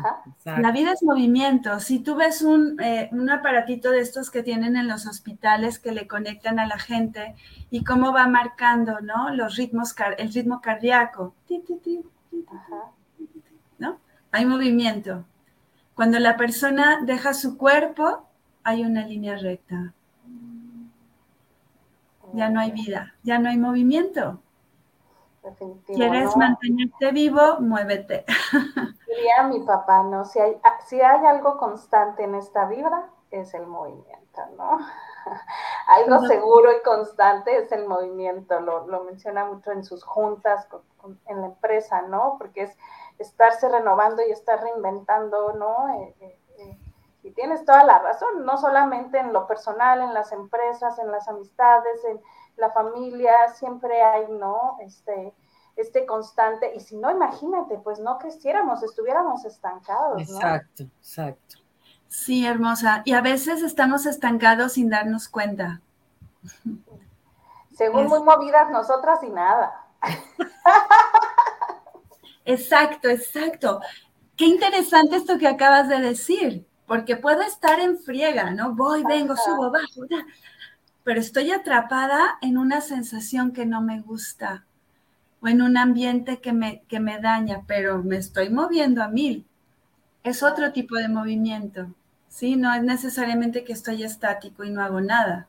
La 0.45 0.73
vida 0.73 0.93
es 0.93 1.03
movimiento. 1.03 1.81
Si 1.81 1.99
tú 1.99 2.15
ves 2.17 2.43
eh, 2.83 3.09
un, 3.13 3.31
aparatito 3.31 3.91
de 3.91 4.01
estos 4.01 4.31
que 4.31 4.43
tienen 4.43 4.77
en 4.77 4.89
los 4.89 5.07
hospitales 5.07 5.79
que 5.79 5.93
le 5.93 6.07
conectan 6.07 6.59
a 6.59 6.67
la 6.67 6.79
gente 6.79 7.35
y 7.71 7.85
cómo 7.85 8.13
va 8.13 8.27
marcando, 8.27 9.01
¿no? 9.01 9.35
Los 9.35 9.57
ritmos, 9.57 9.95
el 10.17 10.33
ritmo 10.33 10.61
cardíaco. 10.61 11.35
¿No? 12.71 13.00
Hay 14.33 14.47
movimiento. 14.47 15.25
Cuando 15.95 16.19
la 16.19 16.37
persona 16.37 17.01
deja 17.03 17.35
su 17.35 17.59
cuerpo, 17.59 18.27
hay 18.63 18.85
una 18.85 19.07
línea 19.07 19.37
recta. 19.37 19.93
Ya 22.33 22.49
no 22.49 22.61
hay 22.61 22.71
vida, 22.71 23.15
ya 23.23 23.39
no 23.39 23.49
hay 23.49 23.59
movimiento. 23.59 24.41
¿Quieres 25.87 26.37
mantenerte 26.37 27.11
vivo? 27.13 27.61
Muévete. 27.61 28.25
Diría 29.07 29.43
mi 29.49 29.61
papá, 29.61 30.03
¿no? 30.05 30.25
Si 30.25 30.39
hay, 30.39 30.57
ah, 30.63 30.79
si 30.87 31.01
hay 31.01 31.27
algo 31.27 31.57
constante 31.57 32.25
en 32.25 32.35
esta 32.35 32.67
vibra, 32.67 33.09
es 33.31 33.55
el 33.55 33.67
movimiento, 33.67 34.41
¿no? 34.57 34.79
algo 35.87 36.27
seguro 36.27 36.71
y 36.73 36.83
constante 36.83 37.57
es 37.57 37.73
el 37.73 37.87
movimiento, 37.87 38.61
lo, 38.61 39.05
menciona 39.05 39.45
mucho 39.45 39.73
en 39.73 39.85
sus 39.85 40.05
juntas 40.05 40.69
en 41.27 41.41
la 41.41 41.47
empresa, 41.49 42.03
¿no? 42.03 42.37
Porque 42.39 42.63
es 42.63 42.79
estarse 43.21 43.69
renovando 43.69 44.23
y 44.27 44.33
estar 44.33 44.61
reinventando, 44.63 45.53
¿no? 45.53 45.89
Eh, 45.95 46.17
eh, 46.21 46.39
eh, 46.59 46.79
y 47.23 47.31
tienes 47.33 47.65
toda 47.67 47.85
la 47.85 47.99
razón, 47.99 48.47
no 48.47 48.57
solamente 48.57 49.19
en 49.19 49.33
lo 49.33 49.47
personal, 49.47 50.01
en 50.01 50.15
las 50.15 50.33
empresas, 50.33 50.99
en 50.99 51.13
las 51.13 51.29
amistades, 51.29 52.03
en 52.07 52.19
la 52.57 52.71
familia, 52.71 53.33
siempre 53.55 54.03
hay, 54.03 54.27
¿no? 54.33 54.79
Este, 54.81 55.35
este 55.77 56.07
constante, 56.07 56.75
y 56.75 56.81
si 56.81 56.97
no, 56.97 57.11
imagínate, 57.11 57.77
pues 57.79 58.01
no 58.01 58.19
creciéramos, 58.19 58.83
estuviéramos 58.83 59.45
estancados. 59.45 60.23
Exacto, 60.23 60.85
exacto. 60.85 61.57
Sí, 62.09 62.47
hermosa. 62.47 63.03
Y 63.05 63.13
a 63.13 63.21
veces 63.21 63.63
estamos 63.63 64.07
estancados 64.07 64.73
sin 64.73 64.89
darnos 64.89 65.29
cuenta. 65.29 65.83
Según 67.77 68.09
muy 68.09 68.23
movidas 68.23 68.71
nosotras 68.71 69.23
y 69.23 69.29
nada. 69.29 69.85
Exacto, 72.45 73.09
exacto. 73.09 73.81
Qué 74.37 74.47
interesante 74.47 75.17
esto 75.17 75.39
que 75.39 75.49
acabas 75.49 75.89
de 75.89 76.01
decir, 76.01 76.67
porque 76.87 77.17
puedo 77.17 77.43
estar 77.43 77.81
en 77.81 77.99
friega, 77.99 78.51
¿no? 78.53 78.75
Voy, 78.75 79.05
vengo, 79.05 79.37
subo, 79.37 79.71
bajo, 79.71 80.03
pero 81.05 81.21
estoy 81.21 81.51
atrapada 81.53 82.39
en 82.43 82.59
una 82.59 82.81
sensación 82.81 83.53
que 83.53 83.67
no 83.67 83.83
me 83.83 84.01
gusta 84.01 84.65
o 85.43 85.49
en 85.49 85.63
un 85.63 85.77
ambiente 85.79 86.41
que 86.41 86.53
me, 86.53 86.83
que 86.89 87.01
me 87.01 87.21
daña, 87.21 87.63
pero 87.67 88.03
me 88.03 88.17
estoy 88.19 88.51
moviendo 88.51 89.03
a 89.03 89.09
mil. 89.09 89.47
Es 90.25 90.43
otro 90.43 90.73
tipo 90.73 90.97
de 90.97 91.09
movimiento, 91.09 91.95
¿sí? 92.29 92.57
No 92.57 92.75
es 92.75 92.83
necesariamente 92.83 93.65
que 93.65 93.75
estoy 93.75 94.05
estático 94.05 94.65
y 94.65 94.71
no 94.71 94.83
hago 94.83 95.01
nada. 95.01 95.49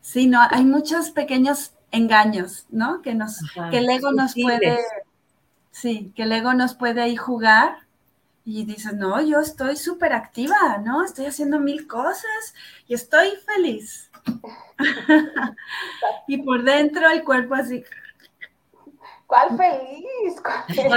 Sí, 0.00 0.26
no, 0.26 0.40
hay 0.50 0.64
muchos 0.64 1.10
pequeños 1.10 1.72
engaños, 1.90 2.66
¿no? 2.70 3.02
Que, 3.02 3.14
nos, 3.14 3.38
que 3.70 3.78
el 3.78 3.88
ego 3.88 4.12
nos 4.12 4.34
puede, 4.34 4.78
sí, 5.70 6.12
que 6.14 6.24
el 6.24 6.32
ego 6.32 6.54
nos 6.54 6.74
puede 6.74 7.02
ahí 7.02 7.16
jugar 7.16 7.86
y 8.44 8.64
dices, 8.64 8.94
no, 8.94 9.20
yo 9.20 9.40
estoy 9.40 9.76
súper 9.76 10.12
activa, 10.12 10.78
¿no? 10.84 11.04
Estoy 11.04 11.26
haciendo 11.26 11.58
mil 11.58 11.86
cosas 11.88 12.54
y 12.86 12.94
estoy 12.94 13.30
feliz. 13.44 14.10
y 16.28 16.38
por 16.38 16.62
dentro 16.62 17.08
el 17.10 17.24
cuerpo 17.24 17.54
así. 17.54 17.84
¿Cuál 19.26 19.56
feliz? 19.56 20.40
¿Cuál 20.40 20.64
feliz? 20.68 20.92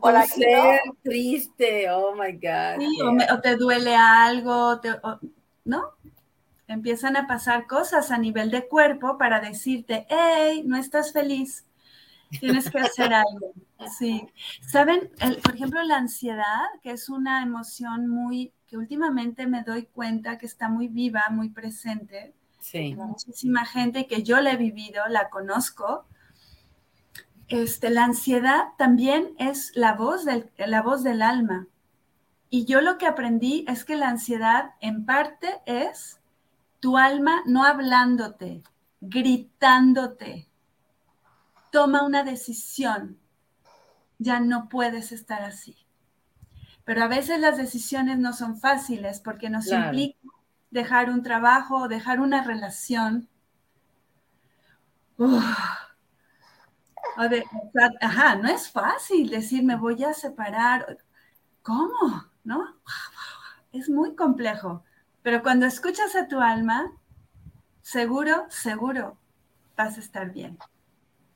por 0.00 0.14
acá. 0.14 0.26
ser 0.28 0.80
triste, 1.02 1.90
oh 1.90 2.14
my 2.14 2.32
God. 2.32 2.78
Sí, 2.78 2.98
o, 3.32 3.40
te 3.40 3.56
duele 3.56 3.96
algo, 3.96 4.80
¿no? 5.64 5.93
Empiezan 6.66 7.16
a 7.16 7.26
pasar 7.26 7.66
cosas 7.66 8.10
a 8.10 8.18
nivel 8.18 8.50
de 8.50 8.66
cuerpo 8.66 9.18
para 9.18 9.40
decirte, 9.40 10.06
hey, 10.08 10.62
no 10.64 10.76
estás 10.76 11.12
feliz 11.12 11.66
Tienes 12.40 12.70
que 12.70 12.78
hacer 12.78 13.12
algo. 13.14 13.52
Sí. 13.98 14.26
Saben, 14.66 15.10
por 15.42 15.54
ejemplo, 15.54 15.82
la 15.82 15.96
ansiedad, 15.96 16.66
que 16.82 16.92
es 16.92 17.08
una 17.08 17.42
emoción 17.42 18.08
muy, 18.08 18.52
que 18.66 18.76
últimamente 18.76 19.46
me 19.46 19.62
doy 19.62 19.86
cuenta 19.86 20.38
que 20.38 20.46
está 20.46 20.68
muy 20.68 20.88
viva, 20.88 21.24
muy 21.30 21.50
presente. 21.50 22.34
Sí. 22.60 22.94
Muchísima 22.94 23.66
gente 23.66 24.06
que 24.06 24.22
yo 24.22 24.40
la 24.40 24.52
he 24.52 24.56
vivido, 24.56 25.06
la 25.08 25.28
conozco. 25.28 26.06
Este, 27.48 27.90
la 27.90 28.04
ansiedad 28.04 28.68
también 28.78 29.34
es 29.38 29.72
la 29.74 29.94
voz 29.94 30.24
del, 30.24 30.50
la 30.56 30.82
voz 30.82 31.04
del 31.04 31.20
alma. 31.20 31.68
Y 32.48 32.64
yo 32.64 32.80
lo 32.80 32.98
que 32.98 33.06
aprendí 33.06 33.64
es 33.68 33.84
que 33.84 33.96
la 33.96 34.08
ansiedad 34.08 34.74
en 34.80 35.04
parte 35.04 35.60
es 35.66 36.20
tu 36.84 36.98
alma 36.98 37.42
no 37.46 37.64
hablándote, 37.64 38.62
gritándote. 39.00 40.50
Toma 41.72 42.02
una 42.02 42.24
decisión. 42.24 43.18
Ya 44.18 44.38
no 44.38 44.68
puedes 44.68 45.10
estar 45.10 45.40
así. 45.44 45.78
Pero 46.84 47.02
a 47.02 47.08
veces 47.08 47.40
las 47.40 47.56
decisiones 47.56 48.18
no 48.18 48.34
son 48.34 48.60
fáciles 48.60 49.18
porque 49.20 49.48
nos 49.48 49.66
implica 49.68 50.28
dejar 50.70 51.08
un 51.08 51.22
trabajo 51.22 51.84
o 51.84 51.88
dejar 51.88 52.20
una 52.20 52.44
relación. 52.44 53.30
ajá, 58.02 58.36
no 58.36 58.48
es 58.50 58.70
fácil 58.70 59.30
decir 59.30 59.64
me 59.64 59.76
voy 59.76 60.04
a 60.04 60.12
separar. 60.12 60.98
¿Cómo? 61.62 62.26
¿No? 62.44 62.76
Es 63.72 63.88
muy 63.88 64.14
complejo. 64.14 64.84
Pero 65.24 65.42
cuando 65.42 65.64
escuchas 65.64 66.14
a 66.16 66.28
tu 66.28 66.38
alma, 66.38 66.92
seguro, 67.80 68.44
seguro 68.50 69.16
vas 69.74 69.96
a 69.96 70.00
estar 70.00 70.30
bien. 70.30 70.58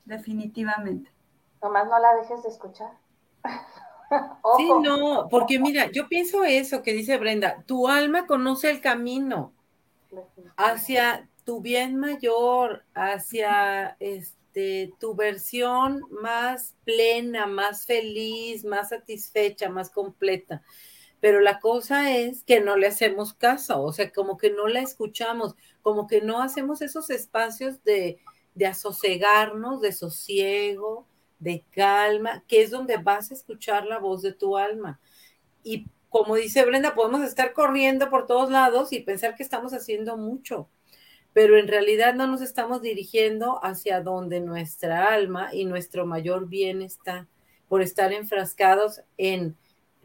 Definitivamente. 0.05 1.11
Nomás 1.59 1.87
no 1.87 1.97
la 1.97 2.13
dejes 2.21 2.43
de 2.43 2.49
escuchar. 2.49 2.91
Sí, 4.57 4.67
no, 4.81 5.27
porque 5.29 5.59
mira, 5.59 5.91
yo 5.91 6.07
pienso 6.07 6.43
eso 6.43 6.81
que 6.81 6.93
dice 6.93 7.19
Brenda, 7.19 7.61
tu 7.67 7.87
alma 7.87 8.25
conoce 8.25 8.71
el 8.71 8.81
camino 8.81 9.53
hacia 10.57 11.29
tu 11.43 11.61
bien 11.61 11.95
mayor, 11.95 12.85
hacia 12.95 13.95
este 13.99 14.91
tu 14.99 15.13
versión 15.13 16.01
más 16.09 16.75
plena, 16.85 17.45
más 17.45 17.85
feliz, 17.85 18.65
más 18.65 18.89
satisfecha, 18.89 19.69
más 19.69 19.91
completa. 19.91 20.63
Pero 21.19 21.41
la 21.41 21.59
cosa 21.59 22.15
es 22.15 22.43
que 22.43 22.61
no 22.61 22.77
le 22.77 22.87
hacemos 22.87 23.33
caso, 23.33 23.81
o 23.81 23.91
sea, 23.91 24.11
como 24.11 24.37
que 24.37 24.51
no 24.51 24.67
la 24.67 24.81
escuchamos, 24.81 25.55
como 25.81 26.07
que 26.07 26.21
no 26.21 26.41
hacemos 26.41 26.81
esos 26.81 27.09
espacios 27.09 27.83
de, 27.83 28.19
de 28.55 28.65
asosegarnos, 28.65 29.81
de 29.81 29.91
sosiego, 29.91 31.07
de 31.39 31.65
calma, 31.71 32.43
que 32.47 32.61
es 32.61 32.71
donde 32.71 32.97
vas 32.97 33.31
a 33.31 33.33
escuchar 33.33 33.85
la 33.85 33.99
voz 33.99 34.21
de 34.21 34.33
tu 34.33 34.57
alma. 34.57 34.99
Y 35.63 35.87
como 36.09 36.35
dice 36.35 36.65
Brenda, 36.65 36.95
podemos 36.95 37.21
estar 37.21 37.53
corriendo 37.53 38.09
por 38.09 38.25
todos 38.25 38.49
lados 38.49 38.91
y 38.91 38.99
pensar 38.99 39.35
que 39.35 39.43
estamos 39.43 39.73
haciendo 39.73 40.17
mucho, 40.17 40.69
pero 41.33 41.57
en 41.57 41.67
realidad 41.67 42.15
no 42.15 42.27
nos 42.27 42.41
estamos 42.41 42.81
dirigiendo 42.81 43.63
hacia 43.63 44.01
donde 44.01 44.41
nuestra 44.41 45.13
alma 45.13 45.53
y 45.53 45.65
nuestro 45.65 46.05
mayor 46.05 46.47
bien 46.49 46.81
está, 46.81 47.27
por 47.67 47.81
estar 47.81 48.11
enfrascados 48.11 49.01
en 49.17 49.55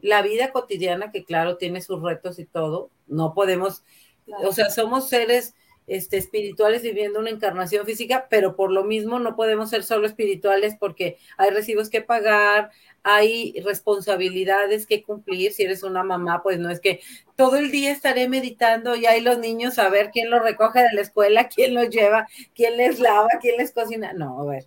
la 0.05 0.21
vida 0.21 0.53
cotidiana, 0.53 1.11
que 1.11 1.25
claro, 1.25 1.57
tiene 1.57 1.81
sus 1.81 2.03
retos 2.03 2.39
y 2.39 2.45
todo. 2.45 2.91
No 3.07 3.33
podemos, 3.33 3.85
o 4.27 4.53
sea, 4.53 4.69
somos 4.69 5.09
seres 5.09 5.55
este, 5.87 6.19
espirituales 6.19 6.83
viviendo 6.83 7.19
una 7.21 7.31
encarnación 7.31 7.87
física, 7.87 8.27
pero 8.29 8.55
por 8.55 8.71
lo 8.71 8.85
mismo 8.85 9.19
no 9.19 9.35
podemos 9.35 9.71
ser 9.71 9.83
solo 9.83 10.07
espirituales 10.07 10.77
porque 10.79 11.17
hay 11.39 11.49
recibos 11.49 11.89
que 11.89 12.03
pagar, 12.03 12.71
hay 13.03 13.59
responsabilidades 13.65 14.87
que 14.87 15.03
cumplir. 15.03 15.55
Si 15.55 15.63
eres 15.63 15.83
una 15.83 16.03
mamá, 16.03 16.43
pues 16.43 16.59
no 16.59 16.69
es 16.69 16.81
que 16.81 17.01
todo 17.35 17.57
el 17.57 17.71
día 17.71 17.91
estaré 17.91 18.29
meditando 18.29 18.97
y 18.97 19.07
hay 19.07 19.23
los 19.23 19.39
niños 19.39 19.79
a 19.79 19.89
ver 19.89 20.11
quién 20.11 20.29
los 20.29 20.43
recoge 20.43 20.81
de 20.81 20.93
la 20.93 21.01
escuela, 21.01 21.49
quién 21.55 21.73
los 21.73 21.89
lleva, 21.89 22.29
quién 22.55 22.77
les 22.77 23.01
lava, 23.01 23.29
quién 23.41 23.57
les 23.57 23.73
cocina. 23.73 24.13
No, 24.13 24.39
a 24.43 24.45
ver. 24.45 24.67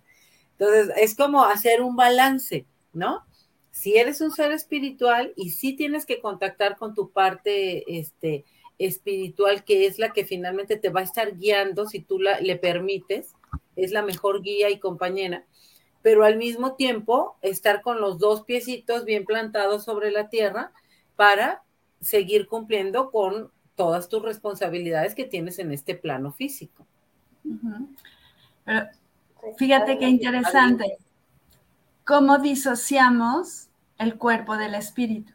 Entonces, 0.58 0.90
es 0.96 1.14
como 1.14 1.44
hacer 1.44 1.80
un 1.80 1.94
balance, 1.94 2.66
¿no? 2.92 3.24
Si 3.78 3.96
eres 3.96 4.20
un 4.20 4.32
ser 4.32 4.50
espiritual 4.50 5.32
y 5.36 5.50
sí 5.50 5.72
tienes 5.72 6.04
que 6.04 6.20
contactar 6.20 6.76
con 6.76 6.96
tu 6.96 7.12
parte, 7.12 7.96
este, 7.96 8.44
espiritual 8.76 9.62
que 9.62 9.86
es 9.86 10.00
la 10.00 10.12
que 10.12 10.24
finalmente 10.24 10.76
te 10.76 10.88
va 10.88 10.98
a 10.98 11.04
estar 11.04 11.36
guiando 11.36 11.86
si 11.86 12.00
tú 12.00 12.18
la, 12.18 12.40
le 12.40 12.56
permites, 12.56 13.36
es 13.76 13.92
la 13.92 14.02
mejor 14.02 14.42
guía 14.42 14.68
y 14.68 14.80
compañera, 14.80 15.44
pero 16.02 16.24
al 16.24 16.38
mismo 16.38 16.74
tiempo 16.74 17.36
estar 17.40 17.80
con 17.80 18.00
los 18.00 18.18
dos 18.18 18.42
piecitos 18.42 19.04
bien 19.04 19.24
plantados 19.24 19.84
sobre 19.84 20.10
la 20.10 20.28
tierra 20.28 20.72
para 21.14 21.62
seguir 22.00 22.48
cumpliendo 22.48 23.12
con 23.12 23.52
todas 23.76 24.08
tus 24.08 24.24
responsabilidades 24.24 25.14
que 25.14 25.24
tienes 25.24 25.60
en 25.60 25.70
este 25.70 25.94
plano 25.94 26.32
físico. 26.32 26.84
Fíjate 29.56 29.98
qué 29.98 30.08
interesante, 30.08 30.98
cómo 32.04 32.38
disociamos 32.38 33.67
el 33.98 34.16
cuerpo 34.16 34.56
del 34.56 34.74
espíritu. 34.74 35.32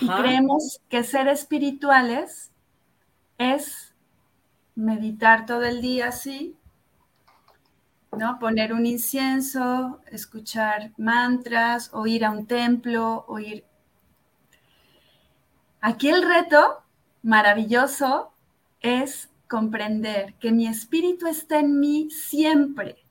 Y 0.00 0.08
creemos 0.08 0.80
que 0.88 1.04
ser 1.04 1.28
espirituales 1.28 2.50
es 3.38 3.94
meditar 4.74 5.46
todo 5.46 5.62
el 5.62 5.80
día 5.80 6.08
así, 6.08 6.56
¿no? 8.10 8.38
Poner 8.38 8.72
un 8.72 8.84
incienso, 8.84 10.00
escuchar 10.10 10.92
mantras, 10.96 11.90
o 11.92 12.06
ir 12.06 12.24
a 12.24 12.30
un 12.30 12.46
templo, 12.46 13.24
o 13.28 13.38
ir... 13.38 13.64
Aquí 15.80 16.08
el 16.08 16.26
reto 16.26 16.82
maravilloso 17.22 18.32
es 18.80 19.30
comprender 19.48 20.34
que 20.34 20.50
mi 20.50 20.66
espíritu 20.66 21.26
está 21.26 21.60
en 21.60 21.78
mí 21.78 22.10
siempre. 22.10 23.05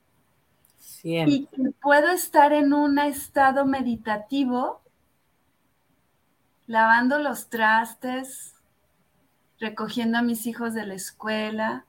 Siempre. 1.06 1.36
Y 1.36 1.46
que 1.46 1.72
puedo 1.82 2.10
estar 2.10 2.52
en 2.52 2.74
un 2.74 2.98
estado 2.98 3.66
meditativo 3.66 4.82
lavando 6.66 7.20
los 7.20 7.50
trastes, 7.50 8.56
recogiendo 9.60 10.18
a 10.18 10.24
mis 10.24 10.48
hijos 10.48 10.74
de 10.74 10.86
la 10.88 10.96
escuela. 10.96 11.86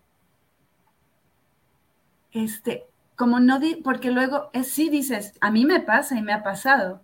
Este, 2.31 2.85
como 3.17 3.41
no, 3.41 3.59
di, 3.59 3.77
porque 3.77 4.11
luego 4.11 4.51
es, 4.53 4.69
sí 4.69 4.91
dices, 4.91 5.33
a 5.41 5.51
mí 5.51 5.65
me 5.65 5.81
pasa 5.81 6.19
y 6.19 6.23
me 6.23 6.35
ha 6.35 6.43
pasado, 6.43 7.01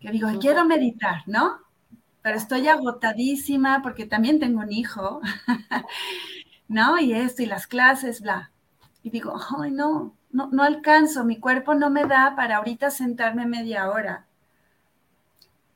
que 0.00 0.10
digo, 0.10 0.28
quiero 0.40 0.64
meditar, 0.64 1.22
¿no? 1.26 1.60
Pero 2.22 2.36
estoy 2.36 2.66
agotadísima 2.66 3.80
porque 3.82 4.06
también 4.06 4.40
tengo 4.40 4.60
un 4.60 4.72
hijo, 4.72 5.20
¿no? 6.68 6.98
Y 6.98 7.12
esto 7.12 7.42
y 7.42 7.46
las 7.46 7.68
clases, 7.68 8.20
bla. 8.20 8.50
Y 9.04 9.10
digo, 9.10 9.38
ay, 9.60 9.70
no, 9.70 10.17
no, 10.30 10.48
no 10.52 10.62
alcanzo, 10.62 11.24
mi 11.24 11.38
cuerpo 11.38 11.74
no 11.74 11.90
me 11.90 12.04
da 12.04 12.34
para 12.36 12.56
ahorita 12.56 12.90
sentarme 12.90 13.46
media 13.46 13.90
hora. 13.90 14.26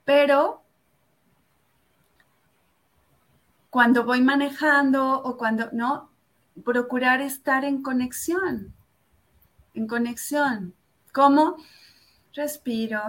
Pero 0.05 0.63
cuando 3.71 4.05
voy 4.05 4.21
manejando 4.21 5.23
o 5.23 5.39
cuando, 5.39 5.71
¿no? 5.73 6.11
Procurar 6.65 7.23
estar 7.23 7.65
en 7.65 7.83
conexión, 7.83 8.75
en 9.73 9.87
conexión. 9.87 10.75
¿Cómo? 11.13 11.57
Respiro. 12.35 13.01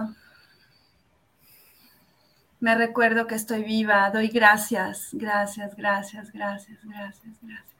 Me 2.60 2.74
recuerdo 2.74 3.26
que 3.26 3.34
estoy 3.34 3.62
viva, 3.62 4.08
doy 4.10 4.28
gracias, 4.28 5.10
gracias, 5.12 5.76
gracias, 5.76 6.32
gracias, 6.32 6.78
gracias, 6.82 7.36
gracias. 7.42 7.73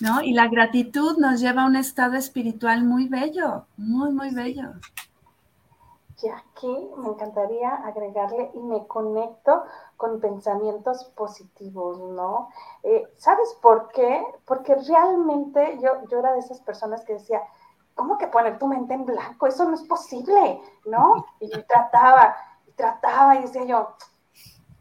¿No? 0.00 0.22
Y 0.22 0.32
la 0.32 0.48
gratitud 0.48 1.18
nos 1.18 1.40
lleva 1.40 1.62
a 1.62 1.66
un 1.66 1.76
estado 1.76 2.16
espiritual 2.16 2.84
muy 2.84 3.08
bello, 3.08 3.66
muy, 3.76 4.12
muy 4.12 4.34
bello. 4.34 4.72
Y 6.22 6.28
aquí 6.28 6.90
me 6.96 7.08
encantaría 7.08 7.68
agregarle 7.70 8.50
y 8.54 8.58
me 8.60 8.86
conecto 8.86 9.64
con 9.98 10.20
pensamientos 10.20 11.04
positivos, 11.16 11.98
¿no? 12.00 12.48
Eh, 12.82 13.06
¿Sabes 13.18 13.54
por 13.60 13.88
qué? 13.92 14.24
Porque 14.46 14.74
realmente 14.74 15.78
yo, 15.82 15.90
yo 16.10 16.18
era 16.20 16.32
de 16.32 16.38
esas 16.38 16.60
personas 16.60 17.04
que 17.04 17.14
decía, 17.14 17.42
¿cómo 17.94 18.16
que 18.16 18.28
poner 18.28 18.58
tu 18.58 18.66
mente 18.66 18.94
en 18.94 19.04
blanco? 19.04 19.46
Eso 19.46 19.64
no 19.66 19.74
es 19.74 19.82
posible, 19.82 20.62
¿no? 20.86 21.26
Y 21.40 21.50
trataba, 21.50 22.34
y 22.66 22.72
trataba 22.72 23.36
y 23.36 23.42
decía 23.42 23.64
yo, 23.64 23.88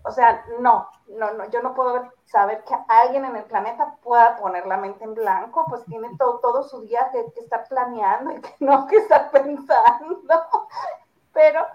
o 0.05 0.11
sea, 0.11 0.45
no, 0.59 0.87
no, 1.07 1.33
no, 1.33 1.49
yo 1.49 1.61
no 1.61 1.73
puedo 1.73 2.11
saber 2.25 2.63
que 2.65 2.75
alguien 2.87 3.25
en 3.25 3.35
el 3.35 3.45
planeta 3.45 3.95
pueda 4.03 4.35
poner 4.37 4.65
la 4.65 4.77
mente 4.77 5.03
en 5.03 5.13
blanco, 5.13 5.65
pues 5.69 5.85
tiene 5.85 6.09
todo, 6.17 6.39
todo 6.39 6.63
su 6.63 6.81
día 6.81 7.09
que, 7.11 7.31
que 7.33 7.39
estar 7.41 7.67
planeando 7.67 8.31
y 8.31 8.41
que 8.41 8.55
no 8.59 8.87
que 8.87 8.97
estar 8.97 9.31
pensando 9.31 10.21
pero 11.33 11.65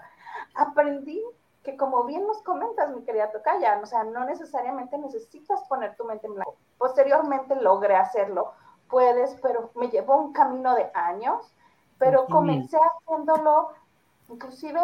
aprendí 0.55 1.23
que 1.63 1.75
como 1.75 2.05
bien 2.05 2.25
nos 2.25 2.41
comentas, 2.41 2.89
mi 2.89 3.03
querida 3.03 3.31
Tocaya, 3.31 3.79
o 3.83 3.85
sea, 3.85 4.03
no 4.05 4.23
necesariamente 4.23 4.97
necesitas 4.97 5.61
poner 5.65 5.95
tu 5.97 6.05
mente 6.05 6.25
en 6.25 6.35
blanco. 6.35 6.55
Posteriormente 6.77 7.55
logré 7.55 7.95
hacerlo, 7.95 8.53
puedes, 8.89 9.35
pero 9.41 9.69
me 9.75 9.89
llevó 9.89 10.15
un 10.17 10.31
camino 10.31 10.73
de 10.73 10.89
años, 10.93 11.53
pero 11.97 12.25
comencé 12.27 12.77
haciéndolo, 12.77 13.71
inclusive 14.29 14.79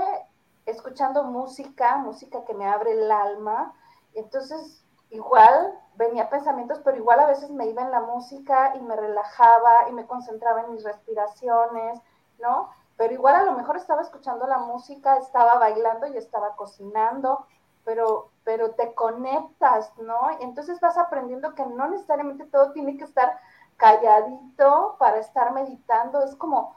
escuchando 0.66 1.24
música, 1.24 1.98
música 1.98 2.44
que 2.46 2.54
me 2.54 2.68
abre 2.68 2.94
el 2.94 3.12
alma, 3.12 3.74
entonces 4.14 4.86
igual 5.10 5.80
venía 5.96 6.30
pensamientos, 6.30 6.82
pero 6.84 6.98
igual 6.98 7.20
a 7.20 7.28
veces 7.28 7.50
me 7.52 7.68
iba 7.68 7.84
en 7.84 7.92
la 7.92 8.02
música 8.02 8.76
y 8.76 8.82
me 8.82 8.96
relajaba 8.96 9.90
y 9.90 9.94
me 9.94 10.06
concentraba 10.06 10.62
en 10.62 10.72
mis 10.72 10.84
respiraciones, 10.84 12.00
¿no? 12.40 12.70
pero 12.98 13.14
igual 13.14 13.36
a 13.36 13.44
lo 13.44 13.54
mejor 13.54 13.78
estaba 13.78 14.02
escuchando 14.02 14.48
la 14.48 14.60
música, 14.60 15.18
estaba 15.18 15.56
bailando 15.56 16.08
y 16.08 16.18
estaba 16.18 16.56
cocinando, 16.56 17.46
pero, 17.84 18.32
pero 18.44 18.72
te 18.72 18.94
conectas, 18.94 19.92
¿no? 19.98 20.30
Entonces 20.40 20.80
vas 20.80 20.98
aprendiendo 20.98 21.54
que 21.54 21.66
no 21.66 21.88
necesariamente 21.88 22.46
todo 22.46 22.72
tiene 22.72 22.98
que 22.98 23.04
estar 23.04 23.38
calladito 23.78 24.96
para 24.98 25.18
estar 25.18 25.54
meditando, 25.54 26.24
es 26.24 26.36
como, 26.36 26.76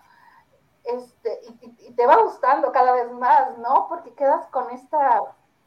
este, 0.85 1.41
y, 1.63 1.93
te 1.93 2.07
va 2.07 2.23
gustando 2.23 2.71
cada 2.73 2.93
vez 2.93 3.11
más, 3.13 3.59
¿no? 3.59 3.87
Porque 3.89 4.13
quedas 4.13 4.47
con 4.47 4.71
esta 4.71 5.21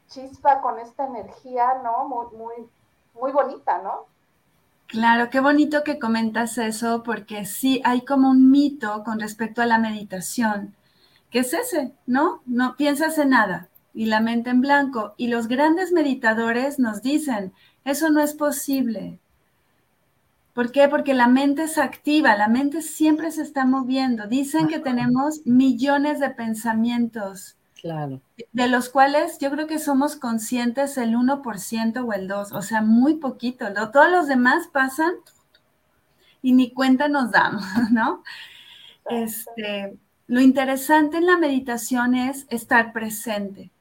chispa, 0.08 0.60
con 0.60 0.78
esta 0.78 1.06
energía, 1.06 1.80
¿no? 1.82 2.08
Muy, 2.08 2.26
muy, 2.36 2.54
muy 3.14 3.32
bonita, 3.32 3.78
¿no? 3.82 4.06
Claro, 4.86 5.30
qué 5.30 5.40
bonito 5.40 5.84
que 5.84 5.98
comentas 5.98 6.58
eso, 6.58 7.02
porque 7.02 7.44
sí 7.44 7.80
hay 7.84 8.04
como 8.04 8.30
un 8.30 8.50
mito 8.50 9.04
con 9.04 9.20
respecto 9.20 9.62
a 9.62 9.66
la 9.66 9.78
meditación, 9.78 10.74
que 11.30 11.40
es 11.40 11.54
ese, 11.54 11.94
¿no? 12.06 12.42
No 12.46 12.76
piensas 12.76 13.16
en 13.18 13.30
nada 13.30 13.68
y 13.94 14.06
la 14.06 14.20
mente 14.20 14.50
en 14.50 14.60
blanco. 14.60 15.14
Y 15.16 15.28
los 15.28 15.48
grandes 15.48 15.92
meditadores 15.92 16.78
nos 16.78 17.02
dicen, 17.02 17.52
eso 17.84 18.10
no 18.10 18.20
es 18.20 18.34
posible. 18.34 19.18
¿Por 20.52 20.70
qué? 20.70 20.88
Porque 20.88 21.14
la 21.14 21.28
mente 21.28 21.64
es 21.64 21.78
activa, 21.78 22.36
la 22.36 22.48
mente 22.48 22.82
siempre 22.82 23.30
se 23.30 23.42
está 23.42 23.64
moviendo. 23.64 24.26
Dicen 24.26 24.68
que 24.68 24.78
tenemos 24.78 25.40
millones 25.46 26.20
de 26.20 26.30
pensamientos 26.30 27.56
Claro. 27.82 28.22
De 28.52 28.68
los 28.68 28.88
cuales 28.88 29.38
yo 29.40 29.50
creo 29.50 29.66
que 29.66 29.80
somos 29.80 30.14
conscientes 30.14 30.96
el 30.98 31.16
1% 31.16 32.04
o 32.04 32.12
el 32.12 32.28
2%, 32.28 32.52
o 32.52 32.62
sea, 32.62 32.80
muy 32.80 33.14
poquito. 33.14 33.66
Todos 33.90 34.08
los 34.08 34.28
demás 34.28 34.68
pasan 34.68 35.14
y 36.42 36.52
ni 36.52 36.72
cuenta 36.72 37.08
nos 37.08 37.32
damos, 37.32 37.64
¿no? 37.90 38.22
Este, 39.06 39.98
lo 40.28 40.40
interesante 40.40 41.16
en 41.16 41.26
la 41.26 41.36
meditación 41.36 42.14
es 42.14 42.46
estar 42.50 42.92
presente. 42.92 43.71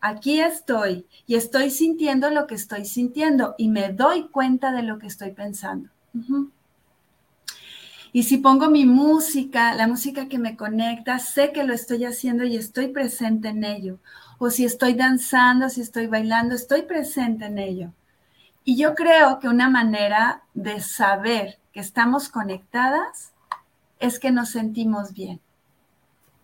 Aquí 0.00 0.40
estoy 0.40 1.06
y 1.26 1.34
estoy 1.34 1.70
sintiendo 1.70 2.30
lo 2.30 2.46
que 2.46 2.54
estoy 2.54 2.84
sintiendo 2.84 3.54
y 3.58 3.68
me 3.68 3.92
doy 3.92 4.28
cuenta 4.28 4.72
de 4.72 4.82
lo 4.82 4.98
que 4.98 5.06
estoy 5.06 5.32
pensando. 5.32 5.90
Y 8.12 8.22
si 8.22 8.38
pongo 8.38 8.70
mi 8.70 8.86
música, 8.86 9.74
la 9.74 9.86
música 9.86 10.28
que 10.28 10.38
me 10.38 10.56
conecta, 10.56 11.18
sé 11.18 11.52
que 11.52 11.64
lo 11.64 11.74
estoy 11.74 12.04
haciendo 12.04 12.44
y 12.44 12.56
estoy 12.56 12.88
presente 12.88 13.48
en 13.48 13.64
ello. 13.64 13.98
O 14.38 14.50
si 14.50 14.64
estoy 14.64 14.94
danzando, 14.94 15.68
si 15.68 15.82
estoy 15.82 16.06
bailando, 16.06 16.54
estoy 16.54 16.82
presente 16.82 17.46
en 17.46 17.58
ello. 17.58 17.92
Y 18.64 18.76
yo 18.76 18.94
creo 18.94 19.38
que 19.38 19.48
una 19.48 19.68
manera 19.68 20.42
de 20.54 20.80
saber 20.80 21.58
que 21.72 21.80
estamos 21.80 22.28
conectadas 22.28 23.32
es 24.00 24.18
que 24.18 24.30
nos 24.30 24.50
sentimos 24.50 25.12
bien, 25.12 25.40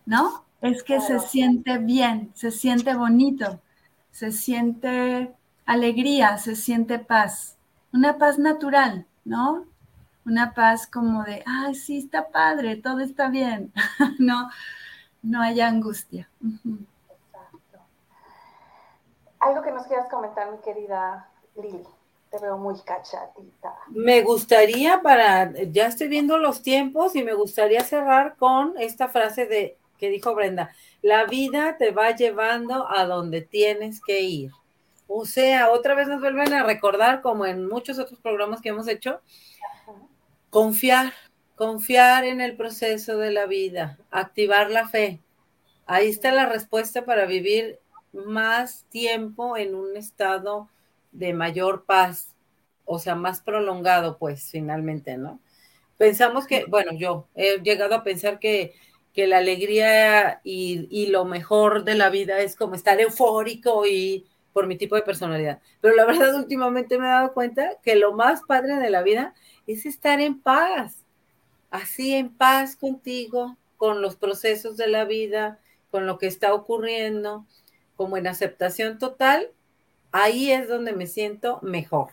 ¿no? 0.05 0.44
Es 0.65 0.83
que 0.83 0.99
se 1.01 1.19
siente 1.19 1.77
bien, 1.77 2.31
se 2.33 2.51
siente 2.51 2.95
bonito, 2.95 3.59
se 4.11 4.31
siente 4.31 5.33
alegría, 5.65 6.37
se 6.37 6.55
siente 6.55 6.99
paz, 6.99 7.57
una 7.91 8.17
paz 8.17 8.39
natural, 8.39 9.05
¿no? 9.23 9.65
una 10.25 10.53
paz 10.53 10.87
como 10.87 11.23
de, 11.23 11.43
ay, 11.45 11.75
sí, 11.75 11.99
está 11.99 12.29
padre, 12.29 12.75
todo 12.77 12.99
está 12.99 13.29
bien, 13.29 13.71
no, 14.19 14.49
no 15.21 15.41
haya 15.41 15.67
angustia. 15.67 16.27
Exacto. 16.43 17.79
Algo 19.39 19.61
que 19.61 19.71
nos 19.71 19.85
quieras 19.85 20.09
comentar, 20.09 20.51
mi 20.51 20.57
querida 20.59 21.29
Lili. 21.55 21.83
Te 22.31 22.39
veo 22.39 22.57
muy 22.57 22.75
cachatita. 22.81 23.75
Me 23.87 24.21
gustaría 24.23 25.01
para, 25.01 25.53
ya 25.71 25.85
estoy 25.85 26.07
viendo 26.09 26.37
los 26.37 26.61
tiempos 26.63 27.15
y 27.15 27.23
me 27.23 27.33
gustaría 27.33 27.81
cerrar 27.81 28.35
con 28.35 28.73
esta 28.77 29.07
frase 29.07 29.45
de 29.45 29.77
que 29.97 30.09
dijo 30.09 30.35
Brenda, 30.35 30.71
la 31.01 31.25
vida 31.25 31.77
te 31.77 31.91
va 31.91 32.15
llevando 32.15 32.87
a 32.89 33.05
donde 33.05 33.41
tienes 33.41 34.01
que 34.01 34.21
ir. 34.21 34.51
O 35.07 35.25
sea, 35.25 35.69
otra 35.71 35.93
vez 35.95 36.07
nos 36.07 36.19
vuelven 36.19 36.53
a 36.53 36.63
recordar, 36.63 37.21
como 37.21 37.45
en 37.45 37.67
muchos 37.67 37.99
otros 37.99 38.19
programas 38.19 38.61
que 38.61 38.69
hemos 38.69 38.87
hecho, 38.87 39.21
Confiar, 40.49 41.11
confiar 41.55 42.23
en 42.23 42.39
el 42.39 42.55
proceso 42.55 43.17
de 43.17 43.29
la 43.29 43.45
vida, 43.45 43.99
activar 44.09 44.71
la 44.71 44.87
fe. 44.87 45.19
Ahí 45.85 46.07
está 46.07 46.31
la 46.31 46.45
respuesta 46.45 47.03
para 47.03 47.25
vivir 47.25 47.79
más 48.13 48.85
tiempo 48.85 49.57
en 49.57 49.75
un 49.75 49.97
estado 49.97 50.69
de 51.11 51.33
mayor 51.33 51.83
paz, 51.83 52.33
o 52.85 52.99
sea, 52.99 53.15
más 53.15 53.41
prolongado, 53.41 54.17
pues, 54.17 54.49
finalmente, 54.49 55.17
¿no? 55.17 55.41
Pensamos 55.97 56.47
que, 56.47 56.63
bueno, 56.69 56.93
yo 56.93 57.27
he 57.35 57.59
llegado 57.61 57.95
a 57.95 58.03
pensar 58.03 58.39
que, 58.39 58.75
que 59.15 59.27
la 59.27 59.37
alegría 59.37 60.41
y, 60.43 60.87
y, 60.91 61.07
lo 61.07 61.23
mejor 61.23 61.85
de 61.85 61.95
la 61.95 62.09
vida 62.09 62.41
es 62.41 62.55
como 62.57 62.75
estar 62.75 62.99
eufórico 62.99 63.85
y 63.87 64.27
por 64.51 64.67
mi 64.67 64.77
tipo 64.77 64.95
de 64.95 65.03
personalidad. 65.03 65.61
Pero 65.79 65.95
la 65.95 66.05
verdad, 66.05 66.35
últimamente 66.35 66.99
me 66.99 67.05
he 67.05 67.09
dado 67.09 67.33
cuenta 67.33 67.77
que 67.81 67.95
lo 67.95 68.13
más 68.13 68.41
padre 68.43 68.75
de 68.75 68.89
la 68.89 69.03
vida 69.03 69.33
es 69.67 69.85
estar 69.85 70.19
en 70.19 70.39
paz, 70.39 71.05
así 71.71 72.13
en 72.13 72.29
paz 72.29 72.75
contigo, 72.75 73.57
con 73.77 74.01
los 74.01 74.15
procesos 74.15 74.77
de 74.77 74.87
la 74.87 75.05
vida, 75.05 75.59
con 75.91 76.05
lo 76.05 76.17
que 76.17 76.27
está 76.27 76.53
ocurriendo, 76.53 77.45
como 77.95 78.17
en 78.17 78.27
aceptación 78.27 78.99
total, 78.99 79.49
ahí 80.11 80.51
es 80.51 80.67
donde 80.67 80.93
me 80.93 81.07
siento 81.07 81.59
mejor. 81.61 82.09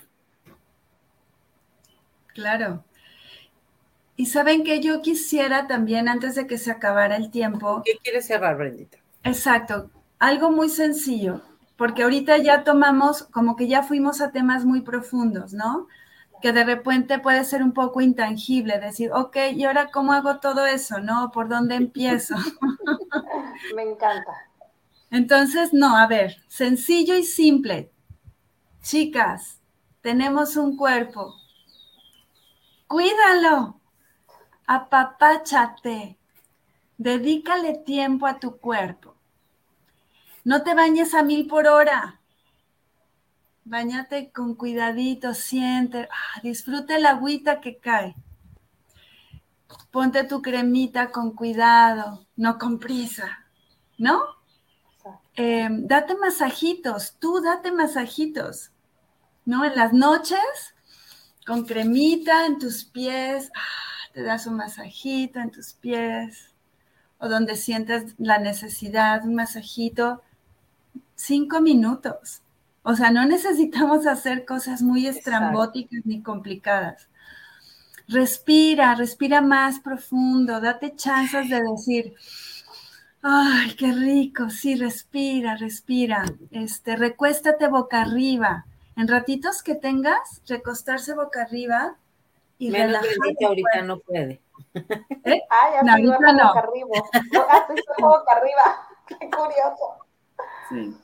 Claro. 2.28 2.84
Y 4.16 4.26
saben 4.26 4.62
que 4.64 4.80
yo 4.80 5.00
quisiera 5.02 5.66
también, 5.66 6.08
antes 6.08 6.34
de 6.34 6.46
que 6.46 6.58
se 6.58 6.70
acabara 6.70 7.16
el 7.16 7.30
tiempo. 7.30 7.82
¿Qué 7.84 7.98
quieres 8.02 8.26
cerrar, 8.26 8.56
Brendita? 8.56 8.98
Exacto. 9.24 9.90
Algo 10.18 10.50
muy 10.50 10.68
sencillo, 10.68 11.40
porque 11.76 12.02
ahorita 12.02 12.38
ya 12.38 12.62
tomamos, 12.64 13.24
como 13.24 13.56
que 13.56 13.66
ya 13.68 13.82
fuimos 13.82 14.20
a 14.20 14.30
temas 14.30 14.64
muy 14.64 14.82
profundos, 14.82 15.52
¿no? 15.52 15.88
que 16.42 16.52
de 16.52 16.64
repente 16.64 17.20
puede 17.20 17.44
ser 17.44 17.62
un 17.62 17.72
poco 17.72 18.00
intangible, 18.00 18.80
decir, 18.80 19.12
ok, 19.12 19.36
¿y 19.54 19.64
ahora 19.64 19.90
cómo 19.90 20.12
hago 20.12 20.40
todo 20.40 20.66
eso? 20.66 20.98
¿No? 20.98 21.30
¿Por 21.30 21.48
dónde 21.48 21.76
empiezo? 21.76 22.34
Me 23.76 23.82
encanta. 23.82 24.32
Entonces, 25.10 25.72
no, 25.72 25.96
a 25.96 26.06
ver, 26.08 26.42
sencillo 26.48 27.16
y 27.16 27.22
simple. 27.22 27.92
Chicas, 28.82 29.60
tenemos 30.00 30.56
un 30.56 30.76
cuerpo. 30.76 31.32
Cuídalo. 32.88 33.80
Apapáchate. 34.72 36.16
Dedícale 36.96 37.74
tiempo 37.74 38.26
a 38.26 38.38
tu 38.38 38.56
cuerpo. 38.56 39.14
No 40.44 40.62
te 40.62 40.74
bañes 40.74 41.12
a 41.12 41.22
mil 41.22 41.46
por 41.46 41.66
hora. 41.66 42.20
Bañate 43.64 44.32
con 44.32 44.54
cuidadito, 44.54 45.34
siente, 45.34 46.08
ah, 46.10 46.40
disfruta 46.42 46.96
el 46.96 47.04
agüita 47.04 47.60
que 47.60 47.76
cae. 47.76 48.16
Ponte 49.90 50.24
tu 50.24 50.40
cremita 50.40 51.10
con 51.10 51.32
cuidado, 51.32 52.24
no 52.36 52.56
con 52.56 52.78
prisa, 52.78 53.44
¿no? 53.98 54.22
Eh, 55.36 55.68
date 55.70 56.14
masajitos, 56.16 57.18
tú 57.18 57.42
date 57.42 57.72
masajitos, 57.72 58.70
¿no? 59.44 59.66
En 59.66 59.76
las 59.76 59.92
noches, 59.92 60.74
con 61.46 61.66
cremita 61.66 62.46
en 62.46 62.58
tus 62.58 62.84
pies, 62.84 63.50
ah, 63.54 63.91
te 64.12 64.22
das 64.22 64.46
un 64.46 64.56
masajito 64.56 65.40
en 65.40 65.50
tus 65.50 65.72
pies, 65.72 66.52
o 67.18 67.28
donde 67.28 67.56
sientes 67.56 68.14
la 68.18 68.38
necesidad, 68.38 69.24
un 69.24 69.34
masajito, 69.34 70.22
cinco 71.14 71.60
minutos 71.60 72.42
o 72.82 72.96
sea, 72.96 73.10
no 73.10 73.24
necesitamos 73.26 74.06
hacer 74.06 74.44
cosas 74.44 74.82
muy 74.82 75.06
estrambóticas 75.06 76.04
ni 76.04 76.20
complicadas. 76.20 77.08
Respira, 78.08 78.94
respira 78.96 79.40
más 79.40 79.78
profundo, 79.78 80.60
date 80.60 80.96
chances 80.96 81.48
de 81.48 81.62
decir, 81.62 82.14
ay, 83.22 83.74
qué 83.76 83.92
rico, 83.92 84.50
sí, 84.50 84.74
respira, 84.74 85.56
respira. 85.56 86.24
Este, 86.50 86.96
recuéstate 86.96 87.68
boca 87.68 88.02
arriba. 88.02 88.66
En 88.96 89.06
ratitos 89.06 89.62
que 89.62 89.76
tengas, 89.76 90.42
recostarse 90.48 91.14
boca 91.14 91.42
arriba 91.42 91.96
y 92.62 92.70
Menos 92.70 93.04
ahorita 93.44 93.82
no 93.82 93.98
puede. 93.98 94.40
¿Eh? 95.24 95.40
Ah, 95.50 95.70
ya 95.74 95.82
no, 95.82 95.92
ahorita 95.92 96.32
no. 96.32 96.48
boca 96.48 96.60
arriba. 96.60 97.02
Ah, 97.50 97.66
boca 97.98 98.32
arriba. 98.36 98.88
Qué 99.08 99.30
curioso. 99.30 100.06
Sí. 100.68 100.96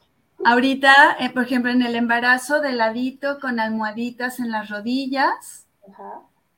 Ahorita, 0.44 1.16
eh, 1.18 1.30
por 1.30 1.42
ejemplo, 1.42 1.72
en 1.72 1.82
el 1.82 1.96
embarazo 1.96 2.61
de 2.61 2.72
ladito 2.72 3.40
con 3.40 3.59
almohaditas 3.59 4.38
en 4.38 4.52
las 4.52 4.70
rodillas 4.70 5.66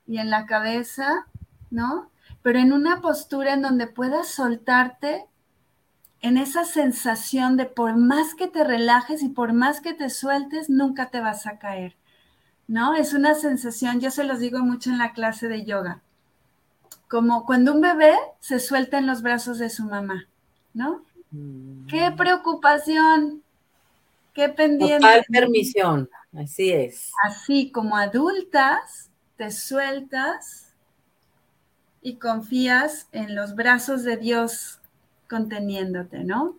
y 0.05 0.19
en 0.19 0.29
la 0.29 0.45
cabeza, 0.45 1.25
¿no? 1.71 2.11
Pero 2.43 2.59
en 2.59 2.71
una 2.71 3.01
postura 3.01 3.53
en 3.53 3.63
donde 3.63 3.87
puedas 3.87 4.27
soltarte 4.27 5.25
en 6.21 6.37
esa 6.37 6.63
sensación 6.63 7.57
de 7.57 7.65
por 7.65 7.95
más 7.97 8.35
que 8.35 8.47
te 8.47 8.63
relajes 8.63 9.23
y 9.23 9.29
por 9.29 9.51
más 9.53 9.81
que 9.81 9.95
te 9.95 10.11
sueltes, 10.11 10.69
nunca 10.69 11.09
te 11.09 11.19
vas 11.19 11.47
a 11.47 11.57
caer, 11.57 11.95
¿no? 12.71 12.95
Es 12.95 13.13
una 13.13 13.35
sensación, 13.35 13.99
yo 13.99 14.11
se 14.11 14.23
los 14.23 14.39
digo 14.39 14.59
mucho 14.59 14.91
en 14.91 14.97
la 14.97 15.11
clase 15.11 15.49
de 15.49 15.65
yoga. 15.65 16.01
como 17.09 17.45
cuando 17.45 17.73
un 17.73 17.81
bebé 17.81 18.15
se 18.39 18.59
suelta 18.59 18.97
en 18.97 19.07
los 19.07 19.21
brazos 19.21 19.59
de 19.59 19.69
su 19.69 19.83
mamá, 19.83 20.29
¿no? 20.73 21.03
Mm. 21.31 21.87
Qué 21.87 22.09
preocupación, 22.15 23.43
qué 24.33 24.47
pendiente. 24.47 25.05
Total 25.05 25.25
permisión, 25.29 26.09
así 26.33 26.71
es. 26.71 27.11
Así 27.25 27.71
como 27.71 27.97
adultas, 27.97 29.09
te 29.35 29.51
sueltas 29.51 30.71
y 32.01 32.15
confías 32.15 33.09
en 33.11 33.35
los 33.35 33.53
brazos 33.53 34.03
de 34.03 34.15
Dios 34.15 34.79
conteniéndote, 35.29 36.23
¿no? 36.23 36.55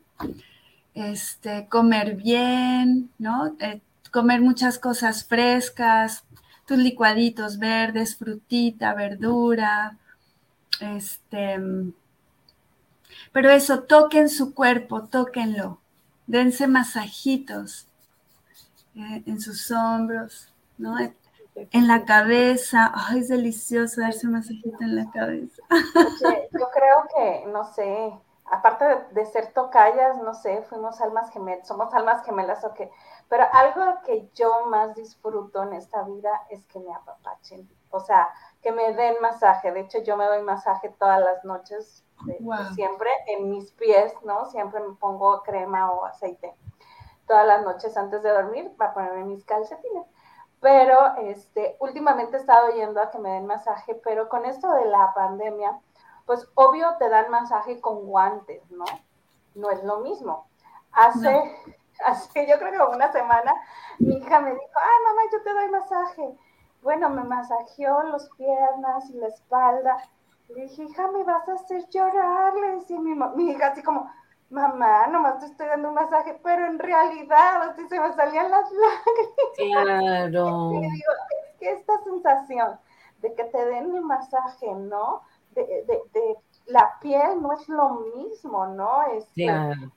Este, 0.93 1.69
comer 1.71 2.17
bien, 2.17 3.11
¿no? 3.19 3.57
Eh, 3.61 3.81
comer 4.13 4.41
muchas 4.41 4.79
cosas 4.79 5.25
frescas, 5.25 6.25
tus 6.67 6.79
licuaditos 6.79 7.59
verdes, 7.59 8.17
frutita, 8.17 8.95
verdura, 8.95 9.97
este, 10.81 11.59
pero 13.33 13.51
eso, 13.51 13.85
toquen 13.85 14.29
su 14.29 14.55
cuerpo, 14.55 15.05
tóquenlo, 15.05 15.79
dense 16.27 16.67
masajitos 16.67 17.89
eh, 18.95 19.23
en 19.27 19.41
sus 19.41 19.71
hombros, 19.71 20.53
¿no? 20.79 20.97
En 21.55 21.87
la 21.87 22.05
cabeza, 22.05 22.93
ay, 22.95 23.21
es 23.21 23.29
delicioso 23.29 24.01
darse 24.01 24.27
un 24.27 24.35
masajito 24.35 24.79
en 24.81 24.97
la 24.97 25.11
cabeza. 25.11 25.63
yo 25.71 26.71
creo 26.71 27.07
que, 27.15 27.47
no 27.51 27.65
sé, 27.65 28.13
aparte 28.51 28.85
de, 29.13 29.27
ser 29.27 29.53
tocallas, 29.53 30.17
no 30.19 30.35
sé, 30.35 30.63
fuimos 30.69 31.01
almas 31.01 31.31
gemelas, 31.31 31.67
somos 31.67 31.93
almas 31.95 32.25
gemelas 32.25 32.65
o 32.65 32.75
qué, 32.75 32.91
pero 33.33 33.47
algo 33.51 34.03
que 34.05 34.29
yo 34.35 34.67
más 34.67 34.95
disfruto 34.95 35.63
en 35.63 35.73
esta 35.73 36.03
vida 36.03 36.43
es 36.51 36.67
que 36.67 36.79
me 36.79 36.93
apapachen, 36.93 37.67
o 37.89 37.99
sea, 37.99 38.29
que 38.61 38.73
me 38.73 38.93
den 38.93 39.15
masaje. 39.23 39.73
De 39.73 39.81
hecho, 39.81 40.01
yo 40.03 40.19
me 40.19 40.27
doy 40.27 40.43
masaje 40.43 40.95
todas 40.99 41.19
las 41.19 41.43
noches, 41.43 42.05
siempre 42.75 43.09
en 43.29 43.49
mis 43.49 43.73
pies, 43.73 44.13
¿no? 44.23 44.45
Siempre 44.51 44.81
me 44.81 44.95
pongo 44.97 45.43
crema 45.45 45.91
o 45.93 46.05
aceite 46.05 46.55
todas 47.27 47.47
las 47.47 47.63
noches 47.63 47.97
antes 47.97 48.23
de 48.23 48.35
dormir 48.35 48.71
para 48.77 48.93
ponerme 48.93 49.25
mis 49.25 49.47
calcetines. 49.47 50.07
Pero 50.61 51.17
este, 51.17 51.79
últimamente 51.81 52.37
he 52.37 52.41
estado 52.41 52.69
yendo 52.73 53.01
a 53.01 53.11
que 53.11 53.19
me 53.19 53.31
den 53.31 53.47
masaje, 53.47 53.95
pero 54.05 54.29
con 54.29 54.45
esto 54.45 54.71
de 54.73 54.85
la 54.85 55.15
pandemia, 55.15 55.81
pues 56.27 56.47
obvio 56.55 56.97
te 56.99 57.09
dan 57.09 57.31
masaje 57.31 57.81
con 57.81 58.05
guantes, 58.05 58.71
¿no? 58.71 58.85
No 59.55 59.71
es 59.71 59.83
lo 59.85 60.01
mismo. 60.01 60.47
Hace, 60.93 61.57
hace 62.05 62.47
yo 62.47 62.59
creo 62.59 62.91
que 62.91 62.97
una 62.97 63.13
semana, 63.13 63.53
mi 63.99 64.17
hija 64.17 64.41
me 64.41 64.51
dijo, 64.51 64.63
ah, 64.77 64.99
mamá, 65.09 65.23
yo 65.33 65.43
te 65.43 65.53
doy 65.53 65.69
masaje 65.71 66.39
bueno, 66.83 67.09
me 67.11 67.23
masajeó 67.23 68.03
las 68.03 68.29
piernas 68.37 69.09
y 69.11 69.15
la 69.15 69.29
espalda. 69.29 69.97
Le 70.49 70.63
dije, 70.63 70.83
hija, 70.83 71.09
me 71.13 71.23
vas 71.23 71.49
a 71.49 71.55
hacer 71.55 71.89
llorar. 71.89 72.55
Le 72.55 72.77
decía 72.77 72.99
mi, 72.99 73.15
mi 73.15 73.51
hija 73.51 73.69
así 73.69 73.83
como, 73.83 74.11
mamá, 74.51 75.07
nomás 75.07 75.39
te 75.39 75.47
estoy 75.47 75.69
dando 75.69 75.89
un 75.89 75.95
masaje, 75.95 76.39
pero 76.43 76.67
en 76.67 76.79
realidad, 76.79 77.71
así 77.71 77.89
se 77.89 78.01
me 78.01 78.13
salían 78.15 78.51
las 78.51 78.71
lágrimas. 78.73 79.87
Claro. 79.87 80.73
Y 80.73 80.81
digo, 80.81 81.13
es 81.45 81.59
que 81.59 81.71
esta 81.71 82.03
sensación 82.03 82.79
de 83.21 83.35
que 83.35 83.45
te 83.45 83.65
den 83.65 83.87
un 83.87 84.05
masaje, 84.05 84.75
¿no? 84.75 85.23
De, 85.53 85.63
de, 85.63 86.03
de, 86.13 86.37
la 86.67 86.99
piel 87.01 87.41
no 87.41 87.53
es 87.53 87.69
lo 87.69 87.91
mismo, 88.17 88.67
¿no? 88.67 89.03
Es, 89.13 89.25
este, 89.25 89.45
claro 89.45 89.93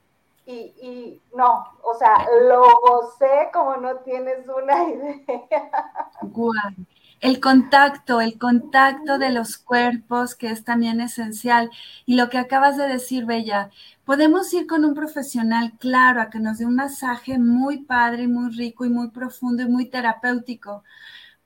y, 0.45 0.53
y, 0.81 1.21
no, 1.35 1.65
o 1.83 1.95
sea, 1.97 2.27
lo 2.47 2.61
gocé 2.81 3.49
como 3.51 3.77
no 3.77 3.97
tienes 3.97 4.47
una 4.47 4.83
idea. 4.89 6.09
Guay. 6.21 6.85
El 7.21 7.39
contacto, 7.39 8.21
el 8.21 8.37
contacto 8.37 9.17
de 9.17 9.31
los 9.31 9.57
cuerpos, 9.57 10.35
que 10.35 10.51
es 10.51 10.63
también 10.63 11.01
esencial. 11.01 11.71
Y 12.05 12.15
lo 12.15 12.29
que 12.29 12.37
acabas 12.37 12.77
de 12.77 12.87
decir, 12.87 13.25
Bella, 13.25 13.71
podemos 14.03 14.53
ir 14.53 14.67
con 14.67 14.85
un 14.85 14.93
profesional, 14.93 15.73
claro, 15.79 16.21
a 16.21 16.29
que 16.29 16.39
nos 16.39 16.59
dé 16.59 16.65
un 16.65 16.75
masaje 16.75 17.39
muy 17.39 17.79
padre, 17.79 18.27
muy 18.27 18.51
rico 18.51 18.85
y 18.85 18.89
muy 18.89 19.09
profundo 19.09 19.63
y 19.63 19.67
muy 19.67 19.85
terapéutico, 19.87 20.83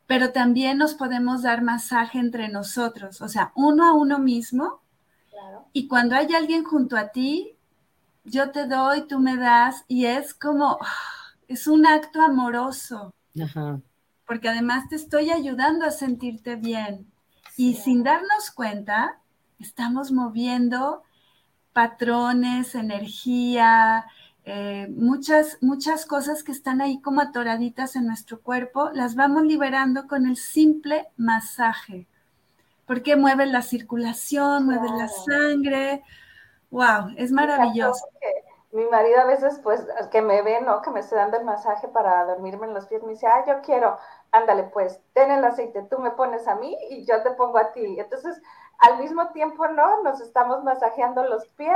pero 0.08 0.32
también 0.32 0.78
nos 0.78 0.96
podemos 0.96 1.44
dar 1.44 1.62
masaje 1.62 2.20
entre 2.20 2.50
nosotros, 2.50 3.22
o 3.22 3.30
sea, 3.30 3.52
uno 3.56 3.86
a 3.88 3.94
uno 3.94 4.20
mismo. 4.20 4.82
Y 5.72 5.88
cuando 5.88 6.16
hay 6.16 6.34
alguien 6.34 6.64
junto 6.64 6.98
a 6.98 7.10
ti, 7.10 7.56
yo 8.24 8.52
te 8.52 8.68
doy, 8.68 9.08
tú 9.08 9.20
me 9.20 9.38
das, 9.38 9.86
y 9.88 10.06
es 10.06 10.34
como, 10.34 10.78
es 11.48 11.68
un 11.68 11.86
acto 11.86 12.22
amoroso. 12.22 13.14
Porque 14.26 14.50
además 14.50 14.88
te 14.90 14.96
estoy 14.96 15.32
ayudando 15.32 15.86
a 15.86 15.92
sentirte 15.92 16.56
bien. 16.56 17.08
Y 17.58 17.76
sin 17.76 18.04
darnos 18.04 18.52
cuenta, 18.54 19.20
estamos 19.60 20.12
moviendo 20.12 21.04
patrones, 21.74 22.76
energía, 22.76 24.06
eh, 24.46 24.88
muchas, 24.90 25.58
muchas 25.62 26.06
cosas 26.06 26.44
que 26.44 26.52
están 26.52 26.82
ahí 26.82 27.02
como 27.02 27.22
atoraditas 27.22 27.96
en 27.96 28.08
nuestro 28.08 28.42
cuerpo, 28.42 28.90
las 28.94 29.16
vamos 29.16 29.44
liberando 29.44 30.08
con 30.08 30.26
el 30.26 30.38
simple 30.38 31.08
masaje. 31.18 32.08
Porque 32.86 33.16
mueve 33.16 33.46
la 33.46 33.62
circulación, 33.62 34.66
mueve 34.66 34.88
la 34.98 35.08
sangre, 35.08 36.04
Wow, 36.72 37.14
es 37.18 37.32
maravilloso. 37.32 38.06
Mi 38.72 38.86
marido 38.86 39.20
a 39.20 39.26
veces, 39.26 39.60
pues, 39.64 39.84
que 40.12 40.22
me 40.22 40.44
ve, 40.44 40.62
¿no? 40.62 40.82
Que 40.84 40.92
me 40.92 41.00
esté 41.00 41.16
dando 41.16 41.38
el 41.38 41.44
masaje 41.44 41.88
para 41.88 42.26
dormirme 42.26 42.68
en 42.68 42.76
los 42.76 42.86
pies, 42.86 43.02
me 43.02 43.14
dice, 43.14 43.26
ah, 43.26 43.44
yo 43.48 43.62
quiero, 43.62 43.98
ándale, 44.32 44.64
pues, 44.64 45.02
ten 45.14 45.32
el 45.32 45.44
aceite, 45.44 45.82
tú 45.90 45.98
me 45.98 46.12
pones 46.12 46.48
a 46.48 46.56
mí 46.56 46.78
y 46.92 47.04
yo 47.06 47.24
te 47.24 47.32
pongo 47.32 47.58
a 47.58 47.72
ti. 47.72 48.00
Entonces, 48.00 48.40
al 48.78 49.00
mismo 49.00 49.30
tiempo, 49.30 49.68
¿no? 49.68 50.04
Nos 50.04 50.22
estamos 50.22 50.64
masajeando 50.64 51.24
los 51.24 51.48
pies. 51.50 51.74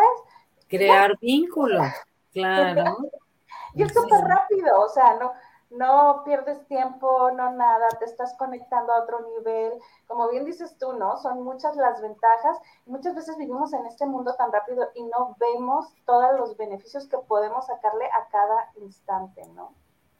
Crear 0.67 1.17
vínculos, 1.19 1.87
claro. 2.31 2.97
y 3.73 3.83
es 3.83 3.91
súper 3.91 4.21
rápido, 4.21 4.79
o 4.79 4.89
sea, 4.89 5.15
no, 5.15 5.33
no 5.73 6.21
pierdes 6.23 6.65
tiempo, 6.67 7.31
no 7.31 7.53
nada, 7.53 7.87
te 7.99 8.05
estás 8.05 8.35
conectando 8.37 8.93
a 8.93 9.03
otro 9.03 9.19
nivel. 9.37 9.73
Como 10.07 10.29
bien 10.29 10.45
dices 10.45 10.77
tú, 10.77 10.93
¿no? 10.93 11.17
Son 11.17 11.43
muchas 11.43 11.75
las 11.75 12.01
ventajas. 12.01 12.57
Muchas 12.85 13.15
veces 13.15 13.37
vivimos 13.37 13.73
en 13.73 13.85
este 13.85 14.05
mundo 14.05 14.35
tan 14.35 14.51
rápido 14.51 14.89
y 14.95 15.03
no 15.03 15.35
vemos 15.39 15.87
todos 16.05 16.39
los 16.39 16.55
beneficios 16.57 17.07
que 17.07 17.17
podemos 17.17 17.65
sacarle 17.65 18.05
a 18.05 18.27
cada 18.31 18.71
instante, 18.81 19.45
¿no? 19.55 19.73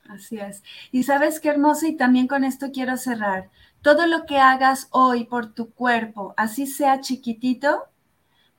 Así 0.10 0.38
es. 0.40 0.64
Y 0.92 1.04
sabes 1.04 1.40
qué 1.40 1.50
hermoso, 1.50 1.86
y 1.86 1.96
también 1.96 2.28
con 2.28 2.44
esto 2.44 2.68
quiero 2.74 2.98
cerrar. 2.98 3.50
Todo 3.82 4.08
lo 4.08 4.26
que 4.26 4.40
hagas 4.40 4.88
hoy 4.92 5.26
por 5.26 5.54
tu 5.54 5.74
cuerpo, 5.74 6.34
así 6.36 6.68
sea 6.68 7.00
chiquitito, 7.00 7.86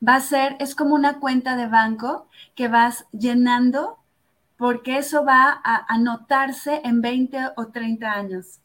va 0.05 0.15
a 0.15 0.21
ser, 0.21 0.55
es 0.59 0.75
como 0.75 0.95
una 0.95 1.19
cuenta 1.19 1.55
de 1.55 1.67
banco 1.67 2.27
que 2.55 2.67
vas 2.67 3.05
llenando 3.11 3.99
porque 4.57 4.97
eso 4.97 5.25
va 5.25 5.61
a 5.63 5.85
anotarse 5.93 6.81
en 6.83 7.01
20 7.01 7.37
o 7.57 7.67
30 7.67 8.11
años. 8.11 8.59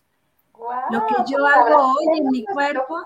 Lo 0.91 1.07
que 1.07 1.15
yo 1.27 1.47
hago 1.47 1.95
hoy 1.95 2.19
en 2.19 2.29
mi 2.29 2.45
cuerpo. 2.45 3.03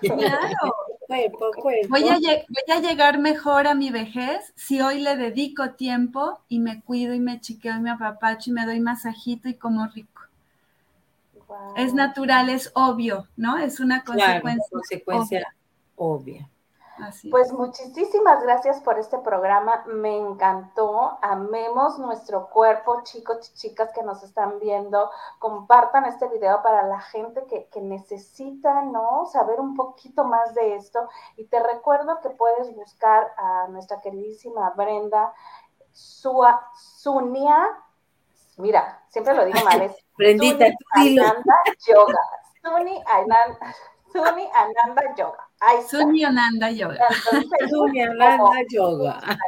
Claro. 0.00 0.74
Voy, 1.88 2.06
a, 2.06 2.18
voy 2.18 2.76
a 2.76 2.80
llegar 2.80 3.18
mejor 3.18 3.66
a 3.66 3.74
mi 3.74 3.90
vejez 3.90 4.52
si 4.56 4.82
hoy 4.82 5.00
le 5.00 5.16
dedico 5.16 5.70
tiempo 5.70 6.40
y 6.48 6.58
me 6.58 6.82
cuido 6.82 7.14
y 7.14 7.20
me 7.20 7.40
chiqueo 7.40 7.76
y 7.76 7.80
me 7.80 7.90
apapacho 7.90 8.50
y 8.50 8.52
me 8.52 8.66
doy 8.66 8.80
masajito 8.80 9.48
y 9.48 9.54
como 9.54 9.86
rico. 9.86 10.22
Es 11.76 11.94
natural, 11.94 12.50
es 12.50 12.70
obvio, 12.74 13.26
¿no? 13.36 13.56
Es 13.56 13.80
una 13.80 14.04
consecuencia, 14.04 14.68
consecuencia 14.70 15.54
obvia. 15.96 16.48
Pues 17.30 17.52
muchísimas 17.52 18.42
gracias 18.42 18.80
por 18.80 18.98
este 18.98 19.18
programa, 19.18 19.84
me 19.86 20.16
encantó, 20.16 21.18
amemos 21.22 21.98
nuestro 21.98 22.48
cuerpo, 22.48 23.02
chicos 23.04 23.50
y 23.50 23.54
chicas 23.54 23.92
que 23.92 24.02
nos 24.02 24.22
están 24.22 24.58
viendo, 24.58 25.10
compartan 25.38 26.06
este 26.06 26.28
video 26.28 26.60
para 26.62 26.84
la 26.84 27.00
gente 27.00 27.44
que, 27.46 27.80
necesita, 27.80 28.82
¿no? 28.82 29.26
Saber 29.26 29.60
un 29.60 29.76
poquito 29.76 30.24
más 30.24 30.54
de 30.54 30.74
esto 30.74 31.08
y 31.36 31.44
te 31.46 31.62
recuerdo 31.62 32.20
que 32.20 32.30
puedes 32.30 32.74
buscar 32.74 33.32
a 33.36 33.68
nuestra 33.68 34.00
queridísima 34.00 34.70
Brenda 34.70 35.32
Sua, 35.92 36.68
Sunia, 36.74 37.68
mira, 38.56 39.04
siempre 39.08 39.34
lo 39.34 39.44
digo 39.44 39.60
mal, 39.64 39.80
es 39.82 39.92
Brendita, 40.18 40.66
Suni 40.94 41.18
Ananda 41.20 41.54
Yoga, 41.86 42.20
Suni 42.62 43.02
Suni 44.12 44.50
Ananda 44.52 45.14
Yoga. 45.16 45.47
Suni 45.88 46.24
Ananda 46.24 46.70
Yoga. 46.70 47.06
Suni 47.70 48.02
Ananda 48.02 48.62
Yoga. 48.70 49.20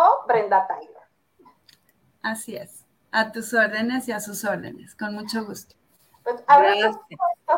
O 0.00 0.24
Brenda 0.28 0.64
Taylor. 0.68 1.02
Así 2.22 2.54
es. 2.54 2.86
A 3.10 3.32
tus 3.32 3.52
órdenes 3.52 4.06
y 4.06 4.12
a 4.12 4.20
sus 4.20 4.44
órdenes. 4.44 4.94
Con 4.94 5.14
mucho 5.14 5.44
gusto. 5.44 5.74
Pues 6.22 6.44
abrazo 6.46 7.00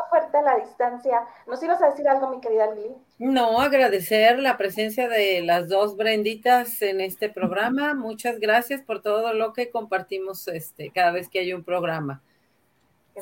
fuerte 0.09 0.37
a 0.37 0.41
la 0.41 0.55
distancia. 0.57 1.27
¿Nos 1.45 1.61
ibas 1.61 1.81
a 1.81 1.89
decir 1.89 2.07
algo, 2.07 2.29
mi 2.29 2.39
querida 2.39 2.73
Lili? 2.73 2.95
No, 3.19 3.59
agradecer 3.59 4.39
la 4.39 4.57
presencia 4.57 5.07
de 5.07 5.41
las 5.41 5.67
dos 5.67 5.97
Brenditas 5.97 6.81
en 6.81 7.01
este 7.01 7.29
programa. 7.29 7.93
Muchas 7.93 8.39
gracias 8.39 8.81
por 8.81 9.01
todo 9.01 9.33
lo 9.33 9.53
que 9.53 9.69
compartimos 9.69 10.47
este, 10.47 10.89
cada 10.91 11.11
vez 11.11 11.29
que 11.29 11.39
hay 11.39 11.53
un 11.53 11.63
programa. 11.63 12.21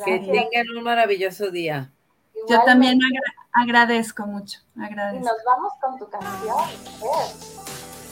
Que 0.05 0.19
tengan 0.19 0.77
un 0.77 0.83
maravilloso 0.83 1.49
día. 1.49 1.91
Yo 2.47 2.61
también 2.63 2.99
agradezco 3.51 4.25
mucho, 4.25 4.59
agradezco. 4.79 5.17
Y 5.17 5.25
nos 5.25 5.37
vamos 5.45 5.73
con 5.81 5.97
tu 5.99 6.09
canción. 6.09 6.57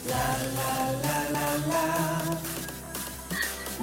La, 0.08 0.16
la, 0.56 0.92
la, 1.02 1.30
la, 1.30 1.46
la. 1.68 2.38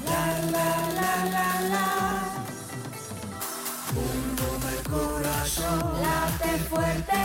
La, 0.06 0.24
la, 0.52 0.70
la, 0.94 1.26
la, 1.26 1.62
la. 1.70 1.86
Bum, 3.94 4.36
bum, 4.36 4.62
el 4.70 4.84
corazón. 4.90 6.02
Late 6.02 6.58
fuerte. 6.70 7.22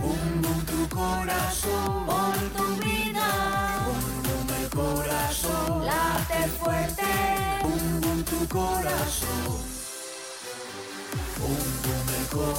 Bum, 0.00 0.42
bum, 0.42 0.64
tu 0.66 0.96
corazón. 0.96 2.06
Por 2.06 2.36
tu 2.56 2.66
vida. 2.84 3.28
Bum, 3.86 4.22
bum, 4.22 4.56
el 4.60 4.70
corazón. 4.70 5.86
Late 5.86 6.48
fuerte. 6.58 7.12
Bum, 7.62 8.00
bum, 8.00 8.24
tu 8.24 8.48
corazón 8.48 9.69
mundo 11.50 12.04
mejor. 12.06 12.54